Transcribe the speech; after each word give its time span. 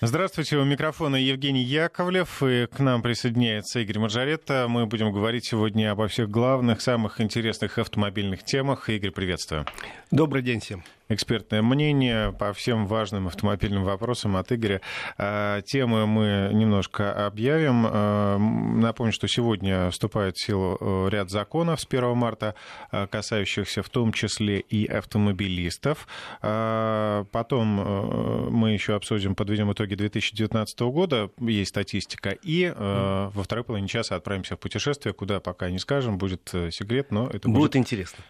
Здравствуйте, 0.00 0.56
у 0.58 0.64
микрофона 0.64 1.16
Евгений 1.16 1.64
Яковлев, 1.64 2.40
и 2.44 2.66
к 2.66 2.78
нам 2.78 3.02
присоединяется 3.02 3.80
Игорь 3.80 3.98
Маржаретта. 3.98 4.66
Мы 4.68 4.86
будем 4.86 5.10
говорить 5.10 5.44
сегодня 5.44 5.90
обо 5.90 6.06
всех 6.06 6.30
главных, 6.30 6.80
самых 6.80 7.20
интересных 7.20 7.78
автомобильных 7.78 8.44
темах. 8.44 8.88
Игорь, 8.90 9.10
приветствую. 9.10 9.66
Добрый 10.12 10.42
день 10.42 10.60
всем 10.60 10.84
экспертное 11.08 11.62
мнение 11.62 12.32
по 12.32 12.52
всем 12.52 12.86
важным 12.86 13.26
автомобильным 13.26 13.84
вопросам 13.84 14.36
от 14.36 14.52
Игоря. 14.52 14.80
А, 15.16 15.62
темы 15.62 16.06
мы 16.06 16.50
немножко 16.52 17.26
объявим. 17.26 17.86
А, 17.86 18.38
напомню, 18.38 19.12
что 19.12 19.26
сегодня 19.26 19.90
вступает 19.90 20.36
в 20.36 20.44
силу 20.44 20.76
э, 20.80 21.08
ряд 21.10 21.30
законов 21.30 21.80
с 21.80 21.86
1 21.86 22.16
марта, 22.16 22.54
а, 22.90 23.06
касающихся 23.06 23.82
в 23.82 23.88
том 23.88 24.12
числе 24.12 24.60
и 24.60 24.86
автомобилистов. 24.86 26.06
Потом 26.40 27.80
э, 27.80 28.50
мы 28.50 28.72
еще 28.72 28.94
обсудим, 28.94 29.34
подведем 29.34 29.72
итоги 29.72 29.94
2019 29.94 30.80
года, 30.80 31.30
есть 31.40 31.70
статистика, 31.70 32.30
и 32.30 32.64
э, 32.64 33.30
во 33.32 33.42
второй 33.42 33.64
половине 33.64 33.88
часа 33.88 34.16
отправимся 34.16 34.56
в 34.56 34.58
путешествие, 34.58 35.12
куда 35.12 35.40
пока 35.40 35.70
не 35.70 35.78
скажем, 35.78 36.18
будет 36.18 36.52
секрет, 36.70 37.10
но 37.10 37.28
это 37.28 37.48
будет, 37.48 37.58
будет 37.58 37.76
интересно. 37.76 38.22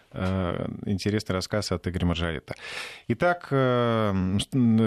Интересный 0.85 1.33
рассказ 1.33 1.71
от 1.71 1.87
Игоря 1.87 2.07
Маржарета. 2.07 2.55
Итак, 3.07 3.47
э, 3.51 4.37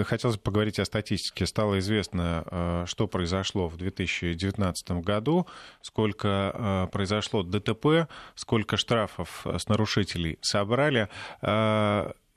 хотелось 0.05 0.37
бы 0.37 0.41
поговорить 0.41 0.79
о 0.79 0.85
статистике. 0.85 1.45
Стало 1.45 1.79
известно, 1.79 2.43
э, 2.49 2.83
что 2.87 3.07
произошло 3.07 3.67
в 3.67 3.77
2019 3.77 5.01
году, 5.01 5.47
сколько 5.81 6.51
э, 6.53 6.87
произошло 6.91 7.43
ДТП, 7.43 8.07
сколько 8.35 8.77
штрафов 8.77 9.45
с 9.45 9.67
нарушителей 9.67 10.39
собрали. 10.41 11.09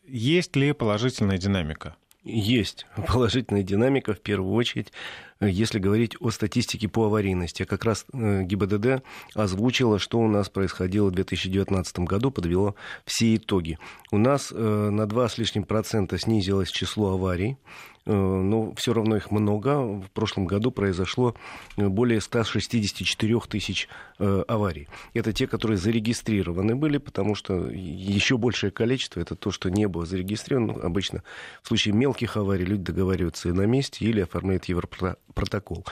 Есть 0.09 0.55
ли 0.56 0.72
положительная 0.72 1.38
динамика? 1.38 1.97
Есть 2.28 2.86
положительная 3.06 3.62
динамика, 3.62 4.12
в 4.12 4.20
первую 4.20 4.52
очередь, 4.54 4.92
если 5.40 5.78
говорить 5.78 6.16
о 6.18 6.30
статистике 6.30 6.88
по 6.88 7.04
аварийности. 7.04 7.64
Как 7.64 7.84
раз 7.84 8.05
э, 8.12 8.42
ГИБДД 8.42 9.05
озвучила, 9.34 10.00
что 10.00 10.18
у 10.18 10.27
нас 10.27 10.48
происходило 10.48 11.08
в 11.08 11.12
2019 11.12 12.00
году, 12.00 12.33
подвело 12.33 12.74
все 13.05 13.36
итоги. 13.36 13.78
У 14.10 14.18
нас 14.18 14.52
э, 14.52 14.88
на 14.91 15.06
2 15.06 15.28
с 15.28 15.38
лишним 15.38 15.62
процента 15.62 16.18
снизилось 16.18 16.70
число 16.70 17.12
аварий. 17.12 17.58
Э, 18.06 18.12
но 18.12 18.72
все 18.74 18.92
равно 18.92 19.16
их 19.16 19.30
много. 19.30 19.82
В 20.00 20.10
прошлом 20.12 20.46
году 20.46 20.70
произошло 20.70 21.34
э, 21.76 21.88
более 21.88 22.20
164 22.20 23.40
тысяч 23.48 23.88
э, 24.18 24.44
аварий. 24.46 24.88
Это 25.12 25.32
те, 25.32 25.46
которые 25.46 25.76
зарегистрированы 25.76 26.77
были, 26.77 26.98
потому 26.98 27.34
что 27.34 27.68
еще 27.68 28.38
большее 28.38 28.70
количество 28.70 29.20
это 29.20 29.34
то, 29.34 29.50
что 29.50 29.70
не 29.70 29.88
было 29.88 30.06
зарегистрировано. 30.06 30.74
Ну, 30.74 30.80
обычно 30.80 31.22
в 31.62 31.68
случае 31.68 31.94
мелких 31.94 32.36
аварий 32.36 32.64
люди 32.64 32.84
договариваются 32.84 33.48
и 33.48 33.52
на 33.52 33.66
месте 33.66 34.04
или 34.04 34.20
оформляют 34.20 34.66
европротокол 34.66 35.84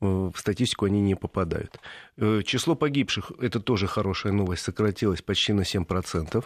в 0.00 0.34
статистику 0.36 0.84
они 0.84 1.00
не 1.00 1.16
попадают. 1.16 1.80
Число 2.44 2.76
погибших, 2.76 3.32
это 3.40 3.58
тоже 3.58 3.88
хорошая 3.88 4.32
новость, 4.32 4.62
сократилось 4.62 5.22
почти 5.22 5.52
на 5.52 5.62
7%. 5.62 6.44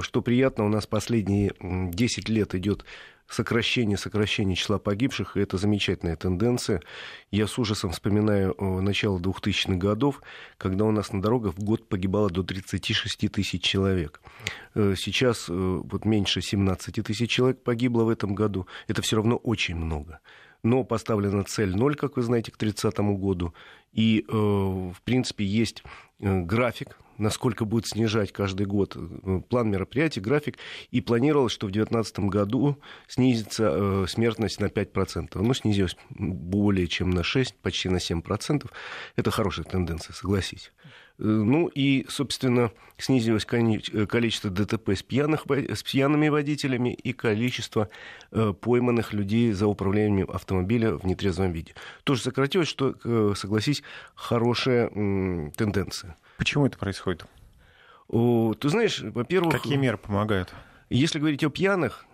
Что 0.00 0.22
приятно, 0.22 0.66
у 0.66 0.68
нас 0.68 0.86
последние 0.86 1.54
10 1.60 2.28
лет 2.28 2.54
идет 2.54 2.84
сокращение, 3.32 3.96
сокращение 3.96 4.56
числа 4.56 4.78
погибших, 4.78 5.36
и 5.36 5.40
это 5.40 5.56
замечательная 5.56 6.16
тенденция. 6.16 6.82
Я 7.30 7.46
с 7.46 7.58
ужасом 7.58 7.90
вспоминаю 7.90 8.54
э, 8.58 8.80
начало 8.80 9.18
2000-х 9.18 9.74
годов, 9.76 10.22
когда 10.58 10.84
у 10.84 10.90
нас 10.90 11.12
на 11.12 11.22
дорогах 11.22 11.54
в 11.54 11.62
год 11.62 11.88
погибало 11.88 12.30
до 12.30 12.42
36 12.42 13.32
тысяч 13.32 13.62
человек. 13.62 14.20
Э, 14.74 14.94
сейчас 14.96 15.46
э, 15.48 15.52
вот 15.52 16.04
меньше 16.04 16.42
17 16.42 17.04
тысяч 17.04 17.30
человек 17.30 17.62
погибло 17.62 18.04
в 18.04 18.08
этом 18.08 18.34
году. 18.34 18.66
Это 18.88 19.02
все 19.02 19.16
равно 19.16 19.36
очень 19.36 19.76
много 19.76 20.20
но 20.64 20.84
поставлена 20.84 21.42
цель 21.42 21.74
ноль, 21.74 21.96
как 21.96 22.16
вы 22.16 22.22
знаете, 22.22 22.52
к 22.52 22.56
30 22.56 22.96
году. 23.18 23.52
И, 23.92 24.24
в 24.28 24.94
принципе, 25.02 25.44
есть 25.44 25.82
график 26.20 26.96
насколько 27.22 27.64
будет 27.64 27.86
снижать 27.86 28.32
каждый 28.32 28.66
год 28.66 28.96
э, 28.96 29.40
план 29.48 29.70
мероприятий, 29.70 30.20
график, 30.20 30.58
и 30.90 31.00
планировалось, 31.00 31.52
что 31.52 31.66
в 31.66 31.70
2019 31.70 32.18
году 32.30 32.78
снизится 33.08 33.72
э, 33.74 34.06
смертность 34.08 34.60
на 34.60 34.66
5%. 34.66 35.28
Ну, 35.34 35.54
снизилась 35.54 35.96
более 36.10 36.88
чем 36.88 37.10
на 37.10 37.22
6, 37.22 37.54
почти 37.62 37.88
на 37.88 37.96
7%. 37.96 38.68
Это 39.16 39.30
хорошая 39.30 39.64
тенденция, 39.64 40.12
согласись. 40.14 40.72
Э, 41.18 41.22
ну 41.22 41.68
и, 41.68 42.04
собственно, 42.08 42.72
снизилось 42.98 43.44
количество 43.44 44.50
ДТП 44.50 44.90
с, 44.90 45.02
пьяных, 45.02 45.44
с 45.48 45.82
пьяными 45.82 46.28
водителями 46.28 46.92
и 46.92 47.12
количество 47.12 47.88
пойманных 48.60 49.12
людей 49.12 49.52
за 49.52 49.66
управлением 49.66 50.30
автомобиля 50.30 50.94
в 50.94 51.04
нетрезвом 51.04 51.52
виде. 51.52 51.74
Тоже 52.04 52.22
сократилось, 52.22 52.68
что, 52.68 53.34
согласись, 53.34 53.82
хорошая 54.14 54.88
тенденция. 54.88 56.16
Почему 56.38 56.66
это 56.66 56.78
происходит? 56.78 57.24
О, 58.08 58.54
ты 58.54 58.68
знаешь, 58.68 59.00
во-первых... 59.00 59.54
Какие 59.54 59.76
меры 59.76 59.96
помогают? 59.96 60.52
Если 60.90 61.18
говорить 61.18 61.42
о 61.42 61.48
пьяных, 61.48 62.04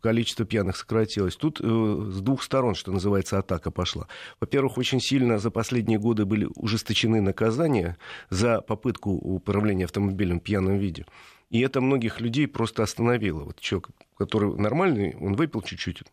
количество 0.00 0.46
пьяных 0.46 0.76
сократилось. 0.76 1.34
Тут 1.34 1.60
э, 1.60 1.64
с 1.64 2.20
двух 2.20 2.44
сторон, 2.44 2.76
что 2.76 2.92
называется, 2.92 3.38
атака 3.38 3.72
пошла. 3.72 4.06
Во-первых, 4.38 4.78
очень 4.78 5.00
сильно 5.00 5.38
за 5.38 5.50
последние 5.50 5.98
годы 5.98 6.24
были 6.24 6.48
ужесточены 6.54 7.20
наказания 7.20 7.98
за 8.30 8.60
попытку 8.60 9.10
управления 9.10 9.86
автомобилем 9.86 10.38
в 10.38 10.44
пьяном 10.44 10.78
виде. 10.78 11.06
И 11.50 11.60
это 11.60 11.80
многих 11.80 12.20
людей 12.20 12.46
просто 12.46 12.84
остановило. 12.84 13.42
Вот 13.44 13.58
человек, 13.58 13.88
который 14.16 14.54
нормальный, 14.54 15.16
он 15.20 15.34
выпил 15.34 15.62
чуть-чуть. 15.62 16.04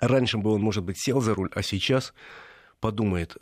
Раньше 0.00 0.38
бы 0.38 0.52
он, 0.52 0.60
может 0.60 0.84
быть, 0.84 1.00
сел 1.00 1.20
за 1.20 1.34
руль, 1.34 1.50
а 1.52 1.62
сейчас 1.62 2.14
подумает, 2.78 3.36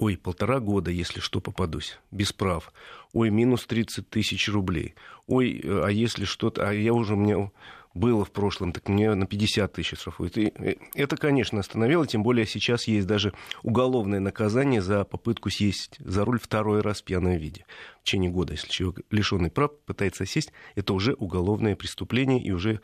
Ой, 0.00 0.16
полтора 0.16 0.60
года, 0.60 0.90
если 0.90 1.20
что, 1.20 1.40
попадусь, 1.42 1.98
без 2.10 2.32
прав. 2.32 2.72
Ой, 3.12 3.28
минус 3.28 3.66
30 3.66 4.08
тысяч 4.08 4.48
рублей. 4.48 4.94
Ой, 5.26 5.60
э, 5.62 5.82
а 5.84 5.90
если 5.90 6.24
что-то... 6.24 6.66
А 6.66 6.72
я 6.72 6.94
уже, 6.94 7.12
у 7.12 7.16
меня 7.18 7.50
было 7.92 8.24
в 8.24 8.30
прошлом, 8.30 8.72
так 8.72 8.88
мне 8.88 9.14
на 9.14 9.26
50 9.26 9.74
тысяч 9.74 9.98
штрафуют. 9.98 10.38
И 10.38 10.54
э, 10.56 10.76
это, 10.94 11.18
конечно, 11.18 11.60
остановило, 11.60 12.06
тем 12.06 12.22
более 12.22 12.46
сейчас 12.46 12.88
есть 12.88 13.06
даже 13.06 13.34
уголовное 13.62 14.20
наказание 14.20 14.80
за 14.80 15.04
попытку 15.04 15.50
сесть 15.50 15.96
за 15.98 16.24
руль 16.24 16.40
второй 16.40 16.80
раз 16.80 17.02
в 17.02 17.04
пьяном 17.04 17.36
виде. 17.36 17.66
В 18.00 18.04
течение 18.04 18.30
года, 18.30 18.54
если 18.54 18.68
человек 18.68 19.04
лишенный 19.10 19.50
прав 19.50 19.70
пытается 19.84 20.24
сесть, 20.24 20.54
это 20.76 20.94
уже 20.94 21.12
уголовное 21.12 21.76
преступление 21.76 22.42
и 22.42 22.52
уже 22.52 22.80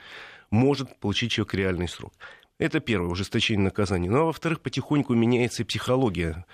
может 0.50 1.00
получить 1.00 1.30
человек 1.30 1.54
реальный 1.54 1.88
срок. 1.88 2.12
Это 2.58 2.80
первое, 2.80 3.08
ужесточение 3.08 3.64
наказания. 3.64 4.10
Ну 4.10 4.18
а 4.18 4.24
во-вторых, 4.24 4.60
потихоньку 4.60 5.14
меняется 5.14 5.62
и 5.62 5.66
психология 5.66 6.44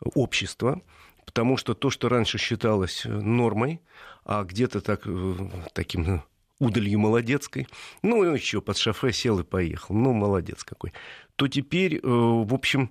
общества, 0.00 0.82
потому 1.24 1.56
что 1.56 1.74
то, 1.74 1.90
что 1.90 2.08
раньше 2.08 2.38
считалось 2.38 3.04
э, 3.04 3.10
нормой, 3.10 3.80
а 4.24 4.44
где-то 4.44 4.80
так, 4.80 5.02
э, 5.06 5.34
таким 5.72 6.16
э, 6.16 6.22
удалью 6.58 6.98
молодецкой, 6.98 7.68
ну, 8.02 8.22
еще 8.22 8.60
под 8.60 8.78
шофе 8.78 9.12
сел 9.12 9.40
и 9.40 9.44
поехал, 9.44 9.94
ну, 9.94 10.12
молодец 10.12 10.64
какой, 10.64 10.92
то 11.36 11.48
теперь, 11.48 12.00
в 12.02 12.54
общем, 12.54 12.90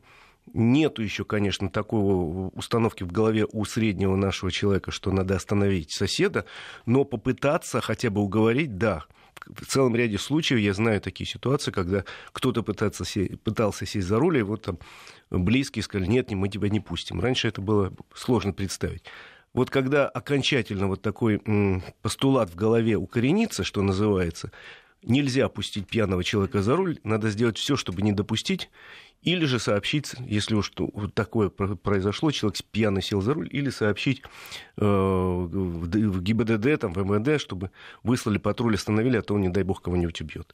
Нету 0.54 1.02
еще, 1.02 1.26
конечно, 1.26 1.70
такой 1.70 2.52
установки 2.54 3.04
в 3.04 3.12
голове 3.12 3.48
у 3.52 3.66
среднего 3.66 4.16
нашего 4.16 4.52
человека, 4.52 4.92
что 4.92 5.12
надо 5.12 5.36
остановить 5.36 5.92
соседа, 5.92 6.46
но 6.86 7.04
попытаться 7.04 7.82
хотя 7.82 8.12
бы 8.12 8.22
уговорить, 8.22 8.78
да, 8.78 9.06
в 9.48 9.66
целом 9.66 9.96
ряде 9.96 10.18
случаев 10.18 10.60
я 10.60 10.74
знаю 10.74 11.02
такие 11.02 11.28
ситуации, 11.28 11.72
когда 11.72 12.04
кто-то 12.32 12.64
пытался, 12.64 13.04
пытался 13.44 13.86
сесть 13.86 14.08
за 14.08 14.20
руль, 14.20 14.38
и 14.38 14.42
вот 14.44 14.64
там 14.64 14.80
близкие 15.40 15.84
сказали, 15.84 16.08
нет, 16.08 16.32
мы 16.32 16.50
тебя 16.50 16.70
не 16.70 16.80
пустим. 16.80 17.20
Раньше 17.20 17.48
это 17.48 17.62
было 17.62 17.94
сложно 18.14 18.54
представить. 18.54 19.04
Вот 19.54 19.70
когда 19.70 20.08
окончательно 20.08 20.88
вот 20.88 21.02
такой 21.02 21.42
постулат 22.02 22.50
в 22.50 22.56
голове 22.56 22.98
укоренится, 22.98 23.64
что 23.64 23.82
называется, 23.82 24.52
нельзя 25.02 25.48
пустить 25.48 25.88
пьяного 25.88 26.24
человека 26.24 26.62
за 26.62 26.76
руль, 26.76 27.00
надо 27.04 27.30
сделать 27.30 27.58
все, 27.58 27.76
чтобы 27.76 28.02
не 28.02 28.12
допустить, 28.12 28.70
или 29.22 29.46
же 29.46 29.60
сообщить, 29.60 30.14
если 30.20 30.56
уж 30.56 30.72
такое 31.14 31.50
произошло, 31.50 32.32
человек 32.32 32.60
пьяно 32.72 33.02
сел 33.02 33.22
за 33.22 33.34
руль, 33.34 33.50
или 33.52 33.70
сообщить 33.70 34.22
э, 34.78 34.86
в 34.86 36.22
ГИБДД, 36.22 36.82
там, 36.82 36.94
в 36.94 36.98
МВД, 36.98 37.42
чтобы 37.42 37.72
выслали 38.04 38.38
патруль, 38.38 38.76
остановили, 38.76 39.18
а 39.18 39.22
то, 39.22 39.38
не 39.40 39.50
дай 39.50 39.64
бог, 39.64 39.82
кого-нибудь 39.82 40.22
убьет. 40.22 40.54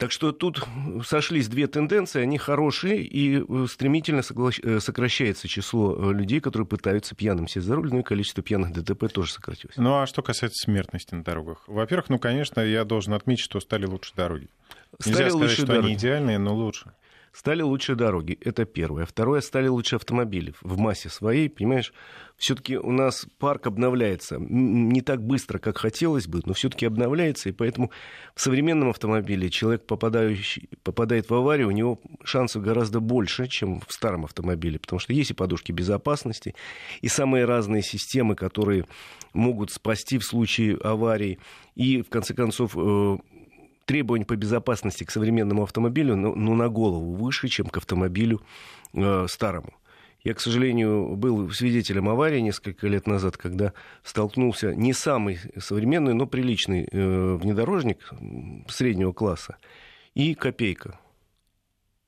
Так 0.00 0.12
что 0.12 0.32
тут 0.32 0.66
сошлись 1.04 1.46
две 1.48 1.66
тенденции, 1.66 2.22
они 2.22 2.38
хорошие, 2.38 3.02
и 3.02 3.44
э, 3.46 3.66
стремительно 3.68 4.22
э, 4.22 4.80
сокращается 4.80 5.46
число 5.46 6.10
людей, 6.10 6.40
которые 6.40 6.66
пытаются 6.66 7.14
пьяным 7.14 7.46
сесть 7.46 7.66
за 7.66 7.76
руль, 7.76 7.90
ну 7.92 8.00
и 8.00 8.02
количество 8.02 8.42
пьяных 8.42 8.72
ДТП 8.72 9.12
тоже 9.12 9.32
сократилось. 9.32 9.76
Ну 9.76 10.00
а 10.00 10.06
что 10.06 10.22
касается 10.22 10.64
смертности 10.64 11.14
на 11.14 11.22
дорогах? 11.22 11.64
Во-первых, 11.66 12.08
ну, 12.08 12.18
конечно, 12.18 12.60
я 12.60 12.84
должен 12.84 13.12
отметить, 13.12 13.44
что 13.44 13.60
стали 13.60 13.84
лучше 13.84 14.14
дороги. 14.16 14.48
Стали 14.98 15.14
Нельзя 15.16 15.30
сказать, 15.30 15.50
что 15.50 15.66
дороги. 15.66 15.84
они 15.84 15.94
идеальные, 15.94 16.38
но 16.38 16.54
лучше. 16.54 16.94
Стали 17.32 17.62
лучше 17.62 17.94
дороги, 17.94 18.36
это 18.40 18.64
первое. 18.64 19.06
Второе, 19.06 19.40
стали 19.40 19.68
лучше 19.68 19.96
автомобили 19.96 20.52
в 20.62 20.78
массе 20.78 21.08
своей, 21.08 21.48
понимаешь? 21.48 21.92
Все-таки 22.36 22.76
у 22.76 22.90
нас 22.90 23.26
парк 23.38 23.68
обновляется 23.68 24.38
не 24.40 25.00
так 25.00 25.22
быстро, 25.22 25.58
как 25.58 25.78
хотелось 25.78 26.26
бы, 26.26 26.40
но 26.44 26.54
все-таки 26.54 26.86
обновляется, 26.86 27.50
и 27.50 27.52
поэтому 27.52 27.92
в 28.34 28.40
современном 28.40 28.88
автомобиле 28.88 29.48
человек, 29.48 29.86
попадающий, 29.86 30.70
попадает 30.82 31.30
в 31.30 31.34
аварию, 31.34 31.68
у 31.68 31.72
него 31.72 32.00
шансов 32.24 32.62
гораздо 32.62 32.98
больше, 32.98 33.46
чем 33.46 33.80
в 33.86 33.92
старом 33.92 34.24
автомобиле, 34.24 34.80
потому 34.80 34.98
что 34.98 35.12
есть 35.12 35.30
и 35.30 35.34
подушки 35.34 35.70
безопасности, 35.70 36.54
и 37.00 37.08
самые 37.08 37.44
разные 37.44 37.82
системы, 37.82 38.34
которые 38.34 38.86
могут 39.34 39.70
спасти 39.70 40.18
в 40.18 40.24
случае 40.24 40.78
аварии, 40.78 41.38
и, 41.76 42.02
в 42.02 42.08
конце 42.08 42.34
концов, 42.34 42.72
э, 42.76 43.18
требования 43.90 44.24
по 44.24 44.36
безопасности 44.36 45.02
к 45.02 45.10
современному 45.10 45.64
автомобилю 45.64 46.14
ну, 46.14 46.32
ну, 46.36 46.54
на 46.54 46.68
голову 46.68 47.12
выше, 47.12 47.48
чем 47.48 47.66
к 47.66 47.76
автомобилю 47.78 48.40
э, 48.94 49.26
старому. 49.28 49.74
Я, 50.22 50.34
к 50.34 50.40
сожалению, 50.40 51.16
был 51.16 51.50
свидетелем 51.50 52.08
аварии 52.08 52.38
несколько 52.38 52.86
лет 52.86 53.08
назад, 53.08 53.36
когда 53.36 53.72
столкнулся 54.04 54.76
не 54.76 54.92
самый 54.92 55.40
современный, 55.58 56.14
но 56.14 56.26
приличный 56.26 56.84
э, 56.84 57.34
внедорожник 57.34 58.10
среднего 58.68 59.12
класса 59.12 59.56
и 60.14 60.34
копейка 60.34 61.00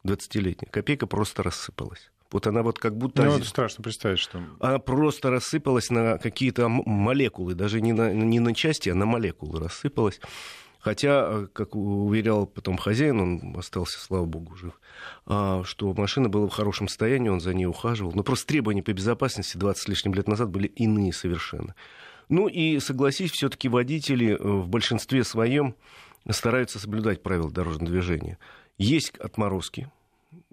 20-летняя. 0.06 0.70
Копейка 0.70 1.08
просто 1.08 1.42
рассыпалась. 1.42 2.12
Вот 2.30 2.46
она 2.46 2.62
вот 2.62 2.78
как 2.78 2.96
будто... 2.96 3.24
Ну, 3.24 3.38
это 3.38 3.44
страшно 3.44 3.82
представить, 3.82 4.20
что... 4.20 4.40
Она 4.60 4.78
просто 4.78 5.30
рассыпалась 5.30 5.90
на 5.90 6.18
какие-то 6.18 6.68
молекулы, 6.68 7.54
даже 7.54 7.80
не 7.80 7.92
на, 7.92 8.12
не 8.12 8.38
на 8.38 8.54
части, 8.54 8.88
а 8.88 8.94
на 8.94 9.04
молекулы 9.04 9.58
рассыпалась. 9.58 10.20
Хотя, 10.82 11.28
э, 11.28 11.46
как 11.52 11.76
уверял 11.76 12.44
потом 12.44 12.76
хозяин, 12.76 13.20
он 13.20 13.56
остался, 13.56 14.00
слава 14.00 14.24
богу, 14.24 14.56
жив, 14.56 14.80
а, 15.26 15.62
что 15.62 15.94
машина 15.94 16.28
была 16.28 16.48
в 16.48 16.52
хорошем 16.52 16.88
состоянии, 16.88 17.28
он 17.28 17.40
за 17.40 17.54
ней 17.54 17.66
ухаживал. 17.66 18.12
Но 18.12 18.24
просто 18.24 18.48
требования 18.48 18.82
по 18.82 18.92
безопасности 18.92 19.56
20 19.56 19.80
с 19.80 19.86
лишним 19.86 20.12
лет 20.14 20.26
назад 20.26 20.50
были 20.50 20.66
иные 20.66 21.12
совершенно. 21.12 21.76
Ну 22.28 22.48
и 22.48 22.80
согласись, 22.80 23.30
все-таки 23.30 23.68
водители 23.68 24.32
э, 24.32 24.36
в 24.42 24.68
большинстве 24.68 25.22
своем 25.22 25.76
стараются 26.28 26.80
соблюдать 26.80 27.22
правила 27.22 27.50
дорожного 27.52 27.92
движения. 27.92 28.38
Есть 28.76 29.16
отморозки, 29.18 29.88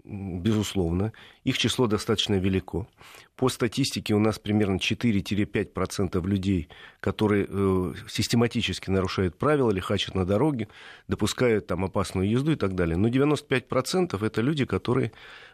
безусловно. 0.09 1.13
Их 1.43 1.57
число 1.57 1.87
достаточно 1.87 2.35
велико. 2.35 2.87
По 3.35 3.47
статистике 3.49 4.15
у 4.15 4.19
нас 4.19 4.39
примерно 4.39 4.77
4-5% 4.77 6.27
людей, 6.27 6.67
которые 6.99 7.47
э, 7.47 7.93
систематически 8.07 8.89
нарушают 8.89 9.37
правила, 9.37 9.71
лихачат 9.71 10.15
на 10.15 10.25
дороге, 10.25 10.67
допускают 11.07 11.67
там 11.67 11.85
опасную 11.85 12.29
езду 12.29 12.51
и 12.51 12.55
так 12.55 12.75
далее. 12.75 12.97
Но 12.97 13.07
95% 13.07 14.25
это 14.25 14.41
люди, 14.41 14.65
которые... 14.65 15.11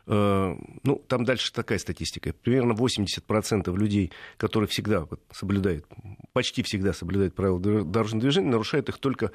Э, 0.08 0.56
ну, 0.84 1.04
там 1.08 1.26
дальше 1.26 1.52
такая 1.52 1.78
статистика. 1.78 2.34
Примерно 2.34 2.72
80% 2.72 3.76
людей, 3.78 4.12
которые 4.38 4.70
всегда 4.70 5.06
соблюдают, 5.32 5.86
почти 6.34 6.64
всегда 6.64 6.94
соблюдают 6.94 7.36
правила 7.36 7.60
дорожного 7.60 8.22
движения, 8.22 8.50
нарушают 8.50 8.90
их 8.90 8.98
только... 9.00 9.32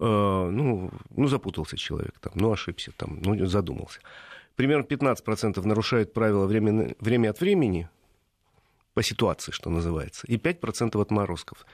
Э, 0.00 0.50
ну, 0.50 0.90
ну, 1.10 1.26
запутался 1.28 1.76
человек, 1.76 2.18
там, 2.20 2.32
ну, 2.34 2.52
ошибся, 2.52 2.92
там, 2.96 3.20
ну, 3.22 3.46
задумался 3.46 4.00
примерно 4.56 4.84
15% 4.84 5.64
нарушают 5.66 6.12
правила 6.12 6.46
время, 6.46 6.94
время 7.00 7.30
от 7.30 7.40
времени, 7.40 7.88
по 8.94 9.02
ситуации, 9.02 9.52
что 9.52 9.70
называется, 9.70 10.26
и 10.26 10.36
5% 10.36 11.00
отморозков. 11.00 11.66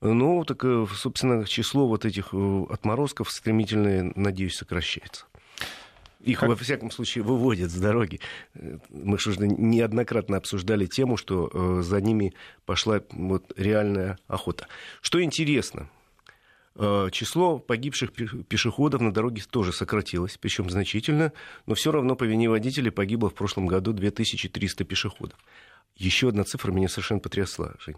Ну, 0.00 0.44
так, 0.44 0.64
э, 0.64 0.86
собственно, 0.94 1.44
число 1.44 1.86
вот 1.86 2.04
этих 2.04 2.28
э, 2.32 2.64
отморозков 2.70 3.30
стремительно, 3.30 4.12
надеюсь, 4.16 4.56
сокращается. 4.56 5.26
Их, 6.20 6.40
как... 6.40 6.48
во 6.48 6.56
всяком 6.56 6.90
случае, 6.90 7.24
выводят 7.24 7.70
с 7.70 7.78
дороги. 7.78 8.20
Мы 8.88 9.18
же 9.18 9.30
уже 9.30 9.46
неоднократно 9.46 10.36
обсуждали 10.36 10.86
тему, 10.86 11.16
что 11.16 11.50
э, 11.52 11.82
за 11.82 12.00
ними 12.00 12.34
пошла 12.64 13.02
вот 13.10 13.52
реальная 13.56 14.18
охота. 14.26 14.66
Что 15.02 15.22
интересно, 15.22 15.90
число 16.76 17.58
погибших 17.58 18.12
пешеходов 18.12 19.00
на 19.00 19.12
дороге 19.12 19.42
тоже 19.48 19.72
сократилось, 19.72 20.38
причем 20.40 20.70
значительно, 20.70 21.32
но 21.66 21.74
все 21.74 21.92
равно 21.92 22.14
по 22.16 22.24
вине 22.24 22.48
водителей 22.48 22.90
погибло 22.90 23.28
в 23.28 23.34
прошлом 23.34 23.66
году 23.66 23.92
2300 23.92 24.84
пешеходов. 24.84 25.38
Еще 25.96 26.28
одна 26.28 26.44
цифра 26.44 26.72
меня 26.72 26.88
совершенно 26.88 27.20
потрясла, 27.20 27.74
Жень. 27.80 27.96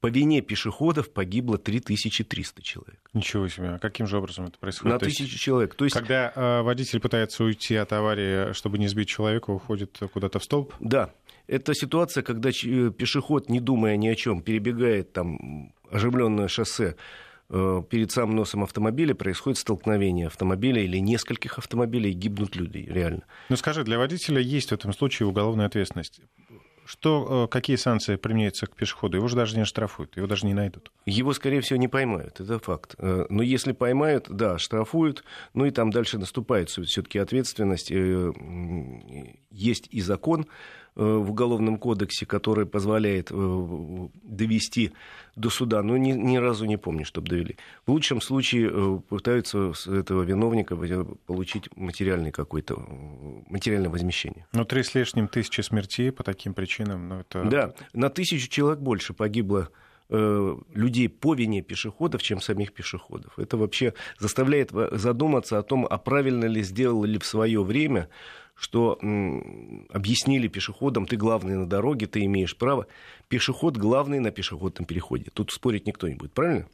По 0.00 0.08
вине 0.08 0.40
пешеходов 0.40 1.12
погибло 1.12 1.58
3300 1.58 2.60
человек. 2.60 2.98
Ничего 3.14 3.46
себе. 3.46 3.68
А 3.68 3.78
каким 3.78 4.08
же 4.08 4.18
образом 4.18 4.46
это 4.46 4.58
происходит? 4.58 4.94
На 4.94 4.98
тысячу 4.98 5.22
есть, 5.22 5.38
человек. 5.38 5.76
То 5.76 5.84
есть... 5.84 5.96
Когда 5.96 6.32
э, 6.34 6.62
водитель 6.62 6.98
пытается 6.98 7.44
уйти 7.44 7.76
от 7.76 7.92
аварии, 7.92 8.52
чтобы 8.52 8.78
не 8.78 8.88
сбить 8.88 9.08
человека, 9.08 9.50
уходит 9.50 10.00
куда-то 10.12 10.40
в 10.40 10.44
столб? 10.44 10.74
Да. 10.80 11.14
Это 11.46 11.72
ситуация, 11.72 12.24
когда 12.24 12.50
э, 12.50 12.90
пешеход, 12.90 13.48
не 13.48 13.60
думая 13.60 13.96
ни 13.96 14.08
о 14.08 14.16
чем, 14.16 14.42
перебегает 14.42 15.12
там 15.12 15.72
оживленное 15.88 16.48
шоссе, 16.48 16.96
Э, 16.96 16.96
перед 17.52 18.10
самым 18.10 18.36
носом 18.36 18.64
автомобиля 18.64 19.14
происходит 19.14 19.58
столкновение 19.58 20.28
автомобиля 20.28 20.82
или 20.82 20.96
нескольких 20.98 21.58
автомобилей, 21.58 22.12
гибнут 22.12 22.56
люди, 22.56 22.78
реально. 22.78 23.24
Ну 23.50 23.56
скажи, 23.56 23.84
для 23.84 23.98
водителя 23.98 24.40
есть 24.40 24.70
в 24.70 24.72
этом 24.72 24.92
случае 24.92 25.28
уголовная 25.28 25.66
ответственность. 25.66 26.20
Что, 26.84 27.44
э, 27.44 27.52
какие 27.52 27.76
санкции 27.76 28.16
применяются 28.16 28.66
к 28.66 28.74
пешеходу? 28.74 29.16
Его 29.16 29.28
же 29.28 29.36
даже 29.36 29.56
не 29.56 29.64
штрафуют, 29.64 30.16
его 30.16 30.26
даже 30.26 30.46
не 30.46 30.54
найдут. 30.54 30.90
Его, 31.06 31.32
скорее 31.32 31.60
всего, 31.60 31.78
не 31.78 31.88
поймают, 31.88 32.40
это 32.40 32.58
факт. 32.58 32.96
Э, 32.98 33.26
но 33.28 33.42
если 33.42 33.72
поймают, 33.72 34.26
да, 34.28 34.58
штрафуют, 34.58 35.22
ну 35.54 35.64
и 35.64 35.70
там 35.70 35.90
дальше 35.90 36.18
наступает 36.18 36.70
все-таки 36.70 37.18
ответственность. 37.18 37.90
Есть 39.50 39.88
и 39.90 40.00
закон, 40.00 40.46
Э, 40.46 40.48
в 40.94 41.30
Уголовном 41.30 41.78
кодексе, 41.78 42.26
который 42.26 42.66
позволяет 42.66 43.28
э, 43.30 44.08
довести 44.24 44.92
до 45.36 45.48
суда, 45.48 45.82
но 45.82 45.96
ни, 45.96 46.12
ни 46.12 46.36
разу 46.36 46.66
не 46.66 46.76
помню, 46.76 47.04
чтобы 47.06 47.28
довели. 47.28 47.56
В 47.86 47.92
лучшем 47.92 48.20
случае 48.20 48.70
э, 48.70 49.00
пытаются 49.08 49.72
с 49.72 49.86
этого 49.86 50.22
виновника 50.22 50.76
получить 51.26 51.74
материальный 51.76 52.30
какой-то, 52.30 52.76
материальное 53.48 53.88
возмещение. 53.88 54.46
Ну, 54.52 54.64
три 54.64 54.82
с 54.82 54.94
лишним 54.94 55.28
тысячи 55.28 55.62
смертей 55.62 56.12
по 56.12 56.22
таким 56.22 56.52
причинам, 56.52 57.08
ну, 57.08 57.20
это... 57.20 57.44
Да, 57.44 57.74
на 57.94 58.10
тысячу 58.10 58.48
человек 58.48 58.80
больше 58.80 59.14
погибло 59.14 59.70
людей 60.10 61.08
по 61.08 61.32
вине 61.32 61.62
пешеходов, 61.62 62.22
чем 62.22 62.42
самих 62.42 62.74
пешеходов. 62.74 63.38
Это 63.38 63.56
вообще 63.56 63.94
заставляет 64.18 64.70
задуматься 64.92 65.58
о 65.58 65.62
том, 65.62 65.86
а 65.88 65.96
правильно 65.96 66.44
ли 66.44 66.62
сделали 66.62 67.16
в 67.16 67.24
свое 67.24 67.64
время 67.64 68.10
что 68.54 68.98
м, 69.02 69.86
объяснили 69.90 70.48
пешеходам, 70.48 71.06
ты 71.06 71.16
главный 71.16 71.56
на 71.56 71.66
дороге, 71.66 72.06
ты 72.06 72.24
имеешь 72.24 72.56
право. 72.56 72.86
Пешеход 73.28 73.76
главный 73.76 74.20
на 74.20 74.30
пешеходном 74.30 74.84
переходе. 74.84 75.30
Тут 75.32 75.50
спорить 75.50 75.86
никто 75.86 76.08
не 76.08 76.14
будет, 76.14 76.32
правильно? 76.32 76.66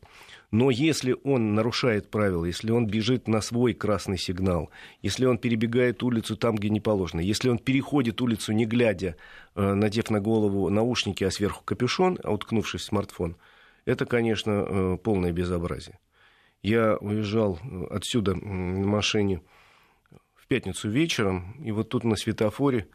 Но 0.50 0.70
если 0.70 1.14
он 1.25 1.54
нарушает 1.54 2.10
правила, 2.10 2.44
если 2.44 2.70
он 2.70 2.86
бежит 2.86 3.28
на 3.28 3.42
свой 3.42 3.75
красный 3.75 4.16
сигнал, 4.16 4.70
если 5.02 5.26
он 5.26 5.36
перебегает 5.36 6.02
улицу 6.02 6.36
там, 6.36 6.56
где 6.56 6.70
не 6.70 6.80
положено, 6.80 7.20
если 7.20 7.50
он 7.50 7.58
переходит 7.58 8.22
улицу 8.22 8.53
не 8.53 8.64
глядя, 8.64 9.17
э, 9.55 9.74
надев 9.74 10.08
на 10.08 10.20
голову 10.20 10.70
наушники, 10.70 11.22
а 11.22 11.31
сверху 11.31 11.62
капюшон, 11.64 12.19
а 12.24 12.32
уткнувшись 12.32 12.81
в 12.81 12.84
смартфон, 12.84 13.36
это, 13.84 14.06
конечно, 14.06 14.67
э, 14.67 14.98
полное 15.03 15.32
безобразие. 15.32 15.98
Я 16.62 16.96
уезжал 16.96 17.58
э, 17.62 17.86
отсюда 17.91 18.34
на 18.34 18.86
машине 18.86 19.43
пятницу 20.48 20.88
вечером, 20.88 21.52
и 21.62 21.70
вот 21.70 21.90
тут 21.90 22.05
на 22.05 22.17
светофоре 22.17 22.88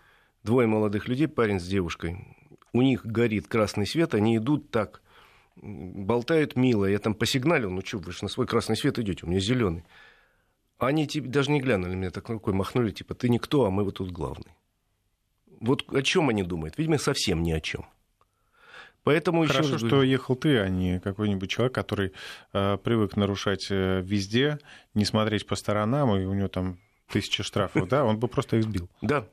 двое 0.44 0.68
молодых 0.68 1.08
людей, 1.08 1.28
парень 1.28 1.60
с 1.60 1.68
девушкой, 1.68 2.36
у 2.74 2.82
них 2.82 3.06
горит 3.06 3.48
красный 3.48 3.88
свет, 3.88 4.14
они 4.14 4.38
идут 4.38 4.72
так, 4.72 5.02
болтают 5.56 6.56
мило, 6.56 6.86
я 6.86 7.00
там 7.00 7.14
посигналил, 7.14 7.70
ну 7.70 7.82
что, 7.86 8.00
вы 8.00 8.12
же 8.12 8.20
на 8.24 8.28
свой 8.28 8.48
красный 8.48 8.76
свет 8.76 9.00
идете, 9.00 9.26
у 9.26 9.30
меня 9.30 9.40
зеленый. 9.40 9.86
Они 10.80 11.08
типа, 11.08 11.28
даже 11.28 11.52
не 11.52 11.62
глянули 11.62 11.96
меня 11.96 12.10
так 12.10 12.28
рукой, 12.30 12.54
махнули, 12.54 12.92
типа, 12.92 13.14
ты 13.14 13.30
никто, 13.30 13.66
а 13.66 13.70
мы 13.70 13.84
вот 13.84 13.96
тут 13.96 14.12
главный. 14.12 14.52
Вот 15.62 15.86
о 15.94 16.02
чем 16.02 16.30
они 16.30 16.44
думают? 16.44 16.78
Видимо, 16.78 16.98
совсем 16.98 17.42
ни 17.42 17.52
о 17.52 17.62
чем. 17.62 17.86
Поэтому 19.04 19.46
Хорошо, 19.46 19.76
еще 19.76 19.86
что 19.86 20.02
ехал 20.02 20.36
ты, 20.36 20.60
а 20.60 20.70
не 20.70 21.00
какой-нибудь 21.00 21.50
человек, 21.50 21.74
который 21.74 22.14
э, 22.54 22.78
привык 22.78 23.18
нарушать 23.18 23.68
э, 23.70 24.02
везде, 24.02 24.60
не 24.94 25.04
смотреть 25.06 25.46
по 25.46 25.56
сторонам, 25.56 26.16
и 26.16 26.26
у 26.26 26.34
него 26.34 26.48
там 26.48 26.80
тысячи 27.14 27.44
штрафов, 27.44 27.88
да, 27.88 28.04
он 28.04 28.18
бы 28.18 28.28
просто 28.28 28.58
их 28.58 28.64
сбил. 28.64 28.90
Да, 29.02 29.28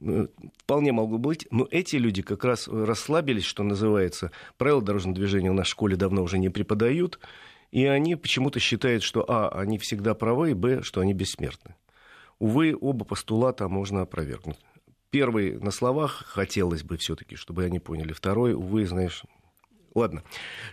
э, 0.00 0.28
вполне 0.58 0.92
могло 0.92 1.18
быть. 1.18 1.46
Но 1.50 1.66
эти 1.70 1.96
люди 1.96 2.22
как 2.22 2.44
раз 2.44 2.68
расслабились, 2.68 3.44
что 3.44 3.64
называется. 3.64 4.30
Правила 4.56 4.80
дорожного 4.80 5.16
движения 5.16 5.50
в 5.50 5.64
школе 5.64 5.96
давно 5.96 6.22
уже 6.22 6.38
не 6.38 6.48
преподают. 6.48 7.18
И 7.72 7.84
они 7.86 8.14
почему-то 8.14 8.60
считают, 8.60 9.02
что 9.02 9.24
а, 9.28 9.48
они 9.48 9.78
всегда 9.78 10.14
правы, 10.14 10.52
и 10.52 10.54
б, 10.54 10.82
что 10.82 11.00
они 11.00 11.12
бессмертны. 11.12 11.74
Увы, 12.38 12.76
оба 12.80 13.04
постулата 13.04 13.68
можно 13.68 14.02
опровергнуть. 14.02 14.58
Первый 15.10 15.58
на 15.58 15.72
словах 15.72 16.24
хотелось 16.26 16.84
бы 16.84 16.96
все-таки, 16.96 17.34
чтобы 17.34 17.64
они 17.64 17.80
поняли. 17.80 18.12
Второй, 18.12 18.54
увы, 18.54 18.86
знаешь, 18.86 19.24
Ладно. 19.94 20.24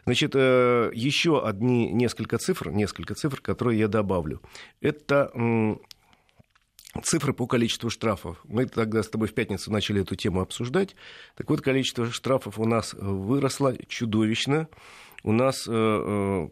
Значит, 0.05 0.31
э, 0.33 0.91
еще 0.95 1.45
одни 1.45 1.91
несколько 1.91 2.39
цифр, 2.39 2.71
несколько 2.71 3.13
цифр, 3.13 3.39
которые 3.39 3.79
я 3.79 3.87
добавлю. 3.87 4.41
Это 4.81 5.31
цифры 7.03 7.33
по 7.33 7.47
количеству 7.47 7.89
штрафов. 7.89 8.37
Мы 8.43 8.65
тогда 8.65 9.01
с 9.01 9.09
тобой 9.09 9.27
в 9.27 9.33
пятницу 9.33 9.71
начали 9.71 10.01
эту 10.01 10.15
тему 10.15 10.41
обсуждать. 10.41 10.95
Так 11.35 11.49
вот, 11.49 11.61
количество 11.61 12.11
штрафов 12.11 12.59
у 12.59 12.65
нас 12.65 12.93
выросло 12.93 13.75
чудовищно. 13.87 14.67
У 15.23 15.31
нас 15.31 15.61
117 15.61 16.49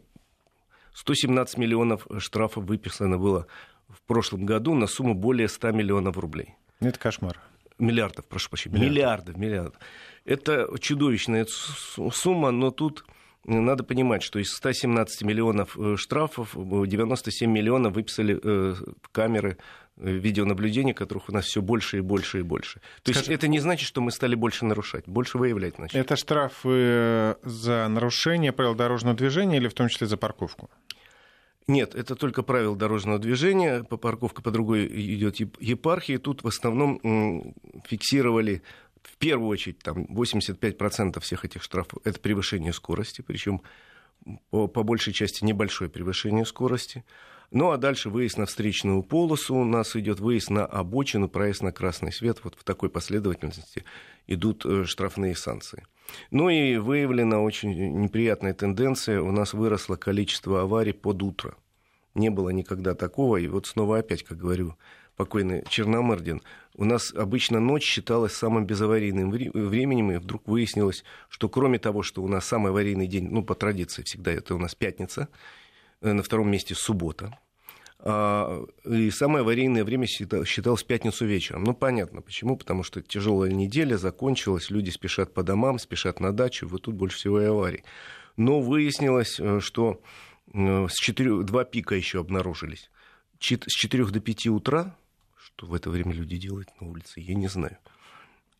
миллионов 1.58 2.06
штрафов 2.18 2.64
выписано 2.64 3.18
было 3.18 3.46
в 3.88 4.00
прошлом 4.06 4.46
году 4.46 4.74
на 4.74 4.86
сумму 4.86 5.14
более 5.14 5.48
100 5.48 5.72
миллионов 5.72 6.16
рублей. 6.16 6.54
Это 6.80 6.98
кошмар. 6.98 7.38
Миллиардов, 7.78 8.24
прошу 8.26 8.50
прощения. 8.50 8.78
Миллиардов, 8.78 9.36
миллиардов. 9.36 9.80
Это 10.24 10.68
чудовищная 10.78 11.46
сумма, 11.46 12.50
но 12.50 12.70
тут 12.70 13.04
надо 13.44 13.84
понимать, 13.84 14.22
что 14.22 14.38
из 14.38 14.52
117 14.52 15.22
миллионов 15.22 15.78
э, 15.78 15.96
штрафов 15.96 16.54
97 16.54 17.48
э, 17.48 17.52
миллионов 17.52 17.94
выписали 17.94 18.38
э, 18.42 18.74
камеры 19.12 19.56
видеонаблюдения, 19.96 20.94
которых 20.94 21.28
у 21.28 21.32
нас 21.32 21.44
все 21.44 21.60
больше 21.60 21.98
и 21.98 22.00
больше 22.00 22.38
и 22.38 22.42
больше. 22.42 22.80
То 23.02 23.12
Скажи, 23.12 23.18
есть 23.18 23.28
это 23.28 23.48
не 23.48 23.58
значит, 23.58 23.86
что 23.86 24.00
мы 24.00 24.12
стали 24.12 24.34
больше 24.34 24.64
нарушать, 24.64 25.06
больше 25.06 25.36
выявлять 25.36 25.78
начали. 25.78 26.00
Это 26.00 26.16
штрафы 26.16 27.36
за 27.42 27.86
нарушение 27.88 28.52
правил 28.52 28.74
дорожного 28.74 29.14
движения 29.14 29.58
или 29.58 29.68
в 29.68 29.74
том 29.74 29.88
числе 29.88 30.06
за 30.06 30.16
парковку? 30.16 30.70
Нет, 31.66 31.94
это 31.94 32.16
только 32.16 32.42
правила 32.42 32.74
дорожного 32.74 33.18
движения. 33.18 33.84
По 33.84 33.96
парковка 33.96 34.42
по 34.42 34.50
другой 34.50 34.86
идет 34.86 35.36
епархии. 35.60 36.16
Тут 36.16 36.42
в 36.42 36.48
основном 36.48 37.54
фиксировали 37.86 38.62
первую 39.20 39.48
очередь 39.48 39.78
там 39.78 40.06
85% 40.06 41.20
всех 41.20 41.44
этих 41.44 41.62
штрафов 41.62 42.00
это 42.04 42.18
превышение 42.18 42.72
скорости, 42.72 43.20
причем 43.20 43.62
по, 44.50 44.66
по 44.66 44.82
большей 44.82 45.12
части 45.12 45.44
небольшое 45.44 45.88
превышение 45.88 46.44
скорости. 46.44 47.04
Ну 47.52 47.70
а 47.70 47.78
дальше 47.78 48.10
выезд 48.10 48.38
на 48.38 48.46
встречную 48.46 49.02
полосу, 49.02 49.56
у 49.56 49.64
нас 49.64 49.96
идет 49.96 50.20
выезд 50.20 50.50
на 50.50 50.64
обочину, 50.64 51.28
проезд 51.28 51.62
на 51.62 51.72
красный 51.72 52.12
свет. 52.12 52.38
Вот 52.44 52.54
в 52.54 52.64
такой 52.64 52.88
последовательности 52.88 53.84
идут 54.26 54.64
э, 54.64 54.84
штрафные 54.84 55.34
санкции. 55.34 55.84
Ну 56.30 56.48
и 56.48 56.76
выявлена 56.76 57.40
очень 57.40 58.00
неприятная 58.00 58.54
тенденция. 58.54 59.20
У 59.20 59.32
нас 59.32 59.52
выросло 59.52 59.96
количество 59.96 60.62
аварий 60.62 60.92
под 60.92 61.22
утро. 61.22 61.56
Не 62.14 62.30
было 62.30 62.50
никогда 62.50 62.94
такого. 62.94 63.36
И 63.36 63.48
вот 63.48 63.66
снова 63.66 63.98
опять, 63.98 64.22
как 64.22 64.38
говорю, 64.38 64.76
покойный 65.20 65.62
Черномырдин, 65.68 66.40
у 66.76 66.86
нас 66.86 67.12
обычно 67.12 67.60
ночь 67.60 67.84
считалась 67.84 68.32
самым 68.32 68.64
безаварийным 68.64 69.30
временем, 69.30 70.12
и 70.12 70.16
вдруг 70.16 70.48
выяснилось, 70.48 71.04
что 71.28 71.50
кроме 71.50 71.78
того, 71.78 72.02
что 72.02 72.22
у 72.22 72.28
нас 72.28 72.46
самый 72.46 72.70
аварийный 72.70 73.06
день, 73.06 73.28
ну, 73.30 73.42
по 73.42 73.54
традиции 73.54 74.02
всегда 74.02 74.32
это 74.32 74.54
у 74.54 74.58
нас 74.58 74.74
пятница, 74.74 75.28
э, 76.00 76.14
на 76.14 76.22
втором 76.22 76.50
месте 76.50 76.74
суббота, 76.74 77.38
а, 77.98 78.64
и 78.86 79.10
самое 79.10 79.42
аварийное 79.42 79.84
время 79.84 80.06
считалось 80.06 80.82
пятницу 80.84 81.26
вечером. 81.26 81.64
Ну, 81.64 81.74
понятно, 81.74 82.22
почему. 82.22 82.56
Потому 82.56 82.82
что 82.82 83.02
тяжелая 83.02 83.50
неделя 83.50 83.98
закончилась, 83.98 84.70
люди 84.70 84.88
спешат 84.88 85.34
по 85.34 85.42
домам, 85.42 85.78
спешат 85.78 86.18
на 86.18 86.32
дачу, 86.32 86.66
вот 86.66 86.84
тут 86.84 86.94
больше 86.94 87.18
всего 87.18 87.42
и 87.42 87.44
аварий. 87.44 87.84
Но 88.38 88.62
выяснилось, 88.62 89.38
э, 89.38 89.60
что 89.60 90.00
э, 90.54 90.86
с 90.88 90.94
4, 90.94 91.42
два 91.42 91.64
пика 91.64 91.94
еще 91.94 92.20
обнаружились. 92.20 92.90
С 93.38 93.74
4 93.74 94.06
до 94.06 94.20
5 94.20 94.46
утра 94.46 94.96
что 95.60 95.66
в 95.66 95.74
это 95.74 95.90
время 95.90 96.14
люди 96.14 96.38
делают 96.38 96.68
на 96.80 96.88
улице, 96.88 97.20
я 97.20 97.34
не 97.34 97.48
знаю. 97.48 97.76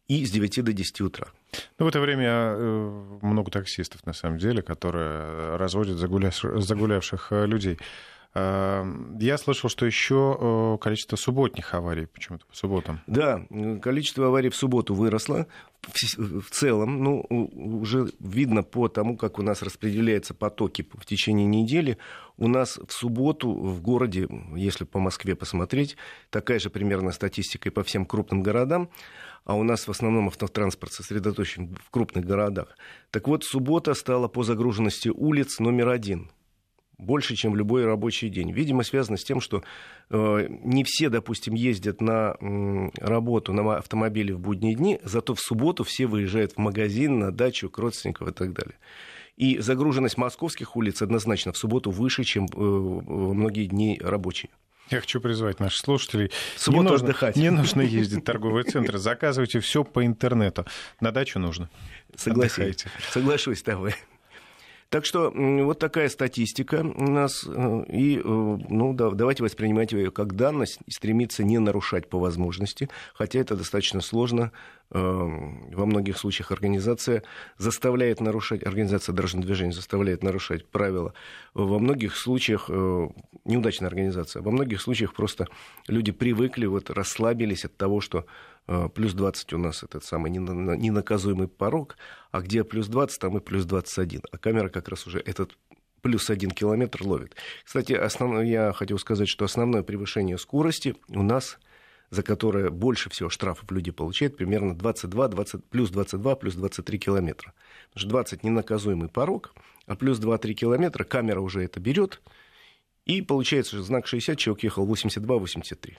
И 0.09 0.27
с 0.27 0.31
9 0.31 0.65
до 0.65 0.73
10 0.73 1.01
утра. 1.01 1.29
Ну, 1.79 1.87
в 1.87 1.89
это 1.89 2.01
время 2.01 2.29
э, 2.29 3.19
много 3.23 3.51
таксистов, 3.51 4.05
на 4.05 4.13
самом 4.13 4.39
деле, 4.39 4.61
которые 4.61 5.57
разводят 5.57 5.97
загулявших 5.97 7.29
э, 7.31 7.47
людей. 7.47 7.79
Эм, 8.33 9.19
я 9.19 9.37
слышал, 9.39 9.69
что 9.69 9.87
еще 9.87 10.39
э, 10.41 10.79
количество 10.81 11.17
субботних 11.17 11.75
аварий 11.75 12.07
почему-то 12.07 12.47
по 12.47 12.55
субботам. 12.55 13.01
Да, 13.09 13.45
количество 13.83 14.29
аварий 14.29 14.51
в 14.51 14.57
субботу 14.57 14.95
выросло. 14.95 15.49
В 15.83 16.51
целом, 16.51 17.03
ну, 17.03 17.23
уже 17.23 18.13
видно 18.21 18.63
по 18.63 18.89
тому, 18.89 19.17
как 19.17 19.39
у 19.39 19.43
нас 19.43 19.63
распределяются 19.63 20.35
потоки 20.35 20.87
в 20.93 21.05
течение 21.07 21.47
недели. 21.47 21.99
У 22.37 22.47
нас 22.47 22.79
в 22.87 22.93
субботу 22.93 23.51
в 23.51 23.81
городе, 23.81 24.29
если 24.55 24.85
по 24.85 25.01
Москве 25.01 25.35
посмотреть, 25.35 25.97
такая 26.29 26.61
же 26.61 26.71
примерно 26.71 27.11
статистика 27.11 27.71
и 27.71 27.73
по 27.73 27.83
всем 27.83 28.07
крупным 28.07 28.43
городам, 28.43 28.91
а 29.45 29.57
у 29.57 29.65
нас 29.65 29.89
в 29.89 29.91
основном 29.91 30.29
автотранспорт 30.29 30.93
сосредоточен 30.93 31.75
в 31.75 31.91
крупных 31.91 32.27
городах. 32.27 32.77
Так 33.11 33.27
вот, 33.27 33.43
суббота 33.43 33.95
стала 33.95 34.29
по 34.29 34.45
загруженности 34.45 35.09
улиц 35.09 35.59
номер 35.59 35.89
один– 35.89 36.31
больше, 37.01 37.37
чем 37.37 37.53
в 37.53 37.57
любой 37.57 37.85
рабочий 37.85 38.29
день. 38.29 38.53
Видимо, 38.53 38.83
связано 38.83 39.17
с 39.17 39.25
тем, 39.25 39.41
что 39.41 39.63
э, 40.11 40.47
не 40.49 40.85
все, 40.85 41.09
допустим, 41.09 41.55
ездят 41.55 42.01
на 42.01 42.37
э, 42.41 42.89
работу 43.01 43.53
на 43.53 43.77
автомобиле 43.77 44.35
в 44.35 44.41
будние 44.41 44.75
дни, 44.75 45.01
зато 45.03 45.35
в 45.35 45.41
субботу 45.41 45.85
все 45.85 46.07
выезжают 46.07 46.53
в 46.53 46.59
магазин, 46.59 47.19
на 47.19 47.33
дачу, 47.33 47.71
к 47.71 47.79
родственникам 47.79 48.29
и 48.29 48.33
так 48.33 48.53
далее. 48.53 48.77
И 49.37 49.59
загруженность 49.59 50.19
московских 50.19 50.77
улиц 50.77 51.01
однозначно 51.03 51.53
в 51.53 51.57
субботу 51.57 51.91
выше, 51.91 52.25
чем 52.25 52.47
э, 52.47 52.59
многие 52.59 53.67
дни 53.67 53.99
рабочие. 54.03 54.51
Я 54.91 55.01
хочу 55.01 55.21
призвать 55.21 55.61
наших 55.61 55.79
слушателей. 55.79 56.33
Субботу 56.57 56.83
не 56.83 56.91
нужно, 56.91 57.07
отдыхать. 57.07 57.37
Не 57.37 57.51
нужно 57.51 57.81
ездить 57.81 58.23
в 58.23 58.25
торговые 58.25 58.65
центры. 58.65 58.99
Заказывайте 58.99 59.61
все 59.61 59.85
по 59.85 60.05
интернету. 60.05 60.67
На 61.01 61.13
дачу 61.13 61.39
нужно. 61.39 61.71
Согласитесь. 62.17 62.87
Соглашусь 63.11 63.61
с 63.61 63.63
тобой. 63.63 63.95
Так 64.91 65.05
что 65.05 65.31
вот 65.33 65.79
такая 65.79 66.09
статистика 66.09 66.83
у 66.83 67.11
нас. 67.11 67.45
Э, 67.47 67.85
и 67.89 68.19
э, 68.19 68.23
ну, 68.25 68.93
да, 68.93 69.11
давайте 69.11 69.45
воспринимать 69.45 69.93
ее 69.93 70.11
как 70.11 70.35
данность 70.35 70.81
и 70.85 70.91
стремиться 70.91 71.45
не 71.45 71.59
нарушать 71.59 72.09
по 72.09 72.19
возможности, 72.19 72.91
хотя 73.15 73.39
это 73.39 73.57
достаточно 73.57 74.01
сложно. 74.01 74.51
Э, 74.91 74.99
во 74.99 75.87
многих 75.87 76.19
случаях 76.19 76.51
организация 76.53 77.23
заставляет 77.59 78.21
нарушать, 78.21 78.65
организация 78.65 79.13
дорожного 79.13 79.47
движения 79.47 79.73
заставляет 79.73 80.23
нарушать 80.23 80.67
правила. 80.67 81.15
Во 81.55 81.79
многих 81.79 82.17
случаях, 82.17 82.69
неудачная 82.69 83.89
организация, 83.89 84.43
во 84.43 84.51
многих 84.51 84.81
случаях 84.81 85.15
просто 85.15 85.47
люди 85.89 86.13
привыкли, 86.13 86.67
вот, 86.67 86.91
расслабились 86.91 87.65
от 87.65 87.77
того, 87.77 88.01
что 88.01 88.27
Э, 88.71 88.89
плюс 88.89 89.15
20 89.15 89.53
у 89.55 89.59
нас 89.59 89.83
этот 89.83 90.05
самый 90.05 90.31
ненаказуемый 90.31 91.49
порог, 91.49 91.97
а 92.31 92.41
где 92.41 92.63
плюс 92.63 92.87
20, 92.87 93.19
там 93.19 93.37
и 93.37 93.41
плюс 93.41 93.65
21. 93.65 94.23
А 94.31 94.39
камера 94.39 94.69
как 94.69 94.89
раз 94.89 95.09
уже 95.09 95.19
этот 95.19 95.59
плюс 96.03 96.31
один 96.31 96.51
километр 96.51 97.03
ловит. 97.03 97.35
Кстати, 97.65 97.93
основное, 97.93 98.45
я 98.45 98.73
хотел 98.73 98.99
сказать, 98.99 99.29
что 99.29 99.45
основное 99.45 99.83
превышение 99.83 100.39
скорости 100.39 100.95
у 101.09 101.23
нас 101.23 101.59
за 102.11 102.23
которое 102.23 102.71
больше 102.71 103.09
всего 103.11 103.31
штрафов 103.31 103.71
люди 103.71 103.91
получают, 103.91 104.37
примерно 104.37 104.75
22, 104.77 105.29
20, 105.29 105.65
плюс 105.65 105.91
22, 105.91 106.37
плюс 106.37 106.55
23 106.55 106.99
километра. 106.99 107.55
Потому 107.89 108.01
что 108.01 108.09
20 108.11 108.45
ненаказуемый 108.45 109.09
порог, 109.09 109.55
а 109.87 109.97
плюс 109.97 110.19
2-3 110.19 110.53
километра 110.55 111.05
камера 111.05 111.41
уже 111.41 111.63
это 111.63 111.81
берет, 111.81 112.21
и 113.07 113.23
получается, 113.23 113.77
что 113.77 113.83
знак 113.83 114.07
60, 114.07 114.39
человек 114.39 114.65
ехал 114.65 114.87
82-83. 114.87 115.97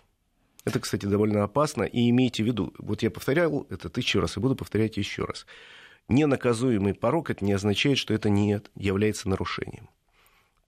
Это, 0.64 0.80
кстати, 0.80 1.06
довольно 1.06 1.44
опасно. 1.44 1.84
И 1.84 2.10
имейте 2.10 2.44
в 2.44 2.46
виду, 2.46 2.74
вот 2.78 3.02
я 3.02 3.10
повторял 3.10 3.66
это 3.70 3.90
тысячу 3.90 4.22
раз 4.22 4.38
и 4.38 4.40
буду 4.40 4.56
повторять 4.56 4.98
еще 4.98 5.26
раз. 5.26 5.46
Ненаказуемый 6.08 6.94
порог 6.94 7.30
это 7.30 7.44
не 7.44 7.54
означает, 7.54 7.98
что 7.98 8.14
это 8.14 8.30
не 8.30 8.62
является 8.76 9.28
нарушением. 9.28 9.90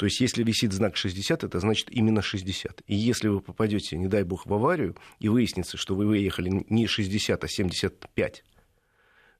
То 0.04 0.08
есть, 0.08 0.20
если 0.20 0.44
висит 0.44 0.74
знак 0.74 0.98
60, 0.98 1.46
это 1.46 1.60
значит 1.62 1.90
именно 1.90 2.22
60. 2.22 2.82
И 2.88 2.94
если 2.94 3.30
вы 3.30 3.40
попадете, 3.40 3.98
не 3.98 4.10
дай 4.10 4.24
бог, 4.24 4.46
в 4.46 4.54
аварию, 4.54 4.98
и 5.20 5.30
выяснится, 5.30 5.78
что 5.78 5.96
вы 5.96 6.06
выехали 6.06 6.66
не 6.68 6.88
60, 6.88 7.42
а 7.42 7.48
75, 7.48 8.44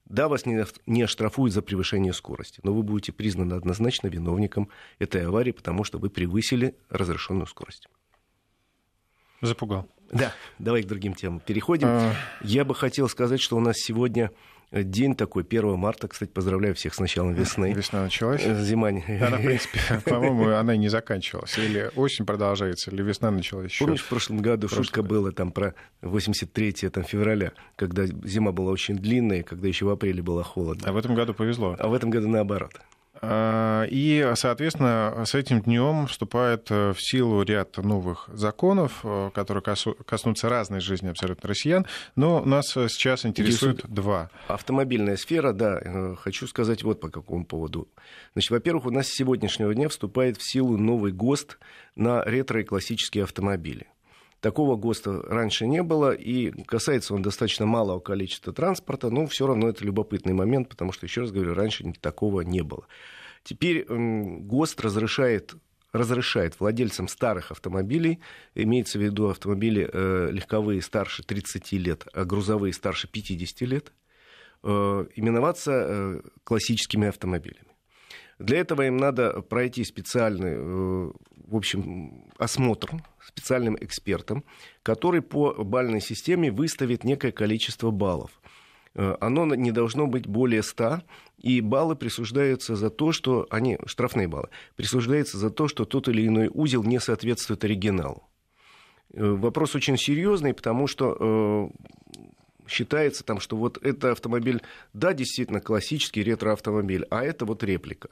да, 0.06 0.26
вас 0.26 0.46
не, 0.46 0.64
не 0.86 1.02
оштрафуют 1.02 1.52
за 1.52 1.60
превышение 1.60 2.14
скорости, 2.14 2.60
но 2.62 2.72
вы 2.72 2.82
будете 2.82 3.12
признаны 3.12 3.52
однозначно 3.52 4.06
виновником 4.06 4.70
этой 4.98 5.26
аварии, 5.26 5.52
потому 5.52 5.84
что 5.84 5.98
вы 5.98 6.08
превысили 6.08 6.74
разрешенную 6.88 7.46
скорость. 7.46 7.86
Запугал. 9.42 9.86
Да, 10.10 10.32
давай 10.58 10.82
к 10.82 10.86
другим 10.86 11.12
темам 11.12 11.40
переходим. 11.40 11.88
А... 11.90 12.14
Я 12.40 12.64
бы 12.64 12.74
хотел 12.74 13.10
сказать, 13.10 13.42
что 13.42 13.58
у 13.58 13.60
нас 13.60 13.76
сегодня 13.76 14.30
день 14.72 15.14
такой, 15.14 15.42
1 15.42 15.76
марта. 15.76 16.08
Кстати, 16.08 16.30
поздравляю 16.30 16.74
всех 16.74 16.94
с 16.94 17.00
началом 17.00 17.34
весны. 17.34 17.72
Весна 17.72 18.02
началась? 18.02 18.42
Э, 18.44 18.62
зима. 18.62 18.88
Она, 18.88 19.38
в 19.38 19.42
принципе, 19.44 19.78
по-моему, 20.04 20.48
она 20.50 20.76
не 20.76 20.88
заканчивалась. 20.88 21.56
Или 21.58 21.90
осень 21.96 22.26
продолжается, 22.26 22.90
или 22.90 23.02
весна 23.02 23.30
началась 23.30 23.70
еще. 23.70 23.84
Помнишь, 23.84 24.02
в 24.02 24.08
прошлом 24.08 24.38
году 24.38 24.68
Прошлый... 24.68 24.84
шутка 24.84 25.02
была 25.02 25.30
там 25.32 25.52
про 25.52 25.74
83 26.02 26.72
там, 26.90 27.04
февраля, 27.04 27.52
когда 27.76 28.06
зима 28.06 28.52
была 28.52 28.72
очень 28.72 28.96
длинная, 28.96 29.42
когда 29.42 29.68
еще 29.68 29.86
в 29.86 29.90
апреле 29.90 30.22
было 30.22 30.42
холодно. 30.42 30.88
А 30.88 30.92
в 30.92 30.96
этом 30.96 31.14
году 31.14 31.34
повезло. 31.34 31.76
А 31.78 31.88
в 31.88 31.94
этом 31.94 32.10
году 32.10 32.28
наоборот. 32.28 32.72
А, 33.20 33.84
и, 33.88 34.32
соответственно, 34.34 35.24
с 35.24 35.34
этим 35.34 35.62
днем 35.62 36.06
вступает 36.06 36.70
э, 36.70 36.92
в 36.92 37.00
силу 37.00 37.42
ряд 37.42 37.76
новых 37.78 38.28
законов, 38.32 39.00
э, 39.04 39.30
которые 39.32 39.62
коснутся 39.62 40.48
разной 40.48 40.80
жизни 40.80 41.08
абсолютно 41.08 41.48
россиян. 41.48 41.86
Но 42.16 42.44
нас 42.44 42.76
э, 42.76 42.88
сейчас 42.88 43.24
Интересует 43.24 43.86
два. 43.88 44.30
Автомобильная 44.48 45.16
сфера, 45.16 45.52
да. 45.52 46.16
Хочу 46.16 46.46
сказать 46.46 46.82
вот 46.82 47.00
по 47.00 47.08
какому 47.08 47.44
поводу. 47.44 47.88
Значит, 48.32 48.50
во-первых, 48.50 48.86
у 48.86 48.90
нас 48.90 49.06
с 49.06 49.14
сегодняшнего 49.14 49.74
дня 49.74 49.88
вступает 49.88 50.36
в 50.36 50.42
силу 50.42 50.76
новый 50.76 51.12
ГОСТ 51.12 51.58
на 51.94 52.22
ретро 52.24 52.60
и 52.60 52.64
классические 52.64 53.24
автомобили. 53.24 53.86
Такого 54.44 54.76
ГОСТа 54.76 55.22
раньше 55.22 55.66
не 55.66 55.82
было, 55.82 56.12
и 56.12 56.50
касается 56.64 57.14
он 57.14 57.22
достаточно 57.22 57.64
малого 57.64 57.98
количества 57.98 58.52
транспорта, 58.52 59.08
но 59.08 59.26
все 59.26 59.46
равно 59.46 59.70
это 59.70 59.82
любопытный 59.86 60.34
момент, 60.34 60.68
потому 60.68 60.92
что, 60.92 61.06
еще 61.06 61.22
раз 61.22 61.30
говорю, 61.30 61.54
раньше 61.54 61.90
такого 61.98 62.42
не 62.42 62.60
было. 62.60 62.86
Теперь 63.42 63.86
ГОСТ 63.88 64.82
разрешает 64.82 65.54
разрешает 65.92 66.60
владельцам 66.60 67.08
старых 67.08 67.52
автомобилей, 67.52 68.20
имеется 68.54 68.98
в 68.98 69.02
виду 69.02 69.30
автомобили 69.30 69.88
э, 69.90 70.28
легковые 70.30 70.82
старше 70.82 71.22
30 71.22 71.72
лет, 71.72 72.06
а 72.12 72.26
грузовые 72.26 72.74
старше 72.74 73.08
50 73.08 73.62
лет, 73.62 73.94
э, 74.62 74.68
именоваться 75.14 75.72
э, 75.72 76.20
классическими 76.42 77.08
автомобилями. 77.08 77.68
Для 78.38 78.58
этого 78.58 78.82
им 78.82 78.98
надо 78.98 79.40
пройти 79.40 79.84
специальный, 79.84 81.12
в 81.46 81.56
общем, 81.56 82.24
осмотр 82.38 82.90
специальным 83.22 83.76
экспертом, 83.80 84.44
который 84.82 85.22
по 85.22 85.52
бальной 85.64 86.00
системе 86.00 86.50
выставит 86.50 87.04
некое 87.04 87.32
количество 87.32 87.90
баллов. 87.90 88.30
Э, 88.94 89.16
оно 89.20 89.54
не 89.54 89.72
должно 89.72 90.06
быть 90.06 90.26
более 90.26 90.62
100, 90.62 91.02
и 91.38 91.60
баллы 91.60 91.96
присуждаются 91.96 92.76
за 92.76 92.90
то, 92.90 93.12
что 93.12 93.46
они, 93.50 93.78
штрафные 93.86 94.28
баллы, 94.28 94.48
присуждаются 94.76 95.38
за 95.38 95.50
то, 95.50 95.68
что 95.68 95.84
тот 95.84 96.08
или 96.08 96.26
иной 96.26 96.50
узел 96.52 96.82
не 96.82 97.00
соответствует 97.00 97.64
оригиналу. 97.64 98.28
Э, 99.12 99.24
вопрос 99.24 99.74
очень 99.74 99.98
серьезный, 99.98 100.54
потому 100.54 100.86
что 100.86 101.70
считается 102.66 103.24
там, 103.24 103.40
что 103.40 103.56
вот 103.56 103.78
это 103.84 104.12
автомобиль, 104.12 104.62
да, 104.92 105.12
действительно 105.12 105.60
классический 105.60 106.22
ретро-автомобиль, 106.22 107.06
а 107.10 107.22
это 107.22 107.44
вот 107.44 107.62
реплика. 107.62 108.08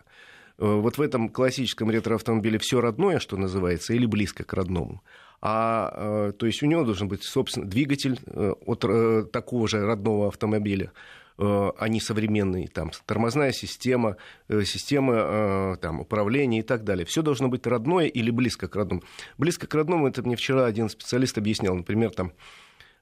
Э, 0.59 0.75
вот 0.75 0.99
в 0.99 1.03
этом 1.03 1.29
классическом 1.29 1.91
ретро-автомобиле 1.91 2.59
все 2.59 2.81
родное, 2.81 3.19
что 3.19 3.37
называется, 3.37 3.95
или 3.95 4.07
близко 4.07 4.45
к 4.45 4.53
родному. 4.53 5.03
А, 5.41 5.93
э, 6.29 6.33
то 6.33 6.47
есть 6.47 6.63
у 6.63 6.67
него 6.67 6.85
должен 6.85 7.09
быть, 7.09 7.23
собственно, 7.25 7.67
двигатель 7.67 8.21
э, 8.27 8.55
от 8.67 9.33
такого 9.33 9.69
же 9.69 9.85
родного 9.85 10.29
автомобиля, 10.29 10.93
а 11.39 11.89
не 11.89 11.99
современный, 11.99 12.69
там, 12.69 12.93
тормозная 13.07 13.53
система, 13.53 14.17
система 14.65 15.77
там, 15.81 16.01
управления 16.01 16.61
и 16.61 16.63
так 16.63 16.85
далее. 16.85 17.07
Все 17.07 17.23
должно 17.23 17.49
быть 17.49 17.67
родное 17.67 18.07
или 18.07 18.31
близко 18.31 18.69
к 18.69 18.77
родному. 18.77 19.03
Близко 19.39 19.67
к 19.67 19.75
родному, 19.75 20.07
это 20.07 20.23
мне 20.23 20.37
вчера 20.37 20.67
один 20.67 20.91
специалист 20.91 21.37
объяснял, 21.39 21.75
например, 21.75 22.11
там, 22.11 22.33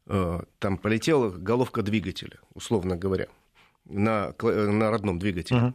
там 0.06 0.78
полетела 0.78 1.28
головка 1.28 1.82
двигателя, 1.82 2.38
условно 2.54 2.96
говоря, 2.96 3.26
на, 3.84 4.32
на 4.40 4.90
родном 4.90 5.18
двигателе. 5.18 5.60
Uh-huh 5.60 5.74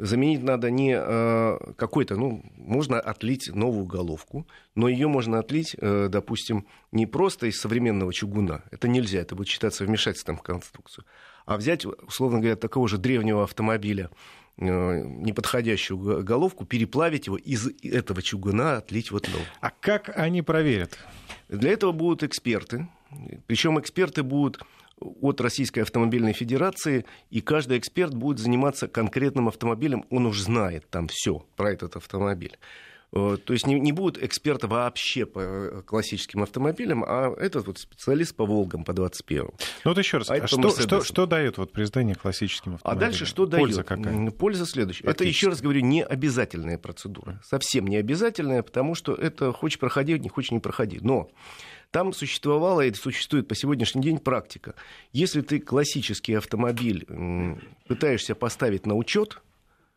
заменить 0.00 0.42
надо 0.42 0.70
не 0.70 0.94
э, 0.96 1.58
какой-то, 1.76 2.16
ну, 2.16 2.42
можно 2.56 2.98
отлить 2.98 3.54
новую 3.54 3.84
головку, 3.84 4.46
но 4.74 4.88
ее 4.88 5.08
можно 5.08 5.38
отлить, 5.38 5.76
э, 5.78 6.08
допустим, 6.10 6.66
не 6.90 7.06
просто 7.06 7.46
из 7.46 7.60
современного 7.60 8.12
чугуна, 8.12 8.62
это 8.70 8.88
нельзя, 8.88 9.20
это 9.20 9.34
будет 9.34 9.48
считаться 9.48 9.84
вмешательством 9.84 10.38
в 10.38 10.42
конструкцию, 10.42 11.04
а 11.44 11.56
взять, 11.56 11.84
условно 11.84 12.38
говоря, 12.38 12.56
такого 12.56 12.88
же 12.88 12.96
древнего 12.96 13.44
автомобиля, 13.44 14.10
э, 14.56 15.02
неподходящую 15.04 16.24
головку, 16.24 16.64
переплавить 16.64 17.26
его 17.26 17.36
из 17.36 17.68
этого 17.82 18.22
чугуна, 18.22 18.78
отлить 18.78 19.10
вот 19.10 19.28
новую. 19.28 19.46
А 19.60 19.70
как 19.70 20.16
они 20.18 20.40
проверят? 20.40 20.98
Для 21.48 21.72
этого 21.72 21.92
будут 21.92 22.22
эксперты, 22.22 22.88
причем 23.46 23.78
эксперты 23.78 24.22
будут 24.22 24.62
от 25.00 25.40
Российской 25.40 25.80
автомобильной 25.80 26.32
федерации, 26.32 27.04
и 27.30 27.40
каждый 27.40 27.78
эксперт 27.78 28.14
будет 28.14 28.38
заниматься 28.38 28.88
конкретным 28.88 29.48
автомобилем, 29.48 30.04
он 30.10 30.26
уж 30.26 30.40
знает 30.40 30.88
там 30.90 31.08
все 31.08 31.44
про 31.56 31.72
этот 31.72 31.96
автомобиль. 31.96 32.58
Э, 33.12 33.36
то 33.44 33.52
есть 33.52 33.66
не, 33.66 33.78
не 33.80 33.92
будет 33.92 34.22
эксперта 34.22 34.68
вообще 34.68 35.26
по 35.26 35.40
э, 35.40 35.82
классическим 35.84 36.42
автомобилям, 36.42 37.04
а 37.06 37.34
этот 37.36 37.66
вот 37.66 37.78
специалист 37.78 38.34
по 38.36 38.46
Волгам, 38.46 38.84
по 38.84 38.92
21 38.92 39.42
Ну 39.42 39.50
вот 39.84 39.98
еще 39.98 40.18
раз, 40.18 40.30
а 40.30 40.46
что, 40.46 40.70
что, 40.70 41.02
что 41.02 41.26
дает 41.26 41.58
вот 41.58 41.72
признание 41.72 42.14
классическим 42.14 42.74
автомобилям? 42.74 43.02
А 43.02 43.10
дальше 43.10 43.26
что 43.26 43.46
Польза 43.46 43.84
дает? 43.84 43.86
какая? 43.86 44.30
Польза 44.30 44.66
следующая. 44.66 45.08
Это, 45.08 45.24
еще 45.24 45.48
раз 45.48 45.60
говорю, 45.60 45.80
не 45.80 46.04
обязательная 46.04 46.78
процедура. 46.78 47.40
Совсем 47.44 47.86
не 47.88 47.96
обязательная, 47.96 48.62
потому 48.62 48.94
что 48.94 49.14
это 49.14 49.52
хочешь 49.52 49.78
проходи, 49.78 50.18
не 50.18 50.28
хочешь 50.28 50.52
не 50.52 50.60
проходи. 50.60 50.98
Но 51.00 51.30
там 51.90 52.12
существовала 52.12 52.82
и 52.82 52.92
существует 52.92 53.48
по 53.48 53.54
сегодняшний 53.54 54.02
день 54.02 54.18
практика. 54.18 54.74
Если 55.12 55.40
ты 55.40 55.58
классический 55.58 56.34
автомобиль 56.34 57.06
пытаешься 57.88 58.34
поставить 58.34 58.86
на 58.86 58.96
учет, 58.96 59.42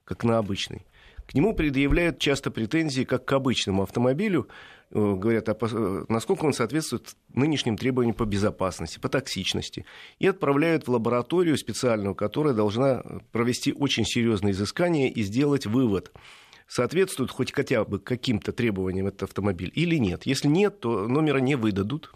как 0.05 0.23
на 0.23 0.37
обычный, 0.37 0.85
к 1.27 1.33
нему 1.33 1.53
предъявляют 1.53 2.19
часто 2.19 2.51
претензии 2.51 3.03
как 3.03 3.23
к 3.25 3.31
обычному 3.31 3.83
автомобилю, 3.83 4.49
э, 4.91 4.95
говорят, 4.95 5.47
а 5.47 5.57
э, 5.61 6.05
насколько 6.09 6.43
он 6.43 6.51
соответствует 6.51 7.15
нынешним 7.33 7.77
требованиям 7.77 8.13
по 8.13 8.25
безопасности, 8.25 8.99
по 8.99 9.07
токсичности, 9.07 9.85
и 10.19 10.27
отправляют 10.27 10.85
в 10.85 10.91
лабораторию 10.91 11.57
специальную, 11.57 12.13
которая 12.13 12.53
должна 12.53 13.03
провести 13.31 13.71
очень 13.71 14.03
серьезные 14.03 14.51
изыскания 14.51 15.09
и 15.09 15.23
сделать 15.23 15.65
вывод– 15.65 16.11
соответствует 16.67 17.31
хоть 17.31 17.51
хотя 17.51 17.83
бы 17.85 17.99
каким-то 17.99 18.51
требованиям 18.51 19.07
этот 19.07 19.23
автомобиль 19.23 19.71
или 19.75 19.95
нет. 19.95 20.25
Если 20.25 20.47
нет, 20.47 20.79
то 20.79 21.07
номера 21.07 21.39
не 21.39 21.55
выдадут 21.55 22.13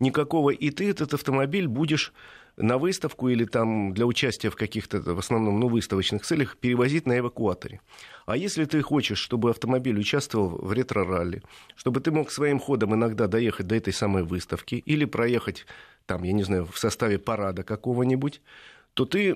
никакого, 0.00 0.50
и 0.50 0.70
ты 0.70 0.90
этот 0.90 1.14
автомобиль 1.14 1.68
будешь 1.68 2.12
на 2.56 2.76
выставку 2.76 3.28
или 3.28 3.44
там 3.44 3.94
для 3.94 4.04
участия 4.04 4.50
в 4.50 4.56
каких-то, 4.56 5.00
в 5.00 5.18
основном, 5.18 5.58
ну, 5.58 5.68
выставочных 5.68 6.22
целях 6.22 6.58
перевозить 6.58 7.06
на 7.06 7.18
эвакуаторе. 7.18 7.80
А 8.26 8.36
если 8.36 8.66
ты 8.66 8.82
хочешь, 8.82 9.18
чтобы 9.18 9.50
автомобиль 9.50 9.98
участвовал 9.98 10.50
в 10.50 10.72
ретро-ралли, 10.72 11.42
чтобы 11.76 12.00
ты 12.00 12.10
мог 12.10 12.30
своим 12.30 12.58
ходом 12.58 12.94
иногда 12.94 13.26
доехать 13.26 13.66
до 13.66 13.74
этой 13.74 13.92
самой 13.92 14.22
выставки 14.22 14.74
или 14.74 15.06
проехать 15.06 15.66
там, 16.06 16.24
я 16.24 16.32
не 16.32 16.42
знаю, 16.42 16.66
в 16.66 16.78
составе 16.78 17.18
парада 17.18 17.62
какого-нибудь, 17.62 18.42
то 18.94 19.04
ты 19.04 19.34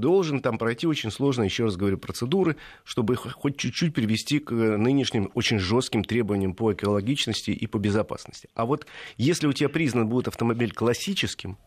должен 0.00 0.40
там 0.40 0.58
пройти 0.58 0.86
очень 0.86 1.10
сложные, 1.10 1.46
еще 1.46 1.64
раз 1.64 1.76
говорю, 1.76 1.98
процедуры, 1.98 2.56
чтобы 2.84 3.14
их 3.14 3.20
хоть 3.20 3.56
чуть-чуть 3.56 3.94
привести 3.94 4.40
к 4.40 4.52
нынешним 4.52 5.30
очень 5.34 5.58
жестким 5.58 6.04
требованиям 6.04 6.54
по 6.54 6.72
экологичности 6.72 7.50
и 7.50 7.66
по 7.66 7.78
безопасности. 7.78 8.48
А 8.54 8.66
вот 8.66 8.86
если 9.16 9.46
у 9.46 9.52
тебя 9.52 9.68
признан 9.68 10.08
будет 10.08 10.28
автомобиль 10.28 10.72
классическим, 10.72 11.58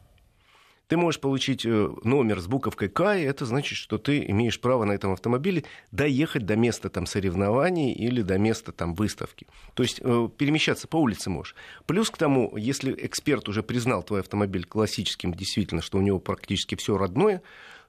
ты 0.92 0.98
можешь 0.98 1.22
получить 1.22 1.66
э, 1.66 1.90
номер 2.04 2.42
с 2.42 2.48
буковкой 2.48 2.90
К, 2.90 3.16
и 3.16 3.22
это 3.22 3.46
значит, 3.46 3.78
что 3.78 3.98
ты 3.98 4.26
имеешь 4.26 4.60
право 4.60 4.84
на 4.84 4.92
этом 4.92 5.14
автомобиле 5.14 5.64
доехать 5.94 6.46
до 6.46 6.58
места 6.58 6.90
там, 6.90 7.06
соревнований 7.06 7.94
или 7.94 8.22
до 8.22 8.38
места 8.38 8.74
там, 8.74 8.94
выставки. 8.94 9.48
То 9.74 9.84
есть 9.84 10.02
э, 10.04 10.30
перемещаться 10.38 10.90
по 10.90 10.98
улице 10.98 11.30
можешь. 11.30 11.56
Плюс 11.86 12.10
к 12.10 12.18
тому, 12.18 12.58
если 12.58 12.94
эксперт 13.06 13.48
уже 13.48 13.64
признал 13.64 14.04
твой 14.04 14.20
автомобиль 14.20 14.66
классическим, 14.66 15.34
действительно, 15.34 15.82
что 15.82 15.98
у 15.98 16.02
него 16.02 16.20
практически 16.20 16.76
все 16.76 16.98
родное, 16.98 17.42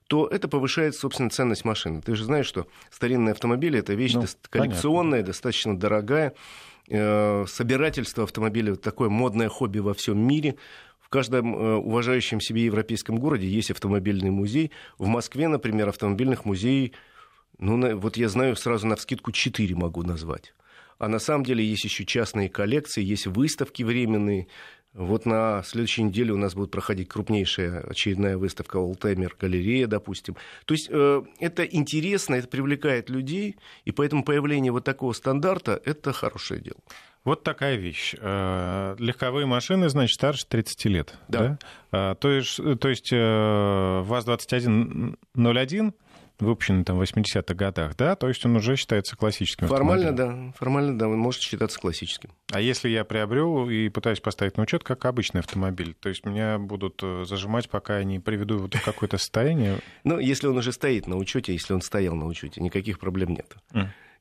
то 0.06 0.28
это 0.28 0.46
повышает, 0.46 0.94
собственно, 0.94 1.28
ценность 1.28 1.64
машины. 1.64 2.02
Ты 2.02 2.14
же 2.14 2.22
знаешь, 2.22 2.46
что 2.46 2.68
старинные 2.92 3.32
автомобили– 3.32 3.78
это 3.80 3.94
вещь 3.94 4.14
ну, 4.14 4.26
коллекционная, 4.48 5.22
понятно. 5.22 5.26
достаточно 5.32 5.76
дорогая. 5.76 6.34
Э, 6.88 7.46
собирательство 7.48 8.22
автомобилей– 8.22 8.76
такое 8.76 9.08
модное 9.08 9.48
хобби 9.48 9.80
во 9.80 9.92
всем 9.92 10.24
мире– 10.24 10.54
каждом 11.12 11.54
э, 11.54 11.74
уважающем 11.76 12.40
себе 12.40 12.64
европейском 12.64 13.18
городе 13.18 13.46
есть 13.46 13.70
автомобильный 13.70 14.30
музей. 14.30 14.72
В 14.98 15.06
Москве, 15.06 15.46
например, 15.46 15.90
автомобильных 15.90 16.44
музеев, 16.44 16.92
ну, 17.58 17.96
вот 17.98 18.16
я 18.16 18.28
знаю, 18.28 18.56
сразу 18.56 18.86
на 18.86 18.96
вскидку 18.96 19.30
4 19.30 19.74
могу 19.76 20.02
назвать. 20.02 20.54
А 20.98 21.08
на 21.08 21.18
самом 21.18 21.44
деле 21.44 21.64
есть 21.64 21.84
еще 21.84 22.04
частные 22.04 22.48
коллекции, 22.48 23.02
есть 23.02 23.26
выставки 23.26 23.82
временные. 23.82 24.46
Вот 24.94 25.26
на 25.26 25.62
следующей 25.64 26.02
неделе 26.02 26.32
у 26.32 26.36
нас 26.36 26.54
будет 26.54 26.70
проходить 26.70 27.08
крупнейшая 27.08 27.80
очередная 27.80 28.36
выставка 28.36 28.76
Олтаймер 28.76 29.36
галерея, 29.38 29.86
допустим. 29.86 30.36
То 30.64 30.74
есть 30.74 30.88
э, 30.90 31.22
это 31.40 31.64
интересно, 31.64 32.36
это 32.36 32.48
привлекает 32.48 33.10
людей, 33.10 33.56
и 33.84 33.92
поэтому 33.92 34.24
появление 34.24 34.72
вот 34.72 34.84
такого 34.84 35.12
стандарта– 35.12 35.80
это 35.84 36.12
хорошее 36.12 36.60
дело. 36.60 36.78
Вот 37.24 37.44
такая 37.44 37.76
вещь. 37.76 38.14
Э, 38.18 38.96
легковые 38.98 39.46
машины, 39.46 39.88
значит, 39.88 40.14
старше 40.14 40.44
30 40.48 40.84
лет. 40.86 41.14
Да. 41.28 41.38
да? 41.38 41.58
А, 41.92 42.14
то 42.16 42.30
есть, 42.30 42.56
то 42.80 42.88
есть 42.88 43.12
э, 43.12 44.02
ВАЗ-2101 44.04 45.94
выпущенный 46.42 46.84
там 46.84 46.98
в 46.98 47.02
80-х 47.02 47.54
годах, 47.54 47.96
да? 47.96 48.16
То 48.16 48.28
есть 48.28 48.44
он 48.44 48.56
уже 48.56 48.76
считается 48.76 49.16
классическим 49.16 49.68
Формально, 49.68 50.14
да. 50.14 50.52
Формально, 50.56 50.98
да, 50.98 51.08
он 51.08 51.18
может 51.18 51.40
считаться 51.40 51.78
классическим. 51.78 52.30
А 52.50 52.60
если 52.60 52.88
я 52.88 53.04
приобрел 53.04 53.68
и 53.68 53.88
пытаюсь 53.88 54.20
поставить 54.20 54.56
на 54.56 54.64
учет, 54.64 54.84
как 54.84 55.04
обычный 55.04 55.40
автомобиль, 55.40 55.94
то 55.98 56.08
есть 56.08 56.26
меня 56.26 56.58
будут 56.58 57.00
э, 57.02 57.24
зажимать, 57.26 57.70
пока 57.70 57.98
я 57.98 58.04
не 58.04 58.18
приведу 58.18 58.54
его 58.56 58.66
в 58.66 58.84
какое-то 58.84 59.18
состояние? 59.18 59.78
Ну, 60.04 60.18
если 60.18 60.48
он 60.48 60.56
уже 60.56 60.72
стоит 60.72 61.06
на 61.06 61.16
учете, 61.16 61.52
если 61.52 61.74
он 61.74 61.80
стоял 61.80 62.14
на 62.16 62.26
учете, 62.26 62.60
никаких 62.60 62.98
проблем 62.98 63.30
нет. 63.30 63.54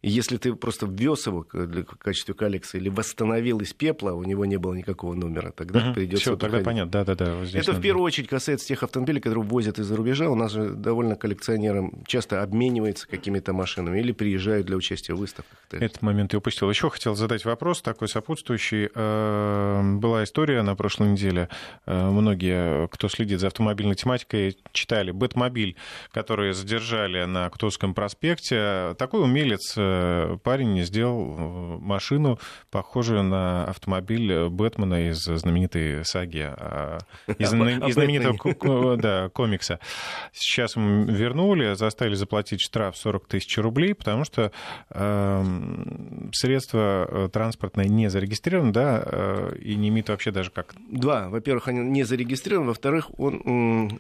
Если 0.04 0.38
ты 0.38 0.56
просто 0.56 0.88
ввез 0.88 1.28
его 1.28 1.46
в 1.52 1.84
качестве 1.98 2.34
коллекции 2.34 2.80
или 2.80 2.90
восстановил 2.90 3.60
из 3.60 3.74
пепла, 3.74 4.14
у 4.14 4.24
него 4.24 4.46
не 4.46 4.58
было 4.58 4.74
никакого 4.74 5.14
номера, 5.14 5.52
тогда 5.52 5.88
угу. 5.88 5.94
придется... 5.94 6.22
Все, 6.22 6.36
тогда 6.36 6.60
понятно, 6.60 6.92
да-да-да. 6.92 7.36
Вот 7.36 7.50
Это 7.50 7.58
надо... 7.58 7.74
в 7.74 7.82
первую 7.82 8.04
очередь 8.04 8.28
касается 8.28 8.68
тех 8.68 8.82
автомобилей, 8.82 9.20
которые 9.20 9.44
возят 9.44 9.78
из-за 9.78 9.96
рубежа. 9.96 10.30
У 10.30 10.36
нас 10.36 10.52
же 10.54 10.72
довольно 10.72 11.16
коллекционерам 11.16 12.04
часто 12.08 12.42
обмениваются 12.42 13.08
какими-то 13.08 13.54
машинами 13.54 14.00
или 14.00 14.12
приезжают 14.12 14.66
для 14.66 14.76
участия 14.76 15.14
в 15.14 15.18
выставках. 15.18 15.58
Этот 15.72 16.02
момент 16.02 16.34
я 16.34 16.40
упустил. 16.40 16.70
Еще 16.70 16.90
хотел 16.90 17.16
задать 17.16 17.46
вопрос 17.46 17.82
такой 17.82 18.08
сопутствующий. 18.08 18.90
Э, 18.94 19.98
была 19.98 20.24
история 20.24 20.64
на 20.64 20.76
прошлой 20.76 21.10
неделе. 21.10 21.48
Э, 21.86 22.10
многие, 22.10 22.88
кто 22.88 23.08
следит 23.08 23.40
за 23.40 23.48
автомобильной 23.48 23.96
тематикой, 23.96 24.58
читали 24.72 25.12
«Бэтмобиль», 25.12 25.76
который 26.12 26.54
задержали 26.54 27.26
на 27.26 27.50
Ктовском 27.50 27.94
проспекте. 27.94 28.96
Такой 28.98 29.22
умелец 29.22 29.76
э, 29.78 29.91
парень 30.44 30.82
сделал 30.84 31.80
машину, 31.80 32.40
похожую 32.70 33.24
на 33.24 33.66
автомобиль 33.66 34.50
Бэтмена 34.50 35.10
из 35.10 35.24
знаменитой 35.24 36.06
саги, 36.06 36.50
из, 37.38 37.54
из 37.88 37.94
знаменитого 37.94 38.98
да, 38.98 39.30
комикса. 39.30 39.80
Сейчас 40.34 40.76
вернули, 40.76 41.74
заставили 41.74 42.16
заплатить 42.16 42.62
штраф 42.62 42.98
40 42.98 43.28
тысяч 43.28 43.58
рублей, 43.58 43.94
потому 43.94 44.24
что 44.24 44.52
эм, 44.90 46.30
средство 46.34 47.08
э, 47.10 47.30
транспортное 47.32 47.86
не 47.86 48.10
зарегистрировано, 48.10 48.74
да, 48.74 49.04
э, 49.06 49.58
и 49.60 49.76
не 49.76 49.90
имеет 49.90 50.10
вообще 50.10 50.32
даже 50.32 50.52
как... 50.52 50.76
Два. 50.90 51.30
Во-первых, 51.30 51.68
они 51.68 51.80
не 51.80 52.04
зарегистрированы, 52.04 52.70
во-вторых, 52.70 53.10
он 53.20 54.00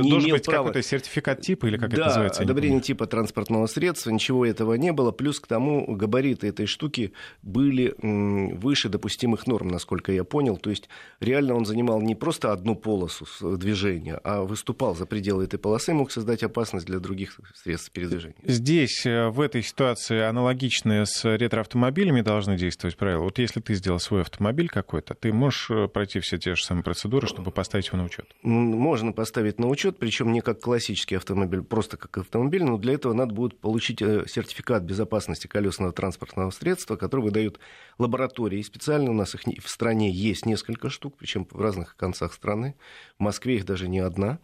не 0.00 0.10
Должен 0.10 0.28
имел 0.28 0.36
быть 0.36 0.46
права... 0.46 0.68
какой-то 0.68 0.88
сертификат 0.88 1.40
типа 1.40 1.66
или 1.66 1.76
как 1.76 1.90
да, 1.90 1.96
это 1.96 2.04
называется? 2.06 2.42
одобрение 2.42 2.80
типа 2.80 3.06
транспортного 3.06 3.66
средства, 3.66 4.10
ничего 4.10 4.46
этого 4.46 4.74
не 4.74 4.92
было. 4.92 5.10
Плюс 5.10 5.40
к 5.40 5.46
тому 5.46 5.94
габариты 5.94 6.48
этой 6.48 6.66
штуки 6.66 7.12
были 7.42 7.94
выше 8.00 8.88
допустимых 8.88 9.46
норм, 9.46 9.68
насколько 9.68 10.12
я 10.12 10.24
понял. 10.24 10.56
То 10.56 10.70
есть 10.70 10.88
реально 11.20 11.54
он 11.54 11.64
занимал 11.64 12.00
не 12.00 12.14
просто 12.14 12.52
одну 12.52 12.76
полосу 12.76 13.26
движения, 13.56 14.20
а 14.24 14.42
выступал 14.42 14.94
за 14.94 15.06
пределы 15.06 15.44
этой 15.44 15.58
полосы, 15.58 15.92
мог 15.92 16.10
создать 16.10 16.42
опасность 16.42 16.86
для 16.86 16.98
других 16.98 17.38
средств 17.54 17.90
передвижения. 17.90 18.36
Здесь, 18.44 19.04
э, 19.06 19.28
в 19.28 19.40
этой 19.40 19.62
ситуации, 19.62 20.20
аналогичные 20.20 21.06
с 21.06 21.24
ретроавтомобилями 21.24 22.20
должны 22.20 22.56
действовать 22.56 22.96
правила. 22.96 23.22
Вот 23.22 23.38
если 23.38 23.60
ты 23.60 23.74
сделал 23.74 23.98
свой 23.98 24.22
автомобиль 24.22 24.68
какой-то, 24.68 25.14
ты 25.14 25.32
можешь 25.32 25.70
э, 25.70 25.88
пройти 25.88 26.20
все 26.20 26.38
те 26.38 26.54
же 26.54 26.64
самые 26.64 26.84
процедуры, 26.84 27.26
чтобы 27.26 27.50
поставить 27.50 27.88
его 27.88 27.98
на 27.98 28.04
учет? 28.04 28.26
Можно 28.42 29.12
поставить 29.12 29.58
на 29.58 29.68
учет, 29.68 29.81
причем 29.90 30.32
не 30.32 30.40
как 30.40 30.60
классический 30.60 31.16
автомобиль, 31.16 31.62
просто 31.62 31.96
как 31.96 32.18
автомобиль, 32.18 32.62
но 32.62 32.78
для 32.78 32.92
этого 32.92 33.12
надо 33.12 33.34
будет 33.34 33.58
получить 33.58 34.00
э, 34.00 34.24
сертификат 34.28 34.84
безопасности 34.84 35.48
колесного 35.48 35.92
транспортного 35.92 36.50
средства, 36.50 36.94
который 36.94 37.22
выдают 37.22 37.58
лаборатории. 37.98 38.62
Специально 38.62 39.10
у 39.10 39.14
нас 39.14 39.34
их 39.34 39.42
в 39.64 39.68
стране 39.68 40.10
есть 40.12 40.46
несколько 40.46 40.90
штук, 40.90 41.16
причем 41.18 41.48
в 41.50 41.60
разных 41.60 41.96
концах 41.96 42.32
страны. 42.34 42.76
В 43.18 43.22
Москве 43.22 43.56
их 43.56 43.64
даже 43.64 43.88
не 43.88 43.98
одна. 43.98 44.38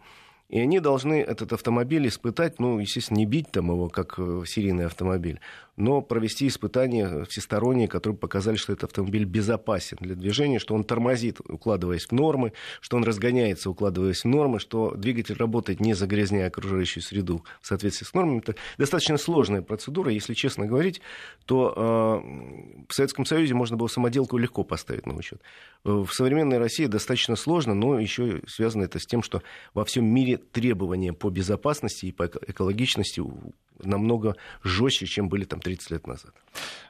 И 0.49 0.59
они 0.59 0.79
должны 0.79 1.21
этот 1.21 1.53
автомобиль 1.53 2.07
испытать, 2.07 2.59
ну, 2.59 2.79
естественно, 2.79 3.19
не 3.19 3.27
бить 3.27 3.51
там 3.51 3.67
его, 3.69 3.87
как 3.87 4.15
э, 4.17 4.43
серийный 4.47 4.87
автомобиль, 4.87 5.39
но 5.79 6.01
провести 6.01 6.47
испытания 6.47 7.23
всесторонние, 7.23 7.87
которые 7.87 8.17
показали, 8.17 8.57
что 8.57 8.73
этот 8.73 8.89
автомобиль 8.89 9.23
безопасен 9.23 9.97
для 10.01 10.13
движения, 10.13 10.59
что 10.59 10.75
он 10.75 10.83
тормозит, 10.83 11.39
укладываясь 11.39 12.05
в 12.07 12.11
нормы, 12.11 12.51
что 12.81 12.97
он 12.97 13.05
разгоняется, 13.05 13.69
укладываясь 13.69 14.23
в 14.23 14.27
нормы, 14.27 14.59
что 14.59 14.93
двигатель 14.95 15.35
работает, 15.35 15.79
не 15.79 15.93
загрязняя 15.93 16.47
окружающую 16.47 17.01
среду 17.01 17.45
в 17.61 17.67
соответствии 17.67 18.05
с 18.05 18.13
нормами. 18.13 18.39
Это 18.39 18.55
достаточно 18.77 19.17
сложная 19.17 19.61
процедура. 19.61 20.11
Если 20.11 20.33
честно 20.33 20.65
говорить, 20.65 20.99
то 21.45 21.73
э, 21.75 22.85
в 22.89 22.93
Советском 22.93 23.25
Союзе 23.25 23.53
можно 23.53 23.77
было 23.77 23.87
самоделку 23.87 24.37
легко 24.37 24.65
поставить 24.65 25.05
на 25.05 25.15
учет. 25.15 25.41
Э, 25.85 25.91
в 25.91 26.11
современной 26.11 26.57
России 26.57 26.87
достаточно 26.87 27.37
сложно, 27.37 27.73
но 27.73 27.97
еще 27.97 28.41
связано 28.47 28.83
это 28.83 28.99
с 28.99 29.05
тем, 29.05 29.23
что 29.23 29.41
во 29.73 29.85
всем 29.85 30.05
мире 30.05 30.37
требования 30.37 31.13
по 31.13 31.29
безопасности 31.29 32.07
и 32.07 32.11
по 32.11 32.25
экологичности 32.25 33.21
намного 33.79 34.35
жестче, 34.63 35.05
чем 35.05 35.29
были 35.29 35.45
там 35.45 35.59
30 35.59 35.91
лет 35.91 36.07
назад. 36.07 36.33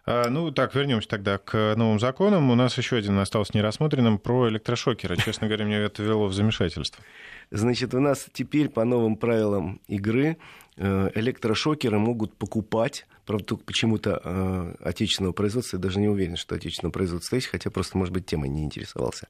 А, 0.05 0.29
ну, 0.29 0.51
так, 0.51 0.75
вернемся 0.75 1.07
тогда 1.07 1.37
к 1.37 1.75
новым 1.75 1.99
законам. 1.99 2.49
У 2.49 2.55
нас 2.55 2.77
еще 2.77 2.97
один 2.97 3.17
остался 3.19 3.55
нерассмотренным 3.55 4.17
про 4.17 4.49
электрошокеры. 4.49 5.17
Честно 5.17 5.47
говоря, 5.47 5.65
мне 5.65 5.77
это 5.77 6.03
ввело 6.03 6.27
в 6.27 6.33
замешательство. 6.33 7.03
Значит, 7.51 7.93
у 7.93 7.99
нас 7.99 8.27
теперь 8.31 8.69
по 8.69 8.83
новым 8.85 9.15
правилам 9.15 9.81
игры 9.87 10.37
электрошокеры 10.79 11.99
могут 11.99 12.35
покупать, 12.35 13.05
правда, 13.25 13.57
почему-то 13.57 14.21
э, 14.23 14.75
отечественного 14.79 15.33
производства, 15.33 15.77
я 15.77 15.81
даже 15.81 15.99
не 15.99 16.07
уверен, 16.07 16.35
что 16.35 16.55
отечественного 16.55 16.93
производства 16.93 17.35
есть, 17.35 17.47
хотя 17.47 17.69
просто, 17.69 17.97
может 17.97 18.13
быть, 18.13 18.25
темой 18.25 18.49
не 18.49 18.63
интересовался. 18.63 19.27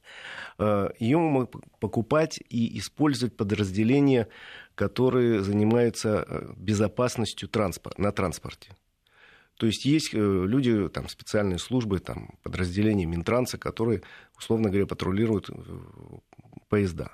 Э, 0.58 0.90
Ее 0.98 1.18
могут 1.18 1.54
покупать 1.80 2.40
и 2.48 2.78
использовать 2.78 3.36
подразделения 3.36 4.28
которые 4.80 5.42
занимаются 5.42 6.24
э, 6.26 6.54
безопасностью 6.56 7.50
транспорт, 7.50 7.98
на 7.98 8.12
транспорте. 8.12 8.70
То 9.58 9.66
есть 9.66 9.84
есть 9.84 10.14
э, 10.14 10.16
люди, 10.16 10.88
там, 10.88 11.06
специальные 11.10 11.58
службы, 11.58 11.98
там, 11.98 12.38
подразделения 12.42 13.04
Минтранса, 13.04 13.58
которые, 13.58 14.00
условно 14.38 14.70
говоря, 14.70 14.86
патрулируют 14.86 15.50
э, 15.50 15.54
поезда, 16.70 17.12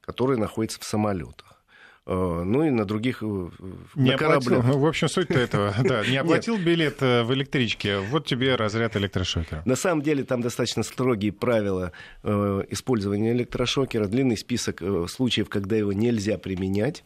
которые 0.00 0.38
находятся 0.38 0.80
в 0.80 0.84
самолетах. 0.84 1.55
Э, 2.06 2.42
ну 2.44 2.62
и 2.62 2.70
на 2.70 2.84
других 2.84 3.22
э, 3.22 3.26
не 3.96 4.10
на 4.10 4.14
оплатил, 4.14 4.62
ну, 4.62 4.78
В 4.78 4.86
общем, 4.86 5.08
суть 5.08 5.30
этого, 5.30 5.74
да, 5.84 6.06
не 6.06 6.16
оплатил 6.16 6.56
билет 6.56 6.98
э, 7.02 7.24
в 7.24 7.34
электричке, 7.34 7.98
вот 7.98 8.26
тебе 8.26 8.54
разряд 8.54 8.96
электрошокера. 8.96 9.62
На 9.64 9.74
самом 9.74 10.02
деле 10.02 10.22
там 10.22 10.40
достаточно 10.40 10.84
строгие 10.84 11.32
правила 11.32 11.92
использования 12.22 13.32
электрошокера, 13.32 14.06
длинный 14.06 14.36
список 14.36 14.82
случаев, 15.08 15.48
когда 15.48 15.76
его 15.76 15.92
нельзя 15.92 16.38
применять. 16.38 17.02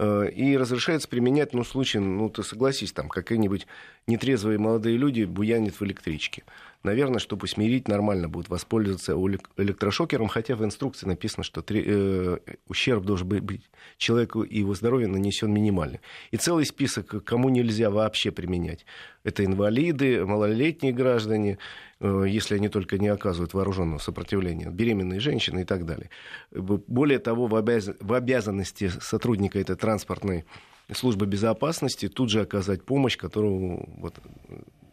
И 0.00 0.56
разрешается 0.56 1.08
применять, 1.08 1.52
ну, 1.52 1.62
в 1.62 1.68
случае, 1.68 2.00
ну, 2.00 2.30
ты 2.30 2.42
согласись, 2.42 2.92
там, 2.92 3.08
какие-нибудь 3.08 3.66
нетрезвые 4.06 4.58
молодые 4.58 4.96
люди 4.96 5.24
буянят 5.24 5.74
в 5.74 5.82
электричке 5.82 6.42
наверное, 6.82 7.18
чтобы 7.18 7.46
смирить, 7.48 7.88
нормально 7.88 8.28
будут 8.28 8.48
воспользоваться 8.48 9.12
электрошокером, 9.56 10.28
хотя 10.28 10.56
в 10.56 10.64
инструкции 10.64 11.06
написано, 11.06 11.44
что 11.44 11.62
э, 11.68 12.38
ущерб 12.68 13.04
должен 13.04 13.28
быть 13.28 13.62
человеку 13.98 14.42
и 14.42 14.58
его 14.58 14.74
здоровью 14.74 15.08
нанесен 15.10 15.52
минимальный. 15.52 16.00
И 16.30 16.36
целый 16.36 16.64
список, 16.64 17.24
кому 17.24 17.48
нельзя 17.48 17.90
вообще 17.90 18.30
применять. 18.30 18.84
Это 19.24 19.44
инвалиды, 19.44 20.24
малолетние 20.24 20.92
граждане, 20.92 21.52
э, 21.52 21.56
если 22.00 22.54
они 22.54 22.68
только 22.68 22.98
не 22.98 23.08
оказывают 23.08 23.52
вооруженного 23.52 23.98
сопротивления, 23.98 24.70
беременные 24.70 25.20
женщины 25.20 25.60
и 25.60 25.64
так 25.64 25.84
далее. 25.84 26.08
Более 26.50 27.18
того, 27.18 27.46
в, 27.46 27.54
обяз... 27.54 27.90
в 28.00 28.14
обязанности 28.14 28.88
сотрудника 28.88 29.58
этой 29.58 29.76
транспортной 29.76 30.44
службы 30.92 31.26
безопасности 31.26 32.08
тут 32.08 32.30
же 32.30 32.40
оказать 32.40 32.84
помощь, 32.84 33.16
которую 33.16 33.88
вот, 33.98 34.18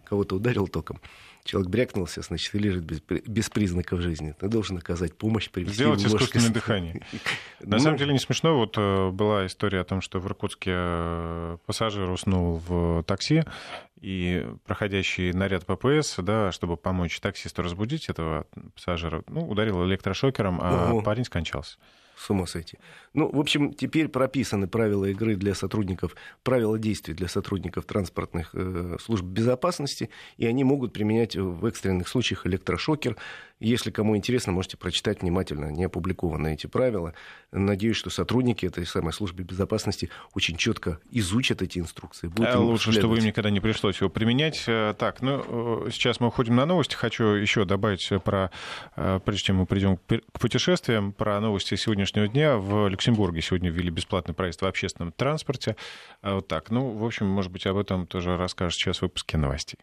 кого-то 0.08 0.36
ударил 0.36 0.68
током 0.68 1.00
человек 1.48 1.72
брякнулся, 1.72 2.22
значит, 2.22 2.54
и 2.54 2.60
лежит 2.60 2.84
без, 2.84 3.02
без 3.02 3.50
признаков 3.50 4.02
жизни. 4.02 4.36
Ты 4.40 4.48
должен 4.48 4.78
оказать 4.78 5.16
помощь, 5.16 5.50
привести 5.50 5.76
Сделать 5.76 6.06
искусственное 6.06 6.50
дыхание. 6.50 7.02
На 7.60 7.80
самом 7.80 7.98
деле 7.98 8.14
не 8.14 8.20
смешно. 8.20 8.58
Вот 8.58 8.78
э, 8.78 9.10
была 9.10 9.48
история 9.48 9.80
о 9.80 9.84
том, 9.84 10.02
что 10.02 10.20
в 10.20 10.28
Иркутске 10.28 10.72
э, 10.74 11.58
пассажир 11.66 12.10
уснул 12.10 12.62
в 12.68 13.04
такси, 13.04 13.44
и 14.00 14.46
проходящий 14.66 15.32
наряд 15.34 15.66
ППС, 15.66 16.18
да, 16.18 16.52
чтобы 16.52 16.78
помочь 16.78 17.20
таксисту 17.20 17.64
разбудить 17.64 18.10
этого 18.10 18.46
пассажира, 18.76 19.24
ну, 19.28 19.48
ударил 19.48 19.84
электрошокером, 19.86 20.60
а 20.62 21.02
парень 21.02 21.26
скончался 21.26 21.78
с 22.18 22.30
ума 22.30 22.46
сойти. 22.48 22.78
Ну, 23.14 23.30
в 23.32 23.40
общем, 23.40 23.74
теперь 23.74 24.08
прописаны 24.08 24.68
правила 24.68 25.06
игры 25.06 25.36
для 25.36 25.54
сотрудников, 25.54 26.16
правила 26.44 26.80
действий 26.80 27.14
для 27.14 27.28
сотрудников 27.28 27.86
транспортных 27.86 28.50
э, 28.54 28.98
служб 29.00 29.24
безопасности, 29.24 30.10
и 30.38 30.48
они 30.48 30.64
могут 30.64 30.94
применять 30.94 31.36
в 31.36 31.66
экстренных 31.66 32.08
случаях 32.08 32.48
электрошокер. 32.48 33.16
Если 33.60 33.90
кому 33.90 34.16
интересно, 34.16 34.52
можете 34.52 34.78
прочитать 34.78 35.22
внимательно, 35.22 35.72
не 35.72 35.86
опубликованы 35.86 36.54
эти 36.54 36.68
правила. 36.68 37.14
Надеюсь, 37.52 37.98
что 37.98 38.12
сотрудники 38.12 38.68
этой 38.68 38.86
самой 38.86 39.14
службы 39.14 39.44
безопасности 39.44 40.12
очень 40.36 40.58
четко 40.58 41.00
изучат 41.10 41.64
эти 41.64 41.80
инструкции. 41.80 42.28
Будут 42.28 42.54
а 42.54 42.60
лучше, 42.60 42.92
чтобы 42.92 43.18
им 43.18 43.26
никогда 43.26 43.50
не 43.50 43.60
пришлось 43.60 44.00
его 44.00 44.10
применять. 44.10 44.64
Э, 44.68 44.94
так, 44.98 45.22
ну, 45.22 45.86
э, 45.88 45.90
сейчас 45.92 46.20
мы 46.20 46.28
уходим 46.28 46.56
на 46.56 46.68
новости. 46.68 46.94
Хочу 46.94 47.24
еще 47.24 47.66
добавить 47.66 48.08
про, 48.24 48.52
прежде 48.96 49.44
чем 49.44 49.58
мы 49.58 49.66
придем 49.66 49.98
к 49.98 50.40
путешествиям, 50.40 51.12
про 51.12 51.40
новости 51.40 51.76
сегодняшнего 51.76 52.28
дня. 52.28 52.58
В 52.58 52.88
Люксембурге 52.88 53.42
сегодня 53.42 53.72
ввели 53.72 53.90
бесплатный 53.90 54.36
проезд 54.36 54.62
в 54.62 54.66
общественном 54.66 55.12
транспорте. 55.12 55.76
Вот 56.22 56.48
так. 56.48 56.70
Ну, 56.70 56.90
в 56.90 57.04
общем, 57.04 57.26
может 57.26 57.52
быть, 57.52 57.66
об 57.66 57.78
этом 57.78 58.06
тоже 58.06 58.38
расскажешь 58.38 58.76
сейчас 58.78 59.00
в 59.00 59.02
выпуске 59.04 59.38
новостей. 59.38 59.80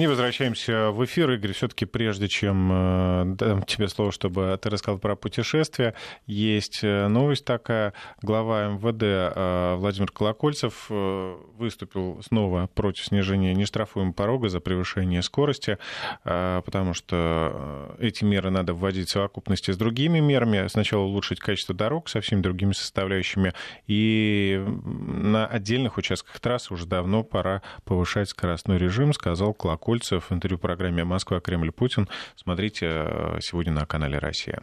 И 0.00 0.06
возвращаемся 0.06 0.92
в 0.92 1.04
эфир. 1.04 1.30
Игорь, 1.32 1.52
все-таки 1.52 1.84
прежде 1.84 2.26
чем 2.26 2.70
э, 2.72 3.24
дам 3.34 3.62
тебе 3.64 3.86
слово, 3.86 4.12
чтобы 4.12 4.58
ты 4.58 4.70
рассказал 4.70 4.98
про 4.98 5.14
путешествия, 5.14 5.92
есть 6.26 6.80
э, 6.82 7.06
новость 7.08 7.44
такая. 7.44 7.92
Глава 8.22 8.68
МВД 8.68 9.02
э, 9.02 9.74
Владимир 9.76 10.10
Колокольцев 10.10 10.86
выступил 10.88 12.22
снова 12.22 12.70
против 12.74 13.04
снижения 13.04 13.52
нештрафуемого 13.52 14.14
порога 14.14 14.48
за 14.48 14.60
превышение 14.60 15.20
скорости, 15.20 15.76
потому 16.24 16.94
что 16.94 17.94
эти 17.98 18.24
меры 18.24 18.48
надо 18.48 18.72
вводить 18.72 19.08
в 19.08 19.12
совокупности 19.12 19.70
с 19.70 19.76
другими 19.76 20.20
мерами. 20.20 20.66
Сначала 20.68 21.02
улучшить 21.02 21.40
качество 21.40 21.74
дорог 21.74 22.08
со 22.08 22.22
всеми 22.22 22.40
другими 22.40 22.72
составляющими, 22.72 23.52
и 23.86 24.64
на 24.66 25.46
отдельных 25.46 25.98
участках 25.98 26.40
трассы 26.40 26.72
уже 26.72 26.86
давно 26.86 27.22
пора 27.22 27.60
повышать 27.84 28.30
скоростной 28.30 28.78
режим, 28.78 29.12
сказал 29.12 29.52
Колокольцев 29.52 29.89
в 29.98 30.32
интервью 30.32 30.58
программе 30.58 31.04
«Москва, 31.04 31.40
Кремль, 31.40 31.72
Путин». 31.72 32.08
Смотрите 32.36 32.86
э, 32.86 33.38
сегодня 33.40 33.72
на 33.72 33.86
канале 33.86 34.18
«Россия». 34.18 34.62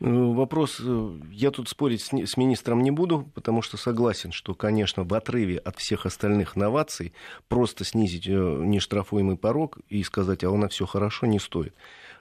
Э, 0.00 0.10
вопрос, 0.10 0.80
э, 0.84 1.18
я 1.30 1.52
тут 1.52 1.68
спорить 1.68 2.02
с 2.02 2.36
министром 2.36 2.82
не 2.82 2.90
буду, 2.90 3.30
потому 3.34 3.62
что 3.62 3.76
согласен, 3.76 4.32
что, 4.32 4.54
конечно, 4.54 5.04
в 5.04 5.14
отрыве 5.14 5.58
от 5.58 5.78
всех 5.78 6.04
остальных 6.04 6.56
новаций 6.56 7.12
просто 7.48 7.84
снизить 7.84 8.26
нештрафуемый 8.26 9.36
порог 9.36 9.78
и 9.88 10.02
сказать, 10.02 10.42
а 10.42 10.50
у 10.50 10.56
нас 10.56 10.72
все 10.72 10.84
хорошо, 10.84 11.26
не 11.26 11.38
стоит. 11.38 11.74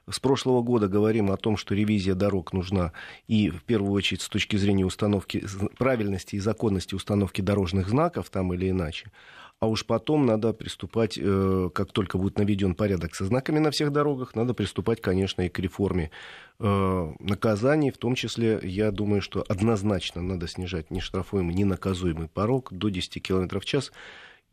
С 0.07 0.19
прошлого 0.19 0.61
года 0.61 0.87
говорим 0.87 1.31
о 1.31 1.37
том, 1.37 1.57
что 1.57 1.75
ревизия 1.75 2.13
дорог 2.15 2.53
нужна 2.53 2.93
и, 3.27 3.49
в 3.49 3.63
первую 3.63 3.93
очередь, 3.93 4.21
с 4.21 4.29
точки 4.29 4.55
зрения 4.55 4.85
установки, 4.85 5.45
правильности 5.77 6.35
и 6.35 6.39
законности 6.39 6.95
установки 6.95 7.41
дорожных 7.41 7.89
знаков 7.89 8.29
там 8.29 8.53
или 8.53 8.69
иначе. 8.69 9.11
А 9.59 9.67
уж 9.67 9.85
потом 9.85 10.25
надо 10.25 10.53
приступать, 10.53 11.17
э, 11.21 11.69
как 11.73 11.91
только 11.91 12.17
будет 12.17 12.37
наведен 12.37 12.75
порядок 12.75 13.13
со 13.13 13.25
знаками 13.25 13.59
на 13.59 13.71
всех 13.71 13.91
дорогах, 13.91 14.33
надо 14.33 14.53
приступать, 14.53 15.01
конечно, 15.01 15.41
и 15.41 15.49
к 15.49 15.59
реформе 15.59 16.11
э, 16.59 17.13
наказаний. 17.19 17.91
В 17.91 17.97
том 17.97 18.15
числе, 18.15 18.61
я 18.63 18.91
думаю, 18.91 19.21
что 19.21 19.43
однозначно 19.49 20.21
надо 20.21 20.47
снижать 20.47 20.91
нештрафуемый, 20.91 21.53
ненаказуемый 21.55 22.29
порог 22.29 22.71
до 22.71 22.87
10 22.87 23.21
км 23.21 23.59
в 23.59 23.65
час. 23.65 23.91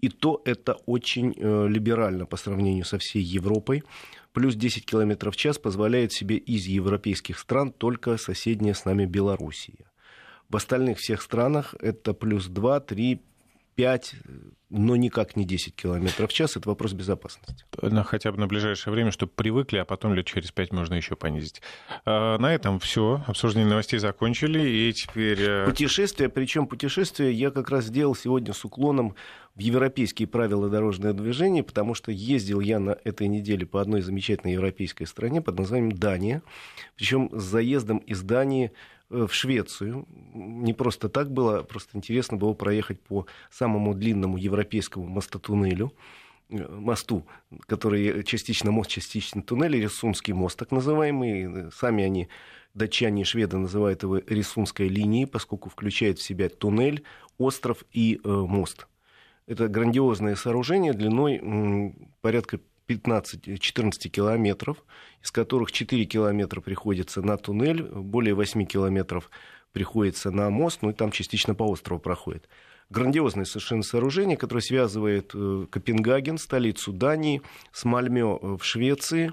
И 0.00 0.08
то 0.08 0.42
это 0.44 0.74
очень 0.86 1.34
э, 1.36 1.68
либерально 1.68 2.26
по 2.26 2.36
сравнению 2.36 2.84
со 2.84 2.98
всей 2.98 3.22
Европой. 3.22 3.84
Плюс 4.32 4.56
10 4.56 4.84
км 4.86 5.30
в 5.30 5.36
час 5.36 5.58
позволяет 5.58 6.12
себе 6.12 6.36
из 6.36 6.66
европейских 6.66 7.38
стран 7.38 7.70
только 7.70 8.16
соседняя 8.16 8.74
с 8.74 8.84
нами 8.84 9.04
Белоруссия. 9.06 9.86
В 10.48 10.56
остальных 10.56 10.98
всех 10.98 11.22
странах 11.22 11.76
это 11.80 12.12
плюс 12.12 12.46
2, 12.48 12.80
3, 12.80 13.20
5, 13.76 14.14
но 14.68 14.96
никак 14.96 15.36
не 15.36 15.44
10 15.44 15.76
километров 15.76 16.30
в 16.30 16.32
час. 16.32 16.56
Это 16.56 16.68
вопрос 16.68 16.92
безопасности. 16.92 17.64
На, 17.80 18.02
хотя 18.02 18.32
бы 18.32 18.38
на 18.38 18.48
ближайшее 18.48 18.92
время, 18.92 19.12
чтобы 19.12 19.32
привыкли, 19.34 19.78
а 19.78 19.84
потом 19.84 20.14
лет 20.14 20.26
через 20.26 20.50
5 20.50 20.72
можно 20.72 20.94
еще 20.94 21.14
понизить. 21.14 21.62
А, 22.04 22.36
на 22.38 22.52
этом 22.52 22.80
все. 22.80 23.22
Обсуждение 23.26 23.68
новостей 23.68 24.00
закончили. 24.00 24.60
И 24.60 24.92
теперь... 24.92 25.38
Э, 25.40 25.66
путешествия, 25.66 26.28
причем 26.28 26.66
путешествия 26.66 27.32
я 27.32 27.50
как 27.50 27.70
раз 27.70 27.84
сделал 27.84 28.16
сегодня 28.16 28.52
с 28.52 28.64
уклоном 28.64 29.14
в 29.54 29.60
европейские 29.60 30.28
правила 30.28 30.68
дорожного 30.68 31.14
движения, 31.14 31.62
потому 31.62 31.94
что 31.94 32.10
ездил 32.10 32.60
я 32.60 32.80
на 32.80 32.96
этой 33.04 33.28
неделе 33.28 33.66
по 33.66 33.80
одной 33.80 34.02
замечательной 34.02 34.54
европейской 34.54 35.04
стране 35.04 35.40
под 35.40 35.58
названием 35.58 35.92
Дания. 35.92 36.42
Причем 36.96 37.30
с 37.32 37.42
заездом 37.42 37.98
из 37.98 38.22
Дании 38.22 38.72
Э, 39.08 39.26
в 39.28 39.34
Швецию. 39.34 40.06
Не 40.34 40.72
просто 40.72 41.08
так 41.08 41.30
было, 41.30 41.62
просто 41.62 41.96
интересно 41.96 42.36
было 42.36 42.54
проехать 42.54 43.00
по 43.00 43.26
самому 43.50 43.94
длинному 43.94 44.36
европейскому 44.36 44.55
мостотуннелю 45.04 45.92
э, 46.48 46.66
мосту, 46.68 47.26
который 47.66 48.22
частично 48.24 48.70
мост, 48.70 48.90
частично 48.90 49.42
туннель, 49.42 49.80
Рисунский 49.80 50.32
мост, 50.32 50.58
так 50.58 50.70
называемый. 50.70 51.70
Сами 51.72 52.04
они, 52.04 52.28
датчане 52.74 53.22
и 53.22 53.24
шведы, 53.24 53.58
называют 53.58 54.02
его 54.02 54.18
Рисунской 54.18 54.88
линией, 54.88 55.26
поскольку 55.26 55.68
включает 55.70 56.18
в 56.18 56.22
себя 56.22 56.48
туннель, 56.48 57.02
остров 57.38 57.84
и 57.92 58.20
э, 58.22 58.28
мост. 58.28 58.86
Это 59.46 59.68
грандиозное 59.68 60.34
сооружение 60.34 60.92
длиной 60.92 61.94
порядка 62.20 62.58
15-14 62.88 64.08
километров, 64.08 64.84
из 65.22 65.30
которых 65.30 65.72
4 65.72 66.04
километра 66.04 66.60
приходится 66.60 67.22
на 67.22 67.36
туннель, 67.36 67.82
более 67.82 68.34
8 68.34 68.64
километров 68.66 69.30
приходится 69.72 70.30
на 70.30 70.48
мост, 70.50 70.82
ну 70.82 70.90
и 70.90 70.94
там 70.94 71.10
частично 71.10 71.54
по 71.54 71.64
острову 71.64 72.00
проходит. 72.00 72.48
Грандиозное 72.88 73.44
совершенно 73.44 73.82
сооружение, 73.82 74.36
которое 74.36 74.60
связывает 74.60 75.32
э, 75.34 75.66
Копенгаген, 75.70 76.38
столицу 76.38 76.92
Дании, 76.92 77.42
с 77.72 77.84
Мальмё 77.84 78.38
в 78.56 78.62
Швеции. 78.62 79.32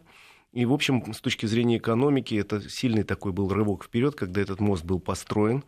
И, 0.53 0.65
в 0.65 0.73
общем, 0.73 1.13
с 1.13 1.19
точки 1.19 1.45
зрения 1.45 1.77
экономики, 1.77 2.35
это 2.35 2.61
сильный 2.67 3.03
такой 3.03 3.31
был 3.31 3.49
рывок 3.49 3.85
вперед, 3.85 4.15
когда 4.15 4.41
этот 4.41 4.59
мост 4.59 4.83
был 4.83 4.99
построен. 4.99 5.63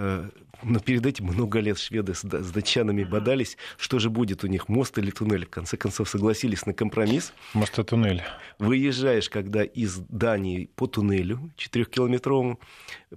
Э, 0.00 0.28
но 0.62 0.78
перед 0.78 1.04
этим 1.06 1.26
много 1.26 1.58
лет 1.58 1.76
шведы 1.76 2.14
с, 2.14 2.20
с 2.20 2.50
датчанами 2.52 3.02
бодались, 3.02 3.56
что 3.76 3.98
же 3.98 4.10
будет 4.10 4.44
у 4.44 4.46
них, 4.46 4.68
мост 4.68 4.96
или 4.96 5.10
туннель. 5.10 5.44
В 5.44 5.50
конце 5.50 5.76
концов 5.76 6.08
согласились 6.08 6.66
на 6.66 6.72
компромисс. 6.72 7.32
Мост 7.52 7.76
и 7.78 7.82
туннель. 7.82 8.22
Выезжаешь, 8.60 9.28
когда 9.28 9.64
из 9.64 9.96
Дании 9.96 10.70
по 10.76 10.86
туннелю 10.86 11.50
четырехкилометровому, 11.56 12.60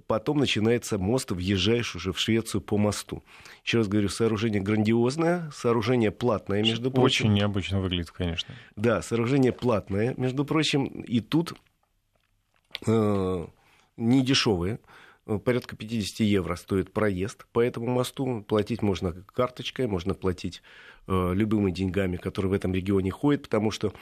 потом 0.08 0.38
начинается 0.38 0.98
мост, 0.98 1.30
въезжаешь 1.30 1.94
уже 1.94 2.12
в 2.12 2.18
Швецию 2.18 2.60
по 2.60 2.76
мосту. 2.78 3.22
Еще 3.64 3.78
раз 3.78 3.86
говорю, 3.86 4.08
сооружение 4.08 4.60
грандиозное, 4.60 5.52
сооружение 5.54 6.10
платное, 6.10 6.62
между 6.62 6.90
прочим. 6.90 7.26
Очень 7.26 7.34
необычно 7.34 7.80
выглядит, 7.80 8.10
конечно. 8.10 8.54
Да, 8.74 9.02
сооружение 9.02 9.52
платное, 9.52 10.14
между 10.16 10.44
прочим, 10.44 10.86
и 10.86 11.20
тут 11.20 11.54
э, 12.86 13.46
не 13.96 14.24
дешевые. 14.24 14.80
Э, 15.26 15.38
порядка 15.38 15.76
50 15.76 16.20
евро 16.20 16.56
стоит 16.56 16.92
проезд 16.92 17.46
по 17.52 17.60
этому 17.60 17.86
мосту. 17.86 18.44
Платить 18.46 18.82
можно 18.82 19.12
карточкой, 19.34 19.86
можно 19.86 20.14
платить 20.14 20.62
э, 21.06 21.32
любыми 21.34 21.70
деньгами, 21.70 22.16
которые 22.16 22.50
в 22.50 22.54
этом 22.54 22.74
регионе 22.74 23.12
ходят, 23.12 23.42
потому 23.42 23.70
что 23.70 23.92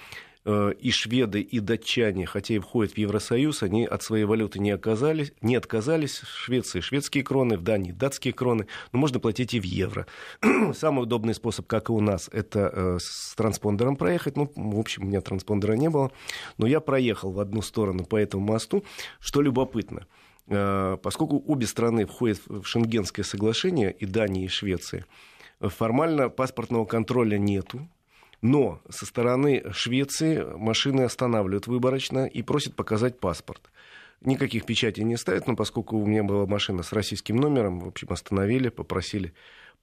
э, 0.46 0.72
и 0.80 0.90
шведы, 0.90 1.42
и 1.42 1.60
датчане, 1.60 2.24
хотя 2.24 2.54
и 2.54 2.58
входят 2.58 2.94
в 2.94 2.98
Евросоюз, 2.98 3.62
они 3.62 3.84
от 3.84 4.02
своей 4.02 4.24
валюты 4.24 4.60
не, 4.60 4.70
оказались, 4.70 5.34
не 5.42 5.56
отказались. 5.56 6.20
В 6.20 6.28
Швеции 6.28 6.80
шведские 6.80 7.22
кроны, 7.22 7.58
в 7.58 7.62
Дании 7.62 7.92
датские 7.92 8.32
кроны, 8.32 8.66
но 8.92 8.98
можно 8.98 9.20
платить 9.20 9.52
и 9.52 9.60
в 9.60 9.64
евро. 9.64 10.06
Самый 10.74 11.02
удобный 11.02 11.34
способ, 11.34 11.66
как 11.66 11.90
и 11.90 11.92
у 11.92 12.00
нас, 12.00 12.30
это 12.32 12.72
э, 12.72 12.98
с 12.98 13.34
транспондером 13.36 13.96
проехать. 13.96 14.38
Ну, 14.38 14.50
в 14.56 14.78
общем, 14.78 15.04
у 15.04 15.06
меня 15.06 15.20
транспондера 15.20 15.74
не 15.74 15.90
было, 15.90 16.10
но 16.56 16.66
я 16.66 16.80
проехал 16.80 17.30
в 17.30 17.40
одну 17.40 17.60
сторону 17.60 18.06
по 18.06 18.16
этому 18.16 18.46
мосту, 18.46 18.84
что 19.20 19.42
любопытно– 19.42 20.06
поскольку 20.46 21.42
обе 21.46 21.66
страны 21.66 22.06
входят 22.06 22.40
в 22.46 22.64
Шенгенское 22.64 23.24
соглашение, 23.24 23.92
и 23.92 24.06
Дания, 24.06 24.44
и 24.44 24.48
Швеция, 24.48 25.06
формально 25.60 26.28
паспортного 26.28 26.84
контроля 26.84 27.38
нету, 27.38 27.88
но 28.42 28.80
со 28.88 29.04
стороны 29.06 29.64
Швеции 29.72 30.42
машины 30.56 31.02
останавливают 31.02 31.66
выборочно 31.66 32.26
и 32.26 32.42
просят 32.42 32.74
показать 32.74 33.20
паспорт. 33.20 33.70
Никаких 34.22 34.66
печатей 34.66 35.04
не 35.04 35.16
ставят, 35.16 35.46
но 35.46 35.56
поскольку 35.56 35.96
у 35.96 36.06
меня 36.06 36.22
была 36.22 36.46
машина 36.46 36.82
с 36.82 36.92
российским 36.92 37.36
номером, 37.36 37.80
в 37.80 37.88
общем, 37.88 38.08
остановили, 38.10 38.68
попросили 38.68 39.32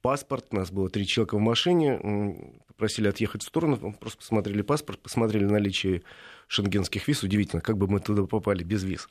паспорт. 0.00 0.46
У 0.50 0.56
нас 0.56 0.70
было 0.70 0.88
три 0.88 1.06
человека 1.06 1.36
в 1.36 1.40
машине, 1.40 2.54
попросили 2.68 3.08
отъехать 3.08 3.42
в 3.42 3.46
сторону, 3.46 3.92
просто 3.98 4.18
посмотрели 4.18 4.62
паспорт, 4.62 5.00
посмотрели 5.00 5.44
наличие 5.44 6.02
шенгенских 6.46 7.08
виз. 7.08 7.24
Удивительно, 7.24 7.60
как 7.62 7.78
бы 7.78 7.88
мы 7.88 7.98
туда 7.98 8.24
попали 8.24 8.62
без 8.62 8.84
виз. 8.84 9.08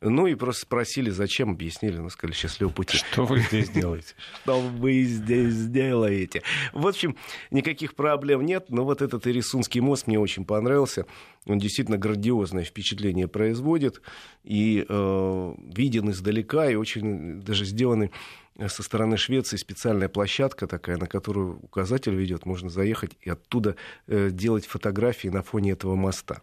Ну 0.00 0.28
и 0.28 0.36
просто 0.36 0.62
спросили, 0.62 1.10
зачем, 1.10 1.50
объяснили, 1.50 1.96
ну, 1.96 2.08
сказали, 2.08 2.34
счастливого 2.36 2.72
пути. 2.72 2.98
Что 2.98 3.24
вы 3.24 3.40
здесь 3.40 3.68
делаете? 3.68 4.14
Что 4.42 4.60
вы 4.60 5.02
здесь 5.02 5.66
делаете? 5.66 6.42
В 6.72 6.86
общем, 6.86 7.16
никаких 7.50 7.96
проблем 7.96 8.46
нет, 8.46 8.66
но 8.68 8.84
вот 8.84 9.02
этот 9.02 9.26
Ирисунский 9.26 9.80
мост 9.80 10.06
мне 10.06 10.20
очень 10.20 10.44
понравился. 10.44 11.06
Он 11.46 11.58
действительно 11.58 11.98
грандиозное 11.98 12.62
впечатление 12.62 13.26
производит 13.26 14.00
и 14.44 14.86
э, 14.88 15.54
виден 15.74 16.10
издалека, 16.10 16.70
и 16.70 16.76
очень 16.76 17.40
даже 17.40 17.64
сделанный 17.64 18.12
со 18.66 18.82
стороны 18.82 19.16
Швеции 19.16 19.56
специальная 19.56 20.08
площадка 20.08 20.66
такая, 20.66 20.96
на 20.96 21.06
которую 21.06 21.60
указатель 21.62 22.14
ведет, 22.14 22.44
можно 22.44 22.68
заехать 22.68 23.12
и 23.20 23.30
оттуда 23.30 23.76
э, 24.08 24.30
делать 24.32 24.66
фотографии 24.66 25.28
на 25.28 25.44
фоне 25.44 25.72
этого 25.72 25.94
моста. 25.94 26.40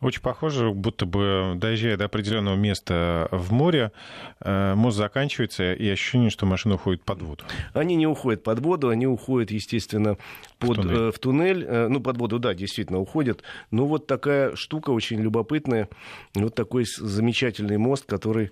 Очень 0.00 0.22
похоже, 0.22 0.70
будто 0.70 1.06
бы 1.06 1.52
доезжая 1.56 1.96
до 1.96 2.06
определенного 2.06 2.56
места 2.56 3.28
в 3.30 3.52
море, 3.52 3.92
э, 4.40 4.74
мост 4.74 4.96
заканчивается, 4.96 5.72
и 5.72 5.88
ощущение, 5.88 6.30
что 6.30 6.46
машина 6.46 6.74
уходит 6.74 7.04
под 7.04 7.22
воду. 7.22 7.44
Они 7.74 7.94
не 7.94 8.08
уходят 8.08 8.42
под 8.42 8.58
воду, 8.58 8.88
они 8.88 9.06
уходят, 9.06 9.52
естественно, 9.52 10.16
под, 10.58 10.78
в 10.78 10.82
туннель. 10.82 10.96
Э, 10.96 11.10
в 11.12 11.18
туннель. 11.20 11.88
Ну, 11.92 12.00
под 12.00 12.16
воду, 12.16 12.38
да, 12.40 12.54
действительно 12.54 12.98
уходят. 12.98 13.44
Но 13.70 13.86
вот 13.86 14.08
такая 14.08 14.56
штука 14.56 14.90
очень 14.90 15.20
любопытная. 15.20 15.88
Вот 16.34 16.56
такой 16.56 16.86
замечательный 16.86 17.78
мост, 17.78 18.04
который 18.06 18.50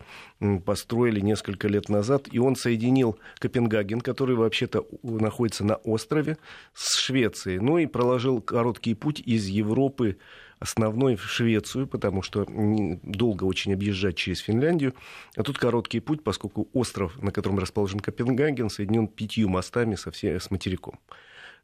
построили 0.65 1.21
несколько 1.21 1.67
лет 1.67 1.89
назад, 1.89 2.29
и 2.31 2.39
он 2.39 2.55
соединяет 2.55 3.00
соединил 3.01 3.19
Копенгаген, 3.39 4.01
который 4.01 4.37
вообще-то 4.37 4.87
находится 5.03 5.65
на 5.65 5.77
острове, 5.77 6.37
с 6.75 6.99
Швецией. 6.99 7.59
Ну 7.59 7.79
и 7.79 7.87
проложил 7.87 8.41
короткий 8.41 8.95
путь 8.95 9.21
из 9.21 9.47
Европы 9.47 10.17
основной 10.59 11.17
в 11.17 11.25
Швецию, 11.25 11.87
потому 11.87 12.23
что 12.23 12.47
долго 13.03 13.45
очень 13.45 13.73
объезжать 13.73 14.17
через 14.17 14.41
Финляндию. 14.41 14.95
А 15.37 15.43
тут 15.43 15.59
короткий 15.59 16.01
путь, 16.01 16.23
поскольку 16.23 16.69
остров, 16.75 17.17
на 17.23 17.33
котором 17.33 17.59
расположен 17.59 18.01
Копенгаген, 18.01 18.69
соединен 18.69 19.09
пятью 19.09 19.49
мостами 19.49 19.95
со 19.97 20.11
все, 20.11 20.39
с 20.39 20.51
материком. 20.51 20.99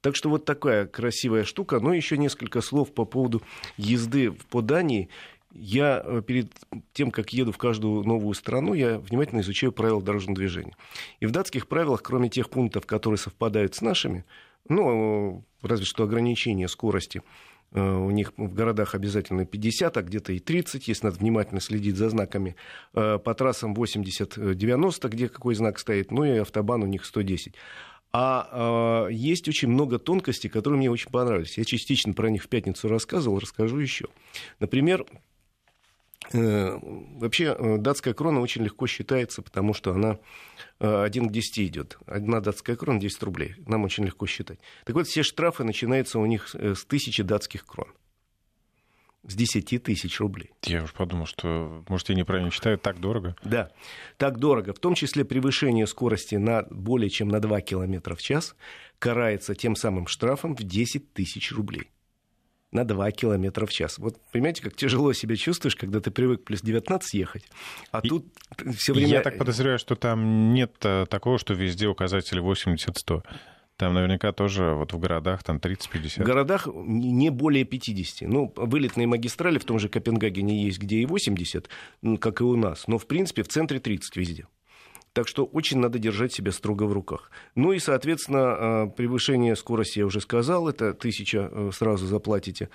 Так 0.00 0.14
что 0.16 0.30
вот 0.30 0.44
такая 0.44 0.86
красивая 0.86 1.44
штука. 1.44 1.80
Но 1.80 1.92
еще 1.92 2.16
несколько 2.16 2.60
слов 2.60 2.92
по 2.94 3.04
поводу 3.04 3.42
езды 3.76 4.30
по 4.50 4.62
Дании. 4.62 5.08
Я 5.52 6.02
э, 6.04 6.22
перед 6.26 6.52
тем, 6.92 7.10
как 7.10 7.32
еду 7.32 7.52
в 7.52 7.58
каждую 7.58 8.04
новую 8.04 8.34
страну, 8.34 8.74
я 8.74 8.98
внимательно 8.98 9.40
изучаю 9.40 9.72
правила 9.72 10.02
дорожного 10.02 10.36
движения. 10.36 10.76
И 11.20 11.26
в 11.26 11.30
датских 11.30 11.66
правилах, 11.66 12.02
кроме 12.02 12.28
тех 12.28 12.50
пунктов, 12.50 12.86
которые 12.86 13.18
совпадают 13.18 13.74
с 13.74 13.80
нашими, 13.80 14.24
ну, 14.68 15.44
разве 15.62 15.86
что 15.86 16.04
ограничение 16.04 16.68
скорости 16.68 17.22
э, 17.72 17.80
у 17.80 18.10
них 18.10 18.32
в 18.36 18.52
городах 18.52 18.94
обязательно 18.94 19.46
50, 19.46 19.96
а 19.96 20.02
где-то 20.02 20.32
и 20.32 20.38
30, 20.38 20.88
если 20.88 21.06
надо 21.06 21.18
внимательно 21.18 21.60
следить 21.60 21.96
за 21.96 22.10
знаками. 22.10 22.56
Э, 22.94 23.18
по 23.18 23.34
трассам 23.34 23.74
80-90, 23.74 25.08
где 25.08 25.28
какой 25.28 25.54
знак 25.54 25.78
стоит, 25.78 26.10
ну 26.10 26.24
и 26.24 26.38
автобан 26.38 26.82
у 26.82 26.86
них 26.86 27.04
110. 27.04 27.54
А 28.18 29.08
э, 29.10 29.12
есть 29.12 29.46
очень 29.46 29.68
много 29.68 29.98
тонкостей, 29.98 30.48
которые 30.48 30.78
мне 30.78 30.90
очень 30.90 31.10
понравились. 31.10 31.58
Я 31.58 31.64
частично 31.64 32.14
про 32.14 32.30
них 32.30 32.44
в 32.44 32.48
пятницу 32.48 32.88
рассказывал, 32.88 33.38
расскажу 33.38 33.78
еще. 33.78 34.06
Например, 34.58 35.04
э, 35.04 35.16
вообще 36.32 37.56
э, 37.58 37.78
датская 37.78 38.14
крона 38.14 38.40
очень 38.40 38.62
легко 38.64 38.86
считается, 38.86 39.42
потому 39.42 39.74
что 39.74 39.92
она 39.92 40.18
э, 40.80 41.02
1 41.04 41.28
к 41.28 41.32
10 41.32 41.58
идет. 41.60 41.98
Одна 42.06 42.40
датская 42.40 42.76
крона 42.76 43.00
10 43.00 43.22
рублей. 43.22 43.54
Нам 43.66 43.84
очень 43.84 44.04
легко 44.04 44.26
считать. 44.26 44.58
Так 44.84 44.94
вот, 44.94 45.06
все 45.06 45.22
штрафы 45.22 45.64
начинаются 45.64 46.18
у 46.18 46.26
них 46.26 46.54
э, 46.54 46.74
с 46.74 46.84
тысячи 46.84 47.22
датских 47.22 47.64
крон 47.64 47.88
с 49.28 49.34
10 49.34 49.82
тысяч 49.82 50.20
рублей. 50.20 50.50
Я 50.62 50.84
уж 50.84 50.92
подумал, 50.92 51.26
что, 51.26 51.84
может, 51.88 52.08
я 52.08 52.14
неправильно 52.14 52.50
считаю, 52.50 52.78
так 52.78 53.00
дорого. 53.00 53.36
Да, 53.44 53.70
так 54.18 54.38
дорого. 54.38 54.72
В 54.72 54.78
том 54.78 54.94
числе 54.94 55.24
превышение 55.24 55.86
скорости 55.86 56.36
на 56.36 56.62
более 56.70 57.10
чем 57.10 57.28
на 57.28 57.40
2 57.40 57.60
км 57.62 58.14
в 58.14 58.22
час 58.22 58.54
карается 58.98 59.54
тем 59.54 59.74
самым 59.74 60.06
штрафом 60.06 60.54
в 60.54 60.62
10 60.62 61.12
тысяч 61.12 61.52
рублей 61.52 61.90
на 62.76 62.84
2 62.84 63.10
километра 63.10 63.66
в 63.66 63.72
час. 63.72 63.98
Вот 63.98 64.20
понимаете, 64.30 64.62
как 64.62 64.76
тяжело 64.76 65.12
себя 65.12 65.34
чувствуешь, 65.36 65.74
когда 65.74 66.00
ты 66.00 66.10
привык 66.10 66.44
плюс 66.44 66.60
19 66.60 67.14
ехать, 67.14 67.44
а 67.90 68.00
и, 68.02 68.08
тут 68.08 68.26
все 68.76 68.92
время... 68.92 69.08
Я 69.08 69.20
так 69.22 69.38
подозреваю, 69.38 69.78
что 69.78 69.96
там 69.96 70.52
нет 70.52 70.74
э, 70.82 71.06
такого, 71.08 71.38
что 71.38 71.54
везде 71.54 71.88
указатели 71.88 72.42
80-100. 72.42 73.22
Там 73.76 73.92
наверняка 73.92 74.32
тоже 74.32 74.72
вот 74.72 74.92
в 74.92 74.98
городах 74.98 75.42
там 75.42 75.58
30-50. 75.58 76.22
В 76.22 76.26
городах 76.26 76.66
не 76.74 77.30
более 77.30 77.64
50. 77.64 78.28
Ну, 78.28 78.52
вылетные 78.56 79.06
магистрали 79.06 79.58
в 79.58 79.64
том 79.64 79.78
же 79.78 79.88
Копенгагене 79.88 80.64
есть, 80.64 80.78
где 80.78 80.96
и 80.96 81.06
80, 81.06 81.68
как 82.20 82.40
и 82.40 82.44
у 82.44 82.56
нас. 82.56 82.88
Но, 82.88 82.96
в 82.96 83.06
принципе, 83.06 83.42
в 83.42 83.48
центре 83.48 83.78
30 83.78 84.16
везде. 84.16 84.46
Так 85.16 85.28
что 85.28 85.46
очень 85.46 85.78
надо 85.78 85.98
держать 85.98 86.34
себя 86.34 86.52
строго 86.52 86.82
в 86.82 86.92
руках. 86.92 87.30
Ну 87.54 87.72
и, 87.72 87.78
соответственно, 87.78 88.38
а, 88.42 88.86
превышение 88.86 89.56
скорости 89.56 90.00
я 90.00 90.04
уже 90.04 90.20
сказал, 90.20 90.68
это 90.68 90.92
тысяча 90.92 91.48
э, 91.50 91.70
сразу 91.72 92.04
заплатите. 92.06 92.68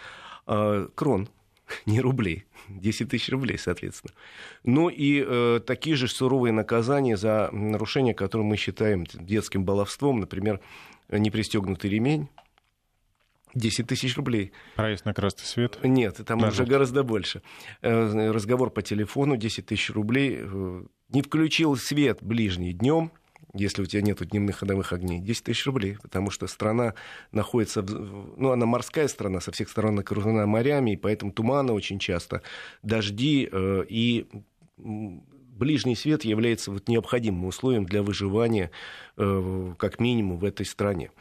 А, 0.48 0.88
крон, 0.96 1.30
не 1.86 2.02
рублей, 2.02 2.46
10 2.68 3.10
тысяч 3.10 3.30
рублей, 3.30 3.60
соответственно. 3.60 4.16
Ну 4.64 4.90
и 4.90 5.24
э, 5.24 5.60
такие 5.64 5.96
же 5.96 6.08
суровые 6.08 6.52
наказания 6.52 7.16
за 7.16 7.52
нарушения, 7.52 8.16
которые 8.16 8.48
мы 8.48 8.58
считаем 8.58 9.06
детским 9.14 9.64
баловством, 9.64 10.20
например, 10.20 10.62
непристегнутый 11.12 11.92
ремень, 11.92 12.28
10 13.54 13.88
тысяч 13.88 14.16
рублей. 14.18 14.52
Проезд 14.76 15.06
на 15.06 15.14
красный 15.14 15.46
свет? 15.46 15.80
Нет, 15.84 16.20
там 16.26 16.40
Нажать. 16.40 16.62
уже 16.62 16.66
гораздо 16.66 17.04
больше. 17.04 17.42
Э, 17.82 18.32
разговор 18.32 18.70
по 18.72 18.82
телефону, 18.82 19.38
10 19.38 19.66
тысяч 19.66 19.90
рублей. 19.90 20.40
Э, 20.42 20.84
не 21.10 21.22
включил 21.22 21.76
свет 21.76 22.20
ближний 22.22 22.74
днем, 22.74 23.12
если 23.54 23.82
у 23.82 23.86
тебя 23.86 24.02
нет 24.02 24.20
дневных 24.26 24.58
ходовых 24.58 24.94
огней, 24.94 25.20
10 25.20 25.44
тысяч 25.44 25.66
рублей, 25.66 25.98
потому 26.02 26.32
что 26.32 26.48
страна 26.48 26.94
находится, 27.32 27.82
в, 27.82 28.40
ну, 28.40 28.52
она 28.52 28.66
морская 28.66 29.08
страна, 29.08 29.42
со 29.42 29.52
всех 29.52 29.70
сторон 29.70 30.00
окружена 30.00 30.46
морями, 30.46 30.92
и 30.92 30.98
поэтому 30.98 31.32
туманы 31.32 31.74
очень 31.74 32.00
часто, 32.00 32.42
дожди 32.82 33.50
э, 33.52 33.84
и 33.90 34.28
ближний 34.78 35.96
свет 35.96 36.24
является 36.24 36.72
вот 36.72 36.88
необходимым 36.88 37.46
условием 37.46 37.86
для 37.86 38.04
выживания, 38.04 38.72
э, 39.18 39.74
как 39.78 40.00
минимум, 40.00 40.38
в 40.38 40.46
этой 40.46 40.66
стране. 40.66 41.12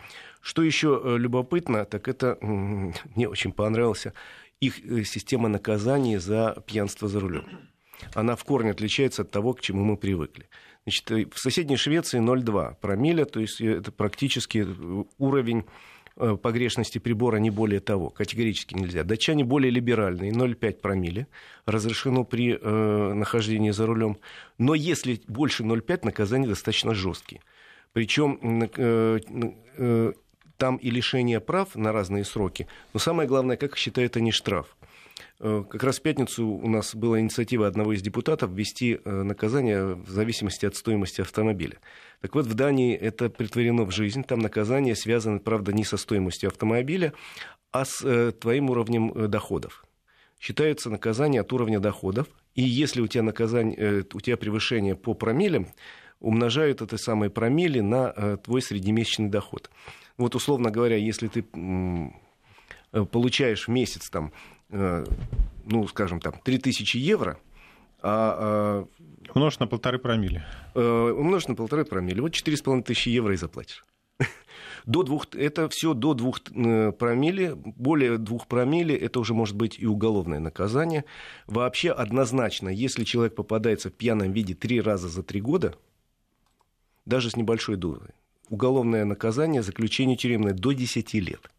Что 0.40 0.62
еще 0.62 1.00
э, 1.02 1.16
любопытно, 1.18 1.84
так 1.84 2.08
это 2.08 2.38
мне 2.40 3.28
очень 3.28 3.52
понравился 3.52 4.12
их 4.60 4.84
э, 4.84 5.04
система 5.04 5.48
наказаний 5.48 6.16
за 6.18 6.62
пьянство 6.66 7.08
за 7.08 7.20
рулем. 7.20 7.46
Она 8.14 8.34
в 8.34 8.44
корне 8.44 8.70
отличается 8.70 9.22
от 9.22 9.30
того, 9.30 9.52
к 9.52 9.60
чему 9.60 9.84
мы 9.84 9.96
привыкли. 9.96 10.48
Значит, 10.84 11.34
в 11.34 11.38
соседней 11.38 11.76
Швеции 11.76 12.18
0,2 12.18 12.76
промилле, 12.80 13.26
то 13.26 13.40
есть 13.40 13.60
это 13.60 13.92
практически 13.92 14.66
уровень 15.18 15.64
Э, 16.22 16.36
погрешности 16.36 16.98
прибора 16.98 17.38
не 17.38 17.48
более 17.50 17.80
того. 17.80 18.10
Категорически 18.10 18.74
нельзя. 18.74 19.04
Датчане 19.04 19.42
более 19.42 19.70
либеральные, 19.70 20.32
0,5 20.32 20.74
промилле 20.74 21.26
разрешено 21.64 22.24
при 22.24 22.58
э, 22.60 23.12
нахождении 23.14 23.70
за 23.70 23.86
рулем. 23.86 24.18
Но 24.58 24.74
если 24.74 25.22
больше 25.28 25.62
0,5, 25.62 26.00
наказания 26.04 26.46
достаточно 26.46 26.94
жесткие. 26.94 27.40
Причем 27.94 28.38
э, 28.76 29.18
э, 29.78 30.12
там 30.60 30.76
и 30.76 30.90
лишение 30.90 31.40
прав 31.40 31.74
на 31.74 31.90
разные 31.90 32.22
сроки. 32.22 32.66
Но 32.92 33.00
самое 33.00 33.26
главное, 33.26 33.56
как 33.56 33.78
считают 33.78 34.18
они 34.18 34.30
штраф. 34.30 34.76
Э, 35.40 35.64
как 35.68 35.82
раз 35.82 35.98
в 35.98 36.02
пятницу 36.02 36.46
у 36.46 36.68
нас 36.68 36.94
была 36.94 37.18
инициатива 37.18 37.66
одного 37.66 37.94
из 37.94 38.02
депутатов 38.02 38.50
ввести 38.50 39.00
э, 39.02 39.22
наказание 39.22 39.94
в 39.94 40.10
зависимости 40.10 40.66
от 40.66 40.76
стоимости 40.76 41.22
автомобиля. 41.22 41.78
Так 42.20 42.34
вот, 42.34 42.44
в 42.44 42.52
Дании 42.52 42.94
это 42.94 43.30
притворено 43.30 43.84
в 43.84 43.90
жизнь. 43.90 44.22
Там 44.22 44.40
наказание 44.40 44.94
связано, 44.94 45.38
правда, 45.38 45.72
не 45.72 45.82
со 45.82 45.96
стоимостью 45.96 46.48
автомобиля, 46.48 47.14
а 47.72 47.86
с 47.86 48.04
э, 48.04 48.32
твоим 48.32 48.68
уровнем 48.68 49.30
доходов. 49.30 49.86
Считается 50.38 50.90
наказание 50.90 51.40
от 51.40 51.50
уровня 51.54 51.80
доходов. 51.80 52.26
И 52.54 52.62
если 52.62 53.00
у 53.00 53.06
тебя, 53.06 53.22
наказание, 53.22 54.04
у 54.12 54.20
тебя 54.20 54.36
превышение 54.36 54.94
по 54.94 55.14
промиллям, 55.14 55.68
умножают 56.18 56.82
это 56.82 56.98
самые 56.98 57.30
промили 57.30 57.80
на 57.80 58.36
твой 58.38 58.60
среднемесячный 58.60 59.28
доход. 59.28 59.70
Вот, 60.20 60.34
условно 60.34 60.70
говоря, 60.70 60.96
если 60.96 61.28
ты 61.28 61.46
э, 62.92 63.04
получаешь 63.06 63.68
в 63.68 63.70
месяц 63.70 64.10
там, 64.10 64.34
э, 64.68 65.06
ну, 65.64 65.88
скажем, 65.88 66.20
там, 66.20 66.34
3000 66.44 66.98
евро, 66.98 67.38
а, 68.02 68.86
а 69.26 69.34
Умножить 69.34 69.60
на 69.60 69.66
полторы 69.66 69.98
промили. 69.98 70.44
Э, 70.74 71.14
умножить 71.16 71.48
на 71.48 71.54
полторы 71.54 71.86
промили. 71.86 72.20
Вот 72.20 72.34
четыре 72.34 72.58
с 72.58 72.60
половиной 72.60 72.84
тысячи 72.84 73.08
евро 73.08 73.32
и 73.32 73.38
заплатишь. 73.38 73.82
До 74.84 75.04
двух, 75.04 75.34
это 75.34 75.70
все 75.70 75.94
до 75.94 76.12
двух 76.12 76.42
промили, 76.42 77.54
более 77.54 78.18
двух 78.18 78.46
промили, 78.46 78.94
это 78.94 79.20
уже 79.20 79.32
может 79.32 79.56
быть 79.56 79.78
и 79.78 79.86
уголовное 79.86 80.38
наказание. 80.38 81.06
Вообще 81.46 81.92
однозначно, 81.92 82.68
если 82.68 83.04
человек 83.04 83.34
попадается 83.34 83.88
в 83.88 83.94
пьяном 83.94 84.32
виде 84.32 84.54
три 84.54 84.82
раза 84.82 85.08
за 85.08 85.22
три 85.22 85.40
года, 85.40 85.76
даже 87.06 87.30
с 87.30 87.36
небольшой 87.36 87.76
дозой, 87.76 88.10
уголовное 88.50 89.06
наказание, 89.06 89.62
заключение 89.62 90.16
тюремное 90.16 90.52
до 90.52 90.72
10 90.72 91.14
лет. 91.14 91.50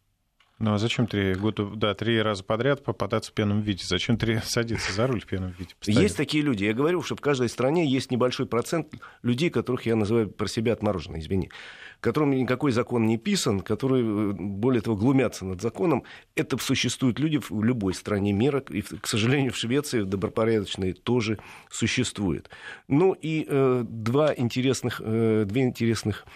Ну 0.58 0.74
а 0.74 0.78
зачем 0.78 1.08
три 1.08 1.34
года, 1.34 1.64
да, 1.74 1.92
три 1.94 2.22
раза 2.22 2.44
подряд 2.44 2.84
попадаться 2.84 3.32
в 3.32 3.34
пьяном 3.34 3.62
виде? 3.62 3.82
Зачем 3.84 4.16
три 4.16 4.38
садиться 4.44 4.92
за 4.92 5.08
руль 5.08 5.20
в 5.20 5.26
пьяном 5.26 5.50
виде? 5.58 5.74
Постоянно? 5.76 6.02
Есть 6.02 6.16
такие 6.16 6.44
люди. 6.44 6.62
Я 6.62 6.72
говорю, 6.72 7.02
что 7.02 7.16
в 7.16 7.20
каждой 7.20 7.48
стране 7.48 7.84
есть 7.84 8.12
небольшой 8.12 8.46
процент 8.46 8.94
людей, 9.24 9.50
которых 9.50 9.86
я 9.86 9.96
называю 9.96 10.30
про 10.30 10.46
себя 10.46 10.74
отмороженные, 10.74 11.20
извини 11.20 11.50
которым 12.02 12.32
никакой 12.32 12.72
закон 12.72 13.06
не 13.06 13.16
писан, 13.16 13.60
которые, 13.60 14.02
э, 14.04 14.32
более 14.32 14.82
того, 14.82 14.96
глумятся 14.96 15.44
над 15.44 15.62
законом. 15.62 16.02
Это 16.34 16.58
существуют 16.58 17.20
люди 17.20 17.38
в 17.38 17.62
любой 17.62 17.94
стране 17.94 18.32
мира, 18.32 18.62
и, 18.70 18.82
к 18.82 19.06
сожалению, 19.06 19.52
в 19.52 19.56
Швеции 19.56 20.02
добропорядочные 20.02 20.94
тоже 20.94 21.38
существуют. 21.70 22.50
Ну 22.88 23.12
и 23.12 23.46
э, 23.48 23.84
два 23.88 24.34
интересных, 24.34 25.00
э, 25.04 25.44
две 25.46 25.62
интересных 25.62 26.26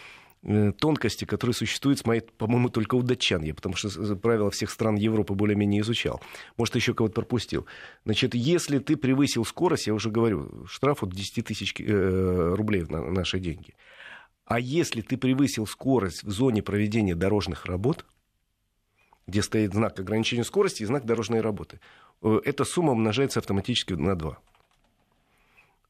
тонкости, 0.78 1.24
которые 1.24 1.54
существуют, 1.54 2.02
по-моему, 2.02 2.68
только 2.68 2.94
у 2.94 3.02
датчан. 3.02 3.42
Я 3.42 3.54
потому 3.54 3.74
что 3.74 4.16
правила 4.16 4.50
всех 4.50 4.70
стран 4.70 4.96
Европы 4.96 5.34
более-менее 5.34 5.80
изучал. 5.82 6.22
Может, 6.56 6.76
еще 6.76 6.94
кого-то 6.94 7.14
пропустил. 7.14 7.66
Значит, 8.04 8.34
если 8.34 8.78
ты 8.78 8.96
превысил 8.96 9.44
скорость, 9.44 9.86
я 9.86 9.94
уже 9.94 10.10
говорю, 10.10 10.66
штраф 10.66 11.02
от 11.02 11.10
10 11.10 11.44
тысяч 11.44 11.74
э, 11.78 12.54
рублей 12.54 12.84
на 12.88 13.10
наши 13.10 13.40
деньги. 13.40 13.74
А 14.44 14.60
если 14.60 15.00
ты 15.00 15.16
превысил 15.16 15.66
скорость 15.66 16.22
в 16.22 16.30
зоне 16.30 16.62
проведения 16.62 17.16
дорожных 17.16 17.66
работ, 17.66 18.06
где 19.26 19.42
стоит 19.42 19.74
знак 19.74 19.98
ограничения 19.98 20.44
скорости 20.44 20.84
и 20.84 20.86
знак 20.86 21.04
дорожной 21.04 21.40
работы, 21.40 21.80
э, 22.22 22.40
эта 22.44 22.64
сумма 22.64 22.92
умножается 22.92 23.40
автоматически 23.40 23.94
на 23.94 24.14
2. 24.14 24.38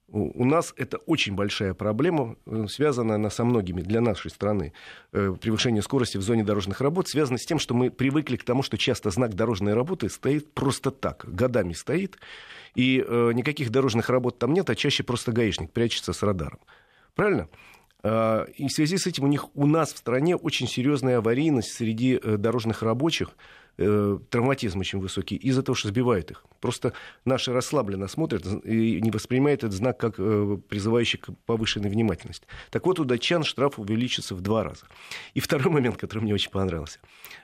У 0.09 0.45
нас 0.45 0.73
это 0.77 0.99
очень 0.99 1.35
большая 1.35 1.75
проблема, 1.75 2.37
э, 2.47 2.67
связанная 2.69 3.17
она 3.17 3.29
со 3.29 3.45
многими 3.45 3.81
для 3.81 4.01
нашей 4.01 4.31
страны. 4.31 4.73
Э, 5.13 5.35
превышение 5.41 5.83
скорости 5.83 6.17
в 6.17 6.23
зоне 6.23 6.45
дорожных 6.45 6.81
работ 6.81 7.09
связано 7.09 7.39
с 7.39 7.45
тем, 7.45 7.59
что 7.59 7.75
мы 7.75 7.91
привыкли 7.91 8.37
к 8.37 8.45
тому, 8.45 8.63
что 8.63 8.79
часто 8.79 9.11
знак 9.11 9.35
дорожной 9.35 9.75
работы 9.75 10.09
стоит 10.09 10.53
просто 10.55 10.93
так, 10.93 11.25
годами 11.27 11.73
стоит, 11.73 12.19
и 12.77 13.05
э, 13.05 13.33
никаких 13.35 13.71
дорожных 13.71 14.09
работ 14.09 14.39
там 14.39 14.53
нет, 14.53 14.71
а 14.71 14.77
чаще 14.77 15.03
просто 15.03 15.33
гаишник 15.33 15.73
прячется 15.73 16.13
с 16.13 16.23
радаром. 16.23 16.61
Правильно? 17.17 17.49
А, 18.05 18.45
и 18.45 18.69
в 18.69 18.73
связи 18.73 18.99
с 18.99 19.09
этим 19.09 19.25
у 19.25 19.29
них 19.29 19.57
у 19.57 19.67
нас 19.67 19.93
в 19.93 19.99
стране 19.99 20.37
очень 20.37 20.69
серьезная 20.69 21.19
аварийность 21.19 21.73
среди 21.73 22.19
дорожных 22.19 22.83
рабочих, 22.83 23.31
э, 23.79 24.19
травматизм 24.31 24.81
очень 24.81 24.99
высокий 24.99 25.37
из-за 25.37 25.63
того, 25.63 25.75
что 25.75 25.89
сбивают 25.89 26.31
их. 26.31 26.45
Просто 26.61 26.93
наши 27.25 27.53
расслабленно 27.53 28.09
смотрят 28.09 28.47
и 28.65 29.01
не 29.01 29.11
воспринимают 29.11 29.65
этот 29.65 29.77
знак 29.77 29.99
как 29.99 30.15
э, 30.19 30.59
призывающий 30.69 31.19
к 31.19 31.31
повышенной 31.47 31.91
внимательности. 31.91 32.47
Так 32.71 32.87
вот, 32.87 32.99
у 32.99 33.05
датчан 33.05 33.45
штраф 33.45 33.79
увеличится 33.79 34.35
в 34.35 34.41
два 34.41 34.65
раза. 34.65 34.87
И 35.35 35.41
второй 35.41 35.73
момент, 35.73 35.97
который 35.97 36.21
мне 36.21 36.35
очень 36.35 36.51
понравился. 36.51 36.99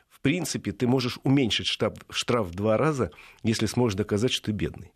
В 0.09 0.21
принципе, 0.21 0.73
ты 0.73 0.87
можешь 0.87 1.19
уменьшить 1.25 1.67
штраф, 1.67 1.95
штраф 2.11 2.47
в 2.47 2.55
два 2.55 2.77
раза, 2.77 3.11
если 3.43 3.67
сможешь 3.67 3.97
доказать, 3.97 4.33
что 4.33 4.47
ты 4.47 4.53
бедный. 4.53 4.93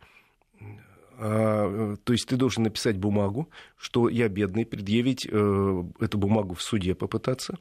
А, 1.19 1.97
то 2.05 2.13
есть 2.13 2.29
ты 2.29 2.37
должен 2.37 2.65
написать 2.65 2.97
бумагу, 2.97 3.49
что 3.77 4.09
я 4.09 4.29
бедный, 4.29 4.67
предъявить 4.67 5.27
э, 5.31 5.85
эту 6.01 6.19
бумагу 6.19 6.55
в 6.55 6.63
суде 6.63 6.95
попытаться 6.95 7.59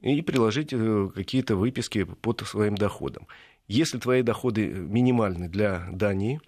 и 0.00 0.22
приложить 0.22 0.72
э, 0.72 1.10
какие-то 1.14 1.56
выписки 1.56 2.04
под 2.04 2.40
своим 2.46 2.74
доходом. 2.74 3.26
Если 3.66 3.98
твои 3.98 4.22
доходы 4.22 4.66
минимальны 4.66 5.48
для 5.48 5.86
Дании, 5.92 6.40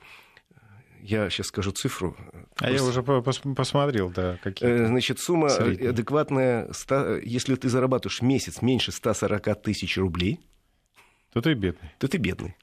я 1.03 1.29
сейчас 1.31 1.49
скажу 1.49 1.71
цифру. 1.73 2.17
А 2.57 2.65
просто... 2.65 2.77
я 2.77 2.83
уже 2.85 3.01
пос- 3.01 3.55
посмотрел, 3.55 4.11
да, 4.11 4.39
какие. 4.43 4.69
Э, 4.69 4.87
значит, 4.87 5.19
сумма 5.19 5.49
средние. 5.49 5.91
адекватная, 5.91 6.73
100, 6.73 7.19
если 7.19 7.55
ты 7.57 7.69
зарабатываешь 7.69 8.23
месяц 8.23 8.63
меньше 8.63 8.93
140 8.93 9.63
тысяч 9.63 9.97
рублей, 9.99 10.41
то 11.33 11.41
ты 11.41 11.55
бедный. 11.55 11.91
То 11.99 12.09
ты 12.09 12.19
бедный. 12.19 12.57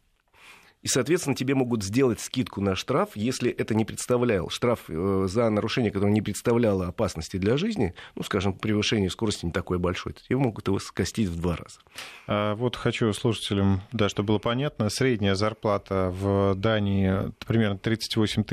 И, 0.88 0.90
соответственно, 0.90 1.36
тебе 1.36 1.54
могут 1.54 1.84
сделать 1.84 2.22
скидку 2.22 2.62
на 2.62 2.74
штраф, 2.74 3.10
если 3.16 3.52
это 3.52 3.76
не 3.76 3.84
представлял. 3.84 4.50
Штраф 4.50 4.86
э, 4.88 5.26
за 5.28 5.50
нарушение, 5.50 5.92
которое 5.92 6.14
не 6.14 6.22
представляло 6.22 6.88
опасности 6.88 7.36
для 7.36 7.58
жизни, 7.58 7.94
ну, 8.16 8.24
скажем, 8.24 8.54
превышение 8.54 9.10
скорости 9.10 9.46
не 9.46 9.52
такое 9.52 9.80
большое, 9.80 10.16
тебе 10.16 10.38
могут 10.38 10.70
его 10.70 10.80
скостить 10.80 11.28
в 11.28 11.42
два 11.42 11.58
раза. 11.58 11.82
А 12.26 12.56
вот 12.56 12.78
хочу 12.78 13.12
слушателям, 13.12 13.82
да, 13.92 14.08
чтобы 14.08 14.28
было 14.28 14.40
понятно, 14.40 14.90
средняя 14.90 15.36
зарплата 15.36 16.10
в 16.18 16.56
Дании 16.56 17.34
примерно 17.46 17.78
38 17.78 18.46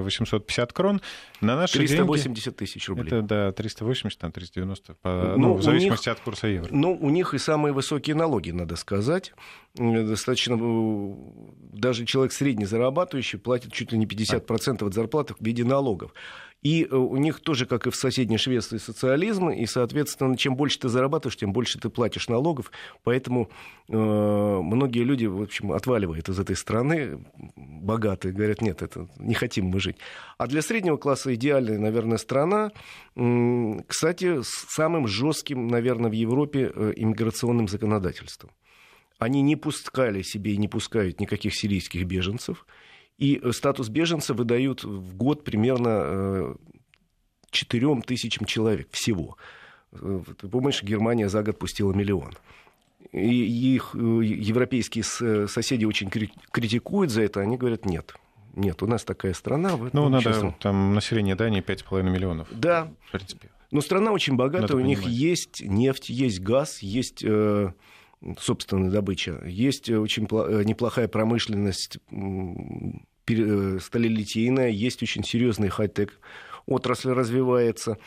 850 0.00 0.72
крон. 0.72 1.02
На 1.40 1.56
наши 1.56 1.78
380 1.78 2.56
тысяч 2.56 2.88
рублей. 2.88 3.06
Это, 3.06 3.22
да, 3.22 3.52
380, 3.52 4.18
там 4.18 4.32
390, 4.32 4.94
по, 4.94 5.34
ну, 5.36 5.48
ну, 5.48 5.54
в 5.54 5.62
зависимости 5.62 6.08
них, 6.08 6.16
от 6.16 6.22
курса 6.22 6.46
евро. 6.46 6.68
Ну, 6.70 6.96
у 6.98 7.10
них 7.10 7.34
и 7.34 7.38
самые 7.38 7.72
высокие 7.72 8.16
налоги, 8.16 8.50
надо 8.50 8.76
сказать. 8.76 9.32
Достаточно 9.74 10.54
э, 10.58 11.14
даже 11.72 12.06
человек 12.06 12.32
средне 12.32 12.66
зарабатывающий 12.66 13.38
платит 13.38 13.72
чуть 13.72 13.92
ли 13.92 13.98
не 13.98 14.06
50% 14.06 14.86
от 14.86 14.94
зарплаты 14.94 15.34
в 15.34 15.44
виде 15.44 15.64
налогов. 15.64 16.12
И 16.62 16.84
э, 16.84 16.94
у 16.96 17.16
них 17.16 17.40
тоже, 17.40 17.66
как 17.66 17.86
и 17.86 17.90
в 17.90 17.96
соседней 17.96 18.38
Швеции, 18.38 18.78
социализм, 18.78 19.50
и, 19.50 19.66
соответственно, 19.66 20.36
чем 20.36 20.56
больше 20.56 20.80
ты 20.80 20.88
зарабатываешь, 20.88 21.36
тем 21.36 21.52
больше 21.52 21.78
ты 21.78 21.90
платишь 21.90 22.28
налогов, 22.28 22.72
поэтому 23.04 23.50
э, 23.88 23.92
многие 23.96 25.04
люди, 25.04 25.26
в 25.26 25.42
общем, 25.42 25.72
отваливают 25.72 26.28
из 26.28 26.38
этой 26.38 26.56
страны, 26.56 27.24
богатые, 27.56 28.32
говорят, 28.32 28.62
нет, 28.62 28.82
это 28.82 29.08
не 29.18 29.34
хотим 29.34 29.66
мы 29.66 29.80
жить. 29.80 29.96
А 30.38 30.46
для 30.46 30.62
среднего 30.62 30.96
класса 30.96 31.34
идеальная, 31.34 31.78
наверное, 31.78 32.18
страна, 32.18 32.72
э, 33.14 33.80
кстати, 33.86 34.42
с 34.42 34.66
самым 34.68 35.06
жестким, 35.06 35.68
наверное, 35.68 36.10
в 36.10 36.14
Европе 36.14 36.72
э, 36.74 36.92
иммиграционным 36.96 37.68
законодательством. 37.68 38.50
Они 39.18 39.40
не 39.40 39.56
пускали 39.56 40.22
себе 40.22 40.52
и 40.52 40.58
не 40.58 40.68
пускают 40.68 41.20
никаких 41.20 41.54
сирийских 41.54 42.04
беженцев. 42.04 42.66
И 43.18 43.40
э, 43.42 43.52
статус 43.52 43.88
беженца 43.88 44.34
выдают 44.34 44.84
в 44.84 45.16
год 45.16 45.44
примерно 45.44 46.56
4 47.50 47.86
э, 47.86 48.00
тысячам 48.06 48.46
человек 48.46 48.88
всего. 48.90 49.36
Э, 49.92 50.22
ты 50.38 50.48
помнишь, 50.48 50.82
Германия 50.82 51.28
за 51.28 51.42
год 51.42 51.58
пустила 51.58 51.92
миллион. 51.92 52.34
И 53.12 53.74
их 53.74 53.94
европейские 53.94 55.04
соседи 55.48 55.84
очень 55.84 56.10
критикуют 56.10 57.10
за 57.10 57.22
это, 57.22 57.40
они 57.40 57.56
говорят, 57.56 57.86
нет, 57.86 58.14
нет, 58.54 58.82
у 58.82 58.86
нас 58.86 59.04
такая 59.04 59.32
страна. 59.32 59.78
Ну, 59.92 60.08
надо, 60.08 60.24
честно. 60.24 60.54
там 60.60 60.92
население 60.92 61.36
Дании 61.36 61.62
5,5 61.62 62.02
миллионов. 62.02 62.48
Да. 62.50 62.92
В 63.08 63.12
принципе. 63.12 63.48
Но 63.70 63.80
страна 63.80 64.12
очень 64.12 64.34
богатая, 64.34 64.76
у 64.76 64.80
них 64.80 65.02
есть 65.02 65.62
нефть, 65.62 66.10
есть 66.10 66.40
газ, 66.40 66.80
есть 66.80 67.24
собственная 68.38 68.90
добыча. 68.90 69.42
Есть 69.46 69.90
очень 69.90 70.26
э, 70.30 70.62
неплохая 70.64 71.08
промышленность 71.08 71.98
э, 72.10 73.78
сталелитейная, 73.80 74.70
есть 74.70 75.02
очень 75.02 75.24
серьезный 75.24 75.68
хай-тек 75.68 76.18
отрасль 76.66 77.10
развивается, 77.10 77.98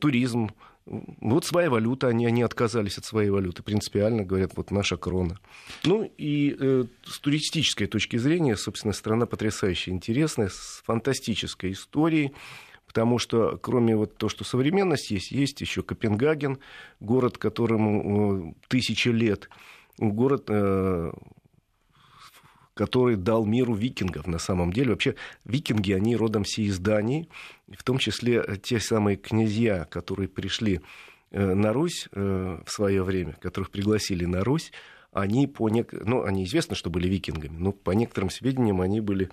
туризм. 0.00 0.50
Вот 0.86 1.44
своя 1.44 1.68
валюта, 1.70 2.08
они, 2.08 2.24
они 2.24 2.42
отказались 2.42 2.96
от 2.96 3.04
своей 3.04 3.28
валюты, 3.28 3.62
принципиально 3.62 4.24
говорят, 4.24 4.52
вот 4.56 4.70
наша 4.70 4.96
крона. 4.96 5.38
Ну 5.84 6.10
и 6.16 6.56
э, 6.58 6.84
с 7.04 7.18
туристической 7.20 7.86
точки 7.86 8.16
зрения, 8.16 8.56
собственно, 8.56 8.94
страна 8.94 9.26
потрясающе 9.26 9.90
интересная, 9.90 10.48
с 10.48 10.82
фантастической 10.86 11.72
историей 11.72 12.32
потому 12.88 13.18
что 13.18 13.58
кроме 13.58 13.94
вот 13.94 14.16
того, 14.16 14.30
что 14.30 14.44
современность 14.44 15.10
есть, 15.10 15.30
есть 15.30 15.60
еще 15.60 15.82
Копенгаген, 15.82 16.58
город, 17.00 17.36
которому 17.36 18.50
э, 18.50 18.54
тысячи 18.66 19.10
лет, 19.10 19.50
город, 19.98 20.46
э, 20.48 21.12
который 22.72 23.16
дал 23.16 23.44
миру 23.44 23.74
викингов 23.74 24.26
на 24.26 24.38
самом 24.38 24.72
деле. 24.72 24.92
Вообще 24.92 25.16
викинги, 25.44 25.92
они 25.92 26.16
родом 26.16 26.44
все 26.44 26.62
из 26.62 26.78
Дании, 26.78 27.28
в 27.68 27.84
том 27.84 27.98
числе 27.98 28.42
те 28.62 28.80
самые 28.80 29.18
князья, 29.18 29.84
которые 29.84 30.28
пришли 30.28 30.80
э, 31.30 31.54
на 31.54 31.74
Русь 31.74 32.08
в 32.12 32.64
свое 32.66 33.02
время, 33.02 33.34
которых 33.34 33.70
пригласили 33.70 34.24
на 34.24 34.42
Русь, 34.42 34.72
они 35.12 35.46
по 35.46 35.68
нек... 35.68 35.92
ну, 35.92 36.22
они 36.22 36.44
известно, 36.44 36.74
что 36.74 36.88
были 36.88 37.06
викингами, 37.06 37.56
но 37.56 37.72
по 37.72 37.90
некоторым 37.90 38.30
сведениям 38.30 38.80
они 38.80 39.00
были 39.00 39.30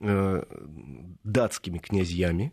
датскими 0.00 1.78
князьями, 1.78 2.52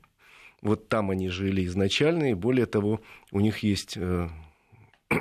вот 0.62 0.90
там 0.90 1.12
они 1.12 1.30
жили 1.30 1.66
изначально, 1.66 2.32
и 2.32 2.34
более 2.34 2.66
того, 2.66 3.02
у 3.32 3.40
них 3.40 3.60
есть 3.60 3.98
э, 3.98 4.30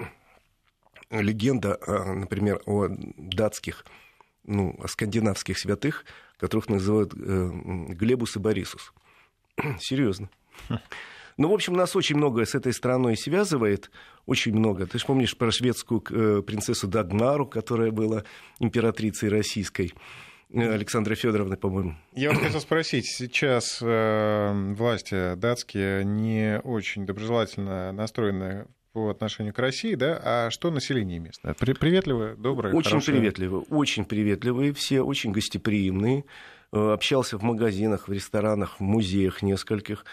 легенда, 1.10 1.78
например, 1.86 2.60
о 2.66 2.88
датских, 2.88 3.84
ну, 4.44 4.76
о 4.82 4.88
скандинавских 4.88 5.58
святых, 5.58 6.04
которых 6.38 6.68
называют 6.68 7.14
э, 7.14 7.50
Глебус 7.88 8.36
и 8.36 8.38
Борисус. 8.38 8.92
Серьезно. 9.78 10.30
Ну, 11.36 11.48
в 11.48 11.54
общем, 11.54 11.72
нас 11.72 11.96
очень 11.96 12.16
многое 12.16 12.44
с 12.44 12.54
этой 12.54 12.74
страной 12.74 13.16
связывает, 13.16 13.90
очень 14.26 14.52
много. 14.54 14.86
Ты 14.86 14.98
же 14.98 15.06
помнишь 15.06 15.34
про 15.34 15.50
шведскую 15.50 16.04
э, 16.10 16.42
принцессу 16.42 16.86
Дагмару, 16.86 17.46
которая 17.46 17.90
была 17.90 18.24
императрицей 18.58 19.30
российской. 19.30 19.94
Александры 20.52 21.14
Федоровны, 21.14 21.56
по-моему. 21.56 21.96
Я 22.14 22.32
вот 22.32 22.42
хотел 22.42 22.60
спросить, 22.60 23.06
сейчас 23.06 23.78
э, 23.80 24.72
власти 24.76 25.34
датские 25.36 26.04
не 26.04 26.60
очень 26.64 27.06
доброжелательно 27.06 27.92
настроены 27.92 28.66
по 28.92 29.10
отношению 29.10 29.54
к 29.54 29.58
России, 29.58 29.94
да? 29.94 30.20
А 30.22 30.50
что 30.50 30.70
население 30.70 31.20
местное? 31.20 31.54
Приветливые, 31.54 32.34
добрые, 32.34 32.74
Очень 32.74 32.90
хорошие? 32.90 33.16
приветливые, 33.16 33.62
очень 33.70 34.04
приветливые, 34.04 34.72
все 34.72 35.02
очень 35.02 35.30
гостеприимные. 35.32 36.24
Э, 36.72 36.92
общался 36.92 37.38
в 37.38 37.42
магазинах, 37.42 38.08
в 38.08 38.12
ресторанах, 38.12 38.78
в 38.78 38.80
музеях 38.80 39.42
нескольких 39.42 40.04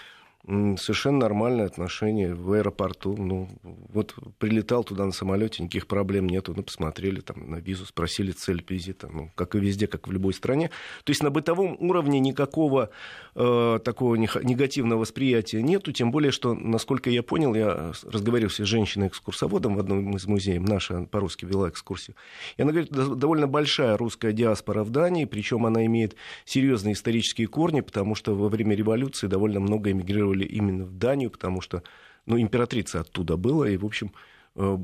совершенно 0.47 1.19
нормальное 1.19 1.65
отношение 1.65 2.33
в 2.33 2.53
аэропорту. 2.53 3.17
Ну, 3.17 3.49
вот 3.63 4.15
прилетал 4.37 4.85
туда 4.85 5.05
на 5.05 5.11
самолете, 5.11 5.61
никаких 5.61 5.87
проблем 5.87 6.27
нету. 6.27 6.53
Ну, 6.55 6.63
посмотрели 6.63 7.19
там 7.19 7.51
на 7.51 7.57
визу, 7.57 7.85
спросили 7.85 8.31
цель 8.31 8.63
визита. 8.67 9.09
Ну, 9.11 9.29
как 9.35 9.55
и 9.55 9.59
везде, 9.59 9.87
как 9.87 10.07
в 10.07 10.11
любой 10.11 10.33
стране. 10.33 10.69
То 11.03 11.11
есть 11.11 11.21
на 11.21 11.31
бытовом 11.31 11.75
уровне 11.79 12.21
никакого 12.21 12.91
э, 13.35 13.79
такого 13.83 14.15
негативного 14.15 15.01
восприятия 15.01 15.61
нету. 15.61 15.91
Тем 15.91 16.11
более, 16.11 16.31
что, 16.31 16.53
насколько 16.53 17.09
я 17.09 17.23
понял, 17.23 17.53
я 17.53 17.91
разговаривал 18.03 18.49
с 18.49 18.57
женщиной-экскурсоводом 18.57 19.75
в 19.75 19.79
одном 19.79 20.15
из 20.15 20.25
музеев, 20.27 20.61
наша 20.61 21.03
по-русски 21.03 21.43
вела 21.43 21.69
экскурсию. 21.69 22.15
И 22.55 22.61
она 22.61 22.71
говорит, 22.71 22.91
довольно 22.91 23.47
большая 23.47 23.97
русская 23.97 24.31
диаспора 24.31 24.83
в 24.83 24.91
Дании, 24.91 25.25
причем 25.25 25.65
она 25.65 25.85
имеет 25.85 26.15
серьезные 26.45 26.93
исторические 26.93 27.47
корни, 27.47 27.81
потому 27.81 28.15
что 28.15 28.33
во 28.33 28.47
время 28.47 28.75
революции 28.75 29.27
довольно 29.27 29.59
много 29.59 29.91
эмигрировали 29.91 30.36
эмигрировали 30.38 30.45
именно 30.45 30.85
в 30.85 30.97
Данию, 30.97 31.29
потому 31.29 31.61
что 31.61 31.83
ну, 32.25 32.39
императрица 32.39 33.01
оттуда 33.01 33.38
была, 33.38 33.69
и, 33.69 33.77
в 33.77 33.85
общем, 33.85 34.11
э, 34.55 34.77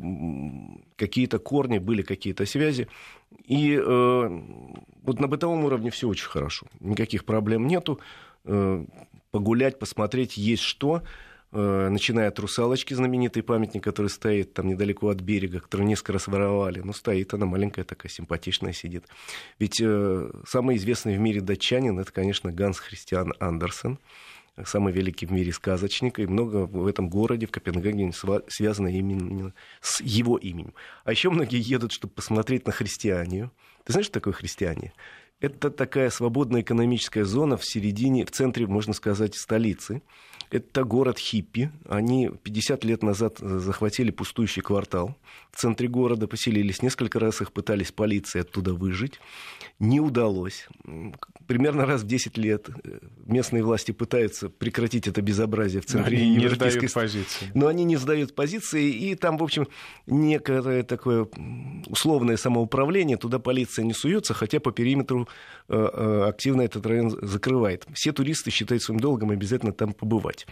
какие-то 0.95 1.39
корни, 1.39 1.80
были 1.80 2.01
какие-то 2.01 2.45
связи. 2.45 2.88
И 3.45 3.76
э, 3.76 4.41
вот 5.04 5.20
на 5.20 5.28
бытовом 5.28 5.66
уровне 5.66 5.89
все 5.89 6.08
очень 6.08 6.30
хорошо. 6.30 6.68
Никаких 6.80 7.26
проблем 7.26 7.68
нету. 7.68 7.99
Э, 8.45 8.86
погулять, 9.32 9.80
посмотреть, 9.80 10.38
есть 10.38 10.64
что 10.64 11.01
начиная 11.56 12.30
от 12.30 12.39
«Русалочки», 12.39 12.95
знаменитый 12.95 13.43
памятник, 13.43 13.84
который 13.84 14.08
стоит 14.08 14.56
там 14.56 14.68
недалеко 14.68 15.10
от 15.10 15.22
берега, 15.22 15.60
который 15.60 15.86
несколько 15.86 16.14
раз 16.14 16.28
воровали. 16.28 16.82
Ну, 16.84 16.93
стоит 16.93 17.32
она 17.36 17.45
маленькая 17.45 17.84
такая, 17.84 18.12
симпатичная 18.12 18.74
сидит. 18.74 19.04
Ведь 19.60 19.76
самый 20.47 20.78
известный 20.78 21.16
в 21.16 21.20
мире 21.20 21.41
датчанин, 21.41 21.99
это, 21.99 22.12
конечно, 22.12 22.51
Ганс 22.51 22.80
Христиан 22.80 23.34
Андерсен 23.39 23.99
самый 24.66 24.93
великий 24.93 25.26
в 25.26 25.32
мире 25.32 25.51
сказочник, 25.51 26.20
и 26.20 26.28
много 26.28 26.66
в 26.66 26.88
этом 26.88 27.10
городе, 27.10 27.47
в 27.47 27.51
Копенгагене, 27.51 28.14
связано 28.47 28.88
именно 28.88 29.54
с 29.82 30.01
его 30.01 30.38
именем. 30.38 30.74
А 31.04 31.12
еще 31.12 31.30
многие 31.30 31.60
едут, 31.60 31.91
чтобы 31.91 32.14
посмотреть 32.14 32.68
на 32.68 32.72
христианию. 32.72 33.51
Ты 33.84 33.93
знаешь, 33.93 34.06
что 34.06 34.14
такое 34.14 34.34
христиане? 34.34 34.93
Это 35.44 35.70
такая 35.70 36.10
свободная 36.10 36.62
экономическая 36.62 37.26
зона 37.26 37.58
в 37.58 37.66
середине, 37.66 38.24
в 38.26 38.32
центре, 38.32 38.66
можно 38.66 38.94
сказать, 38.94 39.36
столицы. 39.36 40.02
Это 40.54 40.86
город 40.86 41.18
Хиппи. 41.18 41.72
Они 41.89 42.30
50 42.30 42.86
лет 42.86 43.04
назад 43.04 43.39
захватили 43.39 44.12
пустующий 44.12 44.62
квартал. 44.62 45.18
В 45.52 45.60
центре 45.60 45.88
города 45.88 46.28
поселились. 46.28 46.84
Несколько 46.84 47.20
раз 47.20 47.41
их 47.41 47.52
пытались 47.52 47.91
полиции 47.91 48.41
оттуда 48.41 48.74
выжить. 48.74 49.20
Не 49.80 50.00
удалось. 50.00 50.68
Примерно 51.48 51.88
раз 51.88 52.04
в 52.04 52.08
10 52.08 52.38
лет 52.38 52.70
местные 53.26 53.64
власти 53.64 53.91
пытаются 53.91 54.48
прекратить 54.48 55.08
это 55.08 55.22
безобразие 55.22 55.82
в 55.82 55.86
центре 55.86 56.18
они 56.18 56.36
не 56.36 56.48
сдают 56.48 56.94
позиции. 56.94 57.52
Но 57.56 57.68
они 57.68 57.84
не 57.84 57.98
сдают 57.98 58.36
позиции. 58.36 58.91
И 58.91 59.16
там, 59.16 59.38
в 59.38 59.44
общем, 59.44 59.68
некое 60.06 60.84
такое 60.84 61.28
условное 61.88 62.38
самоуправление. 62.38 63.18
Туда 63.18 63.39
полиция 63.39 63.86
не 63.86 63.94
суется, 63.94 64.36
хотя 64.36 64.60
по 64.60 64.72
периметру 64.72 65.24
э, 65.24 65.26
э, 65.26 65.33
активно 65.68 66.62
этот 66.62 66.86
район 66.86 67.18
закрывает. 67.22 67.86
Все 67.94 68.12
туристы 68.12 68.52
считают 68.52 68.84
своим 68.84 69.00
долгом 69.00 69.32
обязательно 69.32 69.72
там 69.72 69.94
побывать 69.94 70.46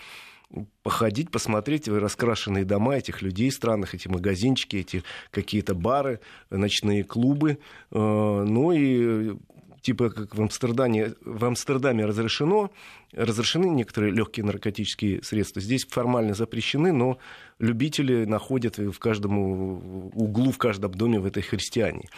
походить, 0.84 1.32
посмотреть 1.32 1.88
раскрашенные 1.88 2.66
дома 2.66 2.96
этих 2.96 3.22
людей 3.22 3.52
странных, 3.52 3.96
эти 3.96 4.08
магазинчики, 4.08 4.78
эти 4.78 5.04
какие-то 5.32 5.76
бары, 5.76 6.20
ночные 6.50 7.04
клубы. 7.04 7.60
Э, 7.92 7.96
ну 7.96 8.72
и 8.72 9.38
типа 9.82 10.10
как 10.10 10.36
в 10.36 10.42
Амстердаме, 10.42 11.14
в 11.22 11.46
Амстердаме 11.46 12.06
разрешено, 12.06 12.72
разрешены 13.14 13.66
некоторые 13.68 14.14
легкие 14.14 14.46
наркотические 14.46 15.24
средства. 15.24 15.62
Здесь 15.62 15.86
формально 15.86 16.34
запрещены, 16.34 16.92
но 16.92 17.18
любители 17.60 18.26
находят 18.26 18.78
в 18.78 18.98
каждом 19.00 19.40
углу, 19.40 20.52
в 20.52 20.58
каждом 20.58 20.92
доме 20.92 21.20
в 21.20 21.26
этой 21.26 21.44
христиане. 21.44 22.10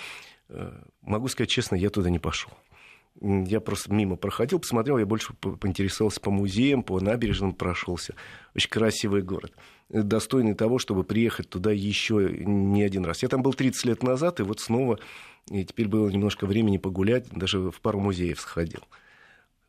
Могу 1.02 1.28
сказать 1.28 1.50
честно, 1.50 1.76
я 1.76 1.90
туда 1.90 2.10
не 2.10 2.20
пошел. 2.20 2.52
Я 3.22 3.62
просто 3.62 3.94
мимо 3.94 4.16
проходил, 4.16 4.60
посмотрел, 4.60 4.98
я 4.98 5.06
больше 5.06 5.34
поинтересовался 5.34 6.20
по 6.20 6.32
музеям, 6.32 6.82
по 6.82 7.00
набережным 7.00 7.54
прошелся. 7.54 8.16
Очень 8.56 8.70
красивый 8.70 9.22
город, 9.22 9.54
достойный 9.90 10.56
того, 10.56 10.80
чтобы 10.80 11.04
приехать 11.04 11.48
туда 11.48 11.72
еще 11.72 12.44
не 12.44 12.82
один 12.82 13.06
раз. 13.06 13.22
Я 13.22 13.30
там 13.30 13.44
был 13.44 13.54
30 13.54 13.86
лет 13.86 14.04
назад, 14.04 14.40
и 14.40 14.44
вот 14.44 14.60
снова, 14.60 15.00
и 15.52 15.64
теперь 15.64 15.88
было 15.88 16.10
немножко 16.10 16.48
времени 16.48 16.78
погулять, 16.78 17.30
даже 17.30 17.72
в 17.72 17.82
пару 17.82 18.00
музеев 18.00 18.40
сходил. 18.40 18.82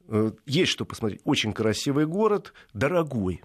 Э, 0.08 0.32
есть 0.46 0.72
что 0.72 0.84
посмотреть. 0.84 1.20
Очень 1.24 1.52
красивый 1.52 2.06
город, 2.06 2.54
дорогой. 2.72 3.42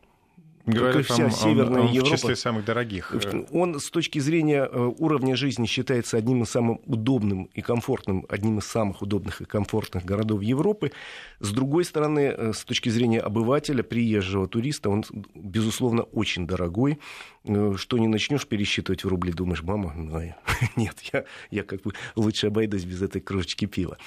Говорят, 0.73 1.05
вся 1.05 1.25
он, 1.25 1.31
Северная 1.31 1.81
он, 1.81 1.87
он 1.87 1.93
Европа. 1.93 2.15
в 2.15 2.19
числе 2.19 2.35
самых 2.35 2.65
дорогих. 2.65 3.13
Он 3.51 3.79
с 3.79 3.89
точки 3.89 4.19
зрения 4.19 4.67
э, 4.71 4.91
уровня 4.97 5.35
жизни 5.35 5.65
считается 5.65 6.17
одним 6.17 6.43
из 6.43 6.49
самых 6.49 6.79
удобным 6.85 7.49
и 7.53 7.61
комфортным, 7.61 8.25
одним 8.29 8.59
из 8.59 8.65
самых 8.65 9.01
удобных 9.01 9.41
и 9.41 9.45
комфортных 9.45 10.05
городов 10.05 10.41
Европы. 10.41 10.91
С 11.39 11.51
другой 11.51 11.85
стороны, 11.85 12.33
э, 12.35 12.53
с 12.53 12.63
точки 12.63 12.89
зрения 12.89 13.19
обывателя, 13.19 13.83
приезжего 13.83 14.47
туриста, 14.47 14.89
он, 14.89 15.03
безусловно, 15.35 16.03
очень 16.03 16.47
дорогой. 16.47 16.99
Э, 17.45 17.73
что 17.77 17.97
не 17.97 18.07
начнешь 18.07 18.45
пересчитывать 18.45 19.03
в 19.03 19.07
рубли, 19.07 19.31
думаешь, 19.31 19.63
мама, 19.63 19.93
ну, 19.95 20.19
нет, 20.75 20.95
я, 21.13 21.23
я 21.51 21.63
как 21.63 21.81
бы 21.81 21.93
лучше 22.15 22.47
обойдусь 22.47 22.83
без 22.83 23.01
этой 23.01 23.21
кружечки 23.21 23.65
пива, 23.65 23.97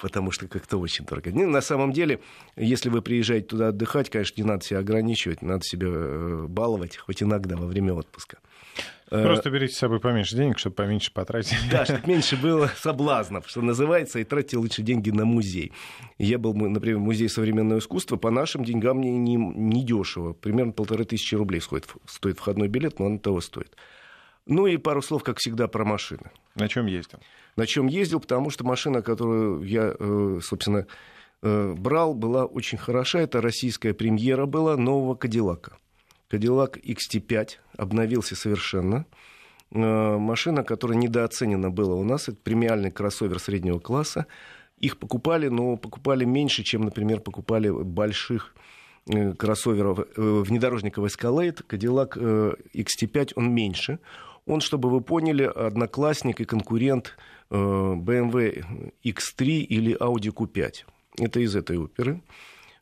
потому 0.00 0.30
что 0.30 0.48
как-то 0.48 0.78
очень 0.78 1.04
дорого. 1.04 1.30
На 1.30 1.60
самом 1.60 1.92
деле, 1.92 2.20
если 2.56 2.88
вы 2.88 3.00
приезжаете 3.00 3.46
туда 3.46 3.68
отдыхать, 3.68 4.10
конечно, 4.10 4.40
не 4.42 4.48
надо 4.48 4.64
себя 4.64 4.80
ограничивать, 4.80 5.42
надо 5.42 5.64
себя 5.64 5.88
э, 5.88 6.01
баловать 6.48 6.96
хоть 6.96 7.22
иногда 7.22 7.56
во 7.56 7.66
время 7.66 7.94
отпуска. 7.94 8.38
Э, 9.12 9.24
Просто 9.24 9.50
берите 9.50 9.74
с 9.74 9.78
собой 9.78 10.00
поменьше 10.00 10.34
денег, 10.36 10.58
чтобы 10.58 10.74
поменьше 10.76 11.12
потратить. 11.12 11.58
Да, 11.70 11.84
чтобы 11.84 12.00
меньше 12.06 12.36
было 12.36 12.70
соблазнов, 12.78 13.46
что 13.46 13.60
называется, 13.60 14.18
и 14.18 14.24
тратьте 14.24 14.56
лучше 14.56 14.80
деньги 14.82 15.10
на 15.10 15.26
музей. 15.26 15.72
Я 16.16 16.38
был, 16.38 16.54
например, 16.54 16.96
в 16.96 17.02
музее 17.02 17.28
современного 17.28 17.80
искусства, 17.80 18.16
по 18.16 18.30
нашим 18.30 18.64
деньгам 18.64 19.02
не, 19.02 19.10
не, 19.10 19.36
не 19.36 19.84
дешево. 19.84 20.32
Примерно 20.32 20.72
полторы 20.72 21.04
тысячи 21.04 21.34
рублей 21.34 21.60
стоит, 21.60 21.86
стоит 22.06 22.38
входной 22.38 22.68
билет, 22.68 23.00
но 23.00 23.06
он 23.06 23.18
того 23.18 23.42
стоит. 23.42 23.76
Ну 24.46 24.66
и 24.66 24.78
пару 24.78 25.02
слов, 25.02 25.22
как 25.22 25.38
всегда, 25.38 25.68
про 25.68 25.84
машины. 25.84 26.30
На 26.54 26.68
чем 26.68 26.86
ездил? 26.86 27.18
На 27.56 27.66
чем 27.66 27.88
ездил, 27.88 28.18
потому 28.18 28.48
что 28.48 28.64
машина, 28.64 29.02
которую 29.02 29.62
я, 29.62 29.94
э, 29.98 30.40
собственно, 30.42 30.86
э, 31.42 31.74
брал, 31.76 32.14
была 32.14 32.46
очень 32.46 32.78
хороша. 32.78 33.20
Это 33.20 33.42
российская 33.42 33.92
премьера 33.92 34.46
была 34.46 34.78
нового 34.78 35.14
Кадиллака. 35.16 35.76
Cadillac 36.32 36.80
XT5 36.82 37.48
обновился 37.76 38.34
совершенно. 38.34 39.04
Э, 39.70 40.16
машина, 40.16 40.64
которая 40.64 40.96
недооценена 40.96 41.70
была 41.70 41.94
у 41.94 42.04
нас, 42.04 42.28
это 42.28 42.38
премиальный 42.42 42.90
кроссовер 42.90 43.38
среднего 43.38 43.78
класса. 43.78 44.26
Их 44.78 44.98
покупали, 44.98 45.48
но 45.48 45.76
покупали 45.76 46.24
меньше, 46.24 46.62
чем, 46.62 46.82
например, 46.82 47.20
покупали 47.20 47.68
больших 47.68 48.54
э, 49.06 49.34
кроссоверов, 49.34 49.98
э, 50.00 50.04
внедорожников 50.16 51.04
Escalade. 51.04 51.64
Cadillac 51.68 52.16
XT5, 52.74 53.32
он 53.36 53.54
меньше. 53.54 53.98
Он, 54.46 54.60
чтобы 54.60 54.90
вы 54.90 55.02
поняли, 55.02 55.44
одноклассник 55.44 56.40
и 56.40 56.44
конкурент 56.44 57.16
BMW 57.50 58.92
X3 59.04 59.44
или 59.44 59.96
Audi 60.00 60.32
Q5. 60.32 60.72
Это 61.20 61.38
из 61.38 61.54
этой 61.54 61.76
оперы. 61.76 62.22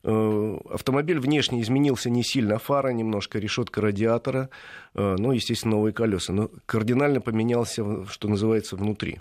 Э, 0.03 0.57
автомобиль 0.69 1.19
внешне 1.19 1.61
изменился 1.61 2.09
не 2.09 2.23
сильно, 2.23 2.57
фара 2.59 2.89
немножко, 2.89 3.39
решетка 3.39 3.81
радиатора, 3.81 4.49
ну, 4.93 5.31
естественно, 5.31 5.75
новые 5.75 5.93
колеса. 5.93 6.33
Но 6.33 6.49
кардинально 6.65 7.21
поменялся, 7.21 8.05
что 8.07 8.27
называется, 8.27 8.75
внутри. 8.75 9.19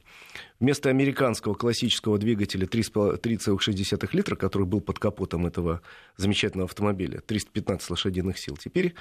Вместо 0.59 0.91
американского 0.91 1.55
классического 1.55 2.19
двигателя 2.19 2.67
3,6 2.67 4.09
литра, 4.13 4.37
который 4.37 4.67
был 4.67 4.81
под 4.81 4.99
капотом 4.99 5.47
этого 5.47 5.81
замечательного 6.17 6.67
автомобиля, 6.67 7.21
315 7.21 7.91
лошадиных 7.91 8.37
сил, 8.39 8.57
теперь 8.57 8.95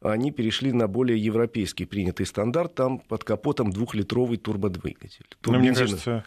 они 0.00 0.30
перешли 0.30 0.72
на 0.72 0.88
более 0.88 1.18
европейский 1.18 1.86
принятый 1.86 2.26
стандарт. 2.26 2.74
Там 2.74 2.98
под 2.98 3.24
капотом 3.24 3.70
двухлитровый 3.72 4.36
турбодвигатель. 4.36 5.26
Ну, 5.44 5.58
мне 5.58 5.72
кажется, 5.74 6.24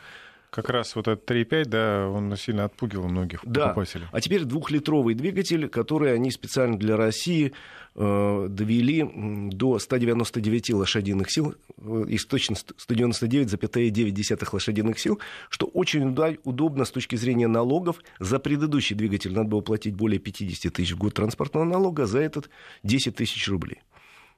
как 0.49 0.69
раз 0.69 0.95
вот 0.95 1.07
этот 1.07 1.29
3.5, 1.29 1.65
да, 1.65 2.07
он 2.07 2.35
сильно 2.35 2.65
отпугил 2.65 3.07
многих 3.07 3.41
да. 3.43 3.67
покупателей. 3.67 4.07
А 4.11 4.19
теперь 4.19 4.45
двухлитровый 4.45 5.13
двигатель, 5.13 5.67
который 5.67 6.13
они 6.13 6.31
специально 6.31 6.77
для 6.77 6.97
России 6.97 7.53
э, 7.95 8.47
довели 8.49 9.07
до 9.51 9.77
199 9.77 10.71
лошадиных 10.71 11.31
сил, 11.31 11.55
э, 11.77 12.05
из 12.09 12.25
точно 12.25 12.55
199,9 12.55 14.49
лошадиных 14.51 14.99
сил, 14.99 15.19
что 15.49 15.67
очень 15.67 16.15
удобно 16.43 16.85
с 16.85 16.91
точки 16.91 17.15
зрения 17.15 17.47
налогов. 17.47 18.01
За 18.19 18.39
предыдущий 18.39 18.95
двигатель 18.95 19.33
надо 19.33 19.49
было 19.49 19.61
платить 19.61 19.93
более 19.93 20.19
50 20.19 20.73
тысяч 20.73 20.93
в 20.93 20.97
год 20.97 21.13
транспортного 21.13 21.65
налога, 21.65 22.05
за 22.05 22.19
этот 22.19 22.49
10 22.83 23.15
тысяч 23.15 23.47
рублей. 23.47 23.81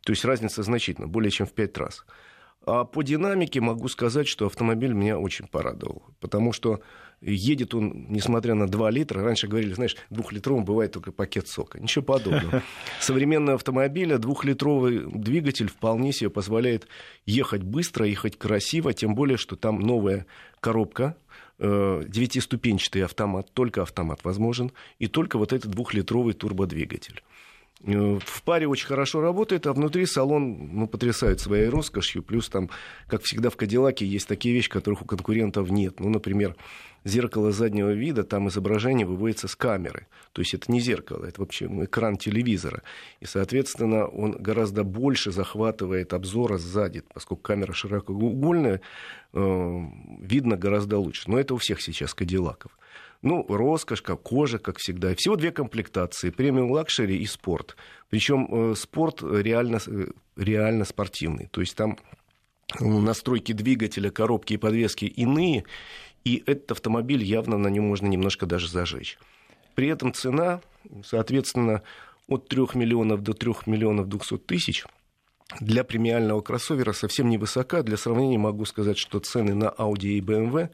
То 0.03 0.11
есть 0.11 0.25
разница 0.25 0.63
значительна, 0.63 1.07
более 1.07 1.31
чем 1.31 1.45
в 1.45 1.53
5 1.53 1.77
раз. 1.77 2.05
А 2.63 2.85
по 2.85 3.01
динамике 3.01 3.59
могу 3.59 3.87
сказать, 3.87 4.27
что 4.27 4.45
автомобиль 4.45 4.93
меня 4.93 5.17
очень 5.17 5.47
порадовал. 5.47 6.03
Потому 6.19 6.53
что 6.53 6.81
едет 7.19 7.73
он, 7.73 8.05
несмотря 8.09 8.53
на 8.53 8.67
2 8.67 8.91
литра, 8.91 9.23
раньше 9.23 9.47
говорили, 9.47 9.73
знаешь, 9.73 9.95
двухлитровым 10.11 10.63
бывает 10.63 10.91
только 10.91 11.11
пакет 11.11 11.47
сока. 11.47 11.79
Ничего 11.79 12.05
подобного. 12.05 12.61
Современный 12.99 13.55
автомобиль, 13.55 14.15
двухлитровый 14.17 15.05
двигатель 15.11 15.69
вполне 15.69 16.13
себе 16.13 16.29
позволяет 16.29 16.87
ехать 17.25 17.63
быстро, 17.63 18.05
ехать 18.05 18.37
красиво, 18.37 18.93
тем 18.93 19.15
более, 19.15 19.37
что 19.37 19.55
там 19.55 19.79
новая 19.79 20.27
коробка, 20.59 21.17
э, 21.57 22.03
девятиступенчатый 22.07 23.03
автомат, 23.03 23.51
только 23.53 23.81
автомат 23.81 24.23
возможен, 24.23 24.71
и 24.99 25.07
только 25.07 25.39
вот 25.39 25.51
этот 25.51 25.71
двухлитровый 25.71 26.35
турбодвигатель. 26.35 27.23
Э, 27.83 28.19
в 28.23 28.43
паре 28.43 28.67
очень 28.67 28.87
хорошо 28.87 29.21
работает, 29.21 29.67
а 29.67 29.73
внутри 29.73 30.05
салон 30.05 30.69
ну, 30.73 30.87
потрясает 30.87 31.39
своей 31.39 31.67
роскошью. 31.67 32.23
Плюс 32.23 32.49
там, 32.49 32.69
как 33.07 33.23
всегда 33.23 33.49
в 33.49 33.57
Кадиллаке, 33.57 34.05
есть 34.05 34.27
такие 34.27 34.53
вещи, 34.53 34.69
которых 34.69 35.01
у 35.01 35.05
конкурентов 35.05 35.69
нет. 35.69 35.99
Ну, 35.99 36.09
например, 36.09 36.55
зеркало 37.03 37.51
заднего 37.51 37.91
вида, 37.91 38.23
там 38.23 38.47
изображение 38.49 39.05
выводится 39.05 39.47
с 39.47 39.55
камеры. 39.55 40.07
То 40.33 40.41
есть 40.41 40.53
это 40.53 40.71
не 40.71 40.79
зеркало, 40.79 41.25
это 41.25 41.41
вообще 41.41 41.65
экран 41.65 42.17
телевизора. 42.17 42.83
И, 43.19 43.25
соответственно, 43.25 44.05
он 44.05 44.33
гораздо 44.33 44.83
больше 44.83 45.31
захватывает 45.31 46.13
обзора 46.13 46.57
сзади, 46.57 47.03
поскольку 47.13 47.41
камера 47.41 47.73
широкоугольная, 47.73 48.81
э, 49.33 49.79
видно 50.19 50.55
гораздо 50.55 50.99
лучше. 50.99 51.29
Но 51.29 51.39
это 51.39 51.53
у 51.53 51.57
всех 51.57 51.81
сейчас 51.81 52.13
Кадиллаков. 52.13 52.71
Ну, 53.21 53.45
роскошь, 53.47 54.01
как 54.01 54.23
кожа, 54.23 54.57
как 54.57 54.77
всегда. 54.79 55.13
Всего 55.15 55.35
две 55.35 55.51
комплектации. 55.51 56.31
Premium 56.31 56.71
Luxury 56.71 57.17
и 57.17 57.25
спорт. 57.25 57.75
Причем 58.09 58.75
спорт 58.75 59.21
реально, 59.21 59.79
реально 60.35 60.85
спортивный. 60.85 61.47
То 61.51 61.61
есть 61.61 61.75
там 61.75 61.97
настройки 62.79 63.51
двигателя, 63.51 64.09
коробки 64.09 64.53
и 64.53 64.57
подвески 64.57 65.05
иные, 65.05 65.65
и 66.23 66.41
этот 66.45 66.71
автомобиль 66.71 67.23
явно 67.23 67.57
на 67.57 67.67
нем 67.67 67.83
можно 67.83 68.07
немножко 68.07 68.45
даже 68.45 68.67
зажечь. 68.67 69.19
При 69.75 69.87
этом 69.87 70.13
цена, 70.13 70.61
соответственно, 71.03 71.83
от 72.27 72.47
3 72.47 72.61
миллионов 72.75 73.21
до 73.23 73.33
3 73.33 73.53
миллионов 73.65 74.07
200 74.07 74.37
тысяч 74.39 74.85
для 75.59 75.83
премиального 75.83 76.41
кроссовера 76.41 76.93
совсем 76.93 77.29
невысока. 77.29 77.83
Для 77.83 77.97
сравнения 77.97 78.37
могу 78.37 78.65
сказать, 78.65 78.97
что 78.97 79.19
цены 79.19 79.53
на 79.53 79.65
Audi 79.65 80.13
и 80.13 80.21
BMW 80.21 80.69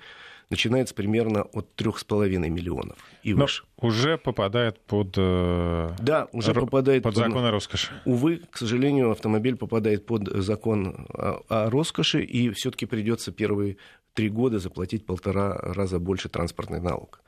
начинается 0.49 0.95
примерно 0.95 1.43
от 1.43 1.69
3,5 1.77 2.49
миллионов 2.49 2.97
и 3.23 3.33
Но 3.33 3.41
выше. 3.41 3.63
Уже 3.77 4.17
попадает 4.17 4.79
под, 4.79 5.15
э, 5.17 5.91
да, 5.99 6.27
уже 6.31 6.51
р... 6.51 6.61
попадает 6.61 7.03
под 7.03 7.15
закон 7.15 7.45
о 7.45 7.51
роскоши. 7.51 7.91
Увы, 8.05 8.41
к 8.49 8.57
сожалению, 8.57 9.11
автомобиль 9.11 9.55
попадает 9.55 10.05
под 10.05 10.27
закон 10.27 11.07
о, 11.09 11.41
о 11.49 11.69
роскоши, 11.69 12.23
и 12.23 12.49
все-таки 12.51 12.85
придется 12.85 13.31
первые 13.31 13.77
три 14.13 14.29
года 14.29 14.59
заплатить 14.59 15.05
полтора 15.05 15.55
раза 15.57 15.99
больше 15.99 16.29
транспортный 16.29 16.81
налог. 16.81 17.21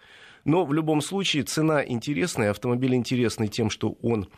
Но 0.45 0.65
в 0.65 0.73
любом 0.73 1.01
случае 1.01 1.43
цена 1.43 1.85
интересная, 1.85 2.51
автомобиль 2.51 2.95
интересный 2.95 3.47
тем, 3.49 3.69
что 3.69 3.97
он 4.01 4.29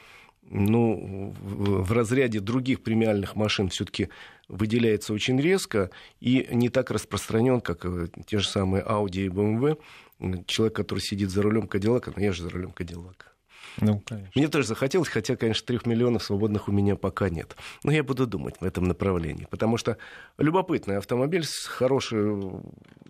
ну, 0.44 1.34
в 1.42 1.92
разряде 1.92 2.39
других 2.39 2.82
премиальных 2.82 3.36
машин 3.36 3.70
все-таки 3.70 4.10
выделяется 4.48 5.14
очень 5.14 5.39
резко 5.39 5.89
и 6.20 6.48
не 6.52 6.70
так 6.70 6.92
распространен, 6.92 7.62
как 7.62 7.86
э, 7.86 8.08
те 8.26 8.39
же 8.39 8.48
самые 8.48 8.84
Audi 8.84 9.26
и 9.26 9.30
BMW. 9.30 9.78
Человек, 10.46 10.76
который 10.76 11.00
сидит 11.00 11.30
за 11.30 11.42
рулем 11.42 11.68
Кадиллака, 11.68 12.12
ну 12.16 12.22
я 12.22 12.34
же 12.34 12.44
за 12.44 12.50
рулем 12.50 12.72
Кадиллака. 12.72 13.31
Ну, 13.80 13.99
конечно. 14.05 14.32
Мне 14.36 14.47
тоже 14.47 14.67
захотелось, 14.67 15.07
хотя, 15.07 15.36
конечно, 15.36 15.65
трех 15.65 15.86
миллионов 15.86 16.24
свободных 16.24 16.67
у 16.67 16.72
меня 16.72 16.95
пока 16.95 17.30
нет. 17.30 17.55
Но 17.84 17.91
я 17.91 18.03
буду 18.03 18.28
думать 18.28 18.55
в 18.59 18.65
этом 18.65 18.84
направлении, 18.86 19.47
потому 19.49 19.78
что 19.78 19.97
любопытный 20.38 20.97
автомобиль 20.97 21.43
с 21.43 21.65
хорошей 21.65 22.41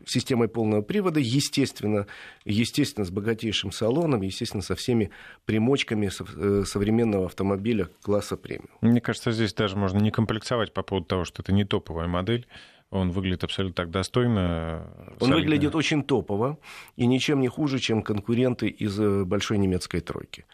системой 0.06 0.48
полного 0.48 0.82
привода, 0.82 1.20
естественно, 1.20 2.08
естественно, 2.46 3.06
с 3.06 3.12
богатейшим 3.12 3.72
салоном, 3.72 4.22
естественно, 4.22 4.64
со 4.64 4.76
всеми 4.76 5.12
примочками 5.46 6.10
э, 6.10 6.64
современного 6.66 7.26
автомобиля 7.26 7.90
класса 8.02 8.38
премиум. 8.38 8.70
Мне 8.82 9.02
кажется, 9.02 9.32
здесь 9.32 9.54
даже 9.54 9.76
можно 9.76 10.00
не 10.00 10.12
комплексовать 10.12 10.74
по 10.74 10.84
поводу 10.84 11.06
того, 11.06 11.24
что 11.26 11.42
это 11.42 11.52
не 11.54 11.66
топовая 11.66 12.08
модель. 12.08 12.48
Он 12.92 13.12
выглядит 13.12 13.46
абсолютно 13.46 13.76
так 13.76 13.90
достойно. 13.90 14.86
Он 15.22 15.30
солидно. 15.30 15.36
выглядит 15.38 15.76
очень 15.76 16.04
топово 16.04 16.58
и 16.98 17.08
ничем 17.08 17.40
не 17.40 17.48
хуже, 17.48 17.80
чем 17.80 18.04
конкуренты 18.04 18.68
из 18.68 19.00
э, 19.00 19.24
большой 19.24 19.58
немецкой 19.58 20.02
тройки. 20.02 20.46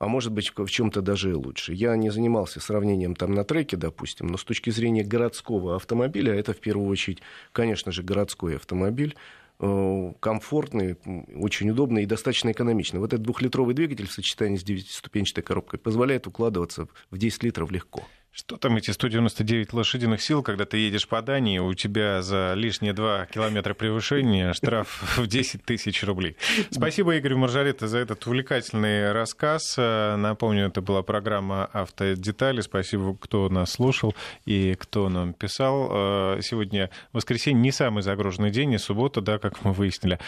А 0.00 0.08
может 0.08 0.32
быть, 0.32 0.52
в 0.56 0.66
чем-то 0.66 1.02
даже 1.02 1.30
и 1.30 1.34
лучше. 1.34 1.72
Я 1.72 1.94
не 1.94 2.10
занимался 2.10 2.58
сравнением 2.58 3.14
там 3.14 3.32
на 3.32 3.44
треке, 3.44 3.76
допустим, 3.76 4.26
но 4.26 4.36
с 4.36 4.44
точки 4.44 4.70
зрения 4.70 5.04
городского 5.04 5.76
автомобиля, 5.76 6.34
это 6.34 6.52
в 6.52 6.58
первую 6.58 6.88
очередь, 6.88 7.22
конечно 7.52 7.92
же, 7.92 8.02
городской 8.02 8.56
автомобиль 8.56 9.14
э, 9.60 10.12
комфортный, 10.18 10.96
очень 11.36 11.70
удобный 11.70 12.02
и 12.02 12.06
достаточно 12.06 12.50
экономичный. 12.50 12.98
Вот 12.98 13.12
этот 13.12 13.22
двухлитровый 13.22 13.76
двигатель 13.76 14.08
в 14.08 14.12
сочетании 14.12 14.56
с 14.56 14.64
девятиступенчатой 14.64 15.44
коробкой 15.44 15.78
позволяет 15.78 16.26
укладываться 16.26 16.88
в 17.12 17.18
10 17.18 17.44
литров 17.44 17.70
легко. 17.70 18.02
Что 18.36 18.56
там 18.56 18.76
эти 18.76 18.90
199 18.90 19.72
лошадиных 19.72 20.20
сил, 20.20 20.42
когда 20.42 20.64
ты 20.64 20.78
едешь 20.78 21.06
по 21.06 21.22
Дании, 21.22 21.60
у 21.60 21.72
тебя 21.74 22.20
за 22.20 22.54
лишние 22.56 22.92
2 22.92 23.26
километра 23.26 23.74
превышения 23.74 24.52
штраф 24.54 25.16
в 25.16 25.28
10 25.28 25.64
тысяч 25.64 26.02
рублей. 26.02 26.36
Спасибо 26.72 27.16
Игорю 27.16 27.38
Маржарета 27.38 27.86
за 27.86 27.98
этот 27.98 28.26
увлекательный 28.26 29.12
рассказ. 29.12 29.76
Напомню, 29.76 30.66
это 30.66 30.82
была 30.82 31.02
программа 31.02 31.66
«Автодетали». 31.66 32.60
Спасибо, 32.60 33.16
кто 33.16 33.48
нас 33.48 33.70
слушал 33.70 34.16
и 34.46 34.74
кто 34.80 35.08
нам 35.08 35.32
писал. 35.32 36.40
Сегодня 36.42 36.90
воскресенье 37.12 37.62
не 37.62 37.70
самый 37.70 38.02
загруженный 38.02 38.50
день, 38.50 38.72
и 38.72 38.78
суббота, 38.78 39.20
да, 39.20 39.38
как 39.38 39.64
мы 39.64 39.72
выяснили. 39.72 40.18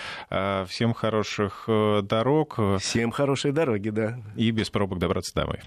Всем 0.68 0.94
хороших 0.94 1.64
э, 1.66 2.02
дорог. 2.04 2.60
Всем 2.78 3.10
хорошей 3.10 3.50
дороги, 3.50 3.88
да. 3.88 4.20
И 4.36 4.52
без 4.52 4.70
пробок 4.70 5.00
добраться 5.00 5.34
домой. 5.34 5.58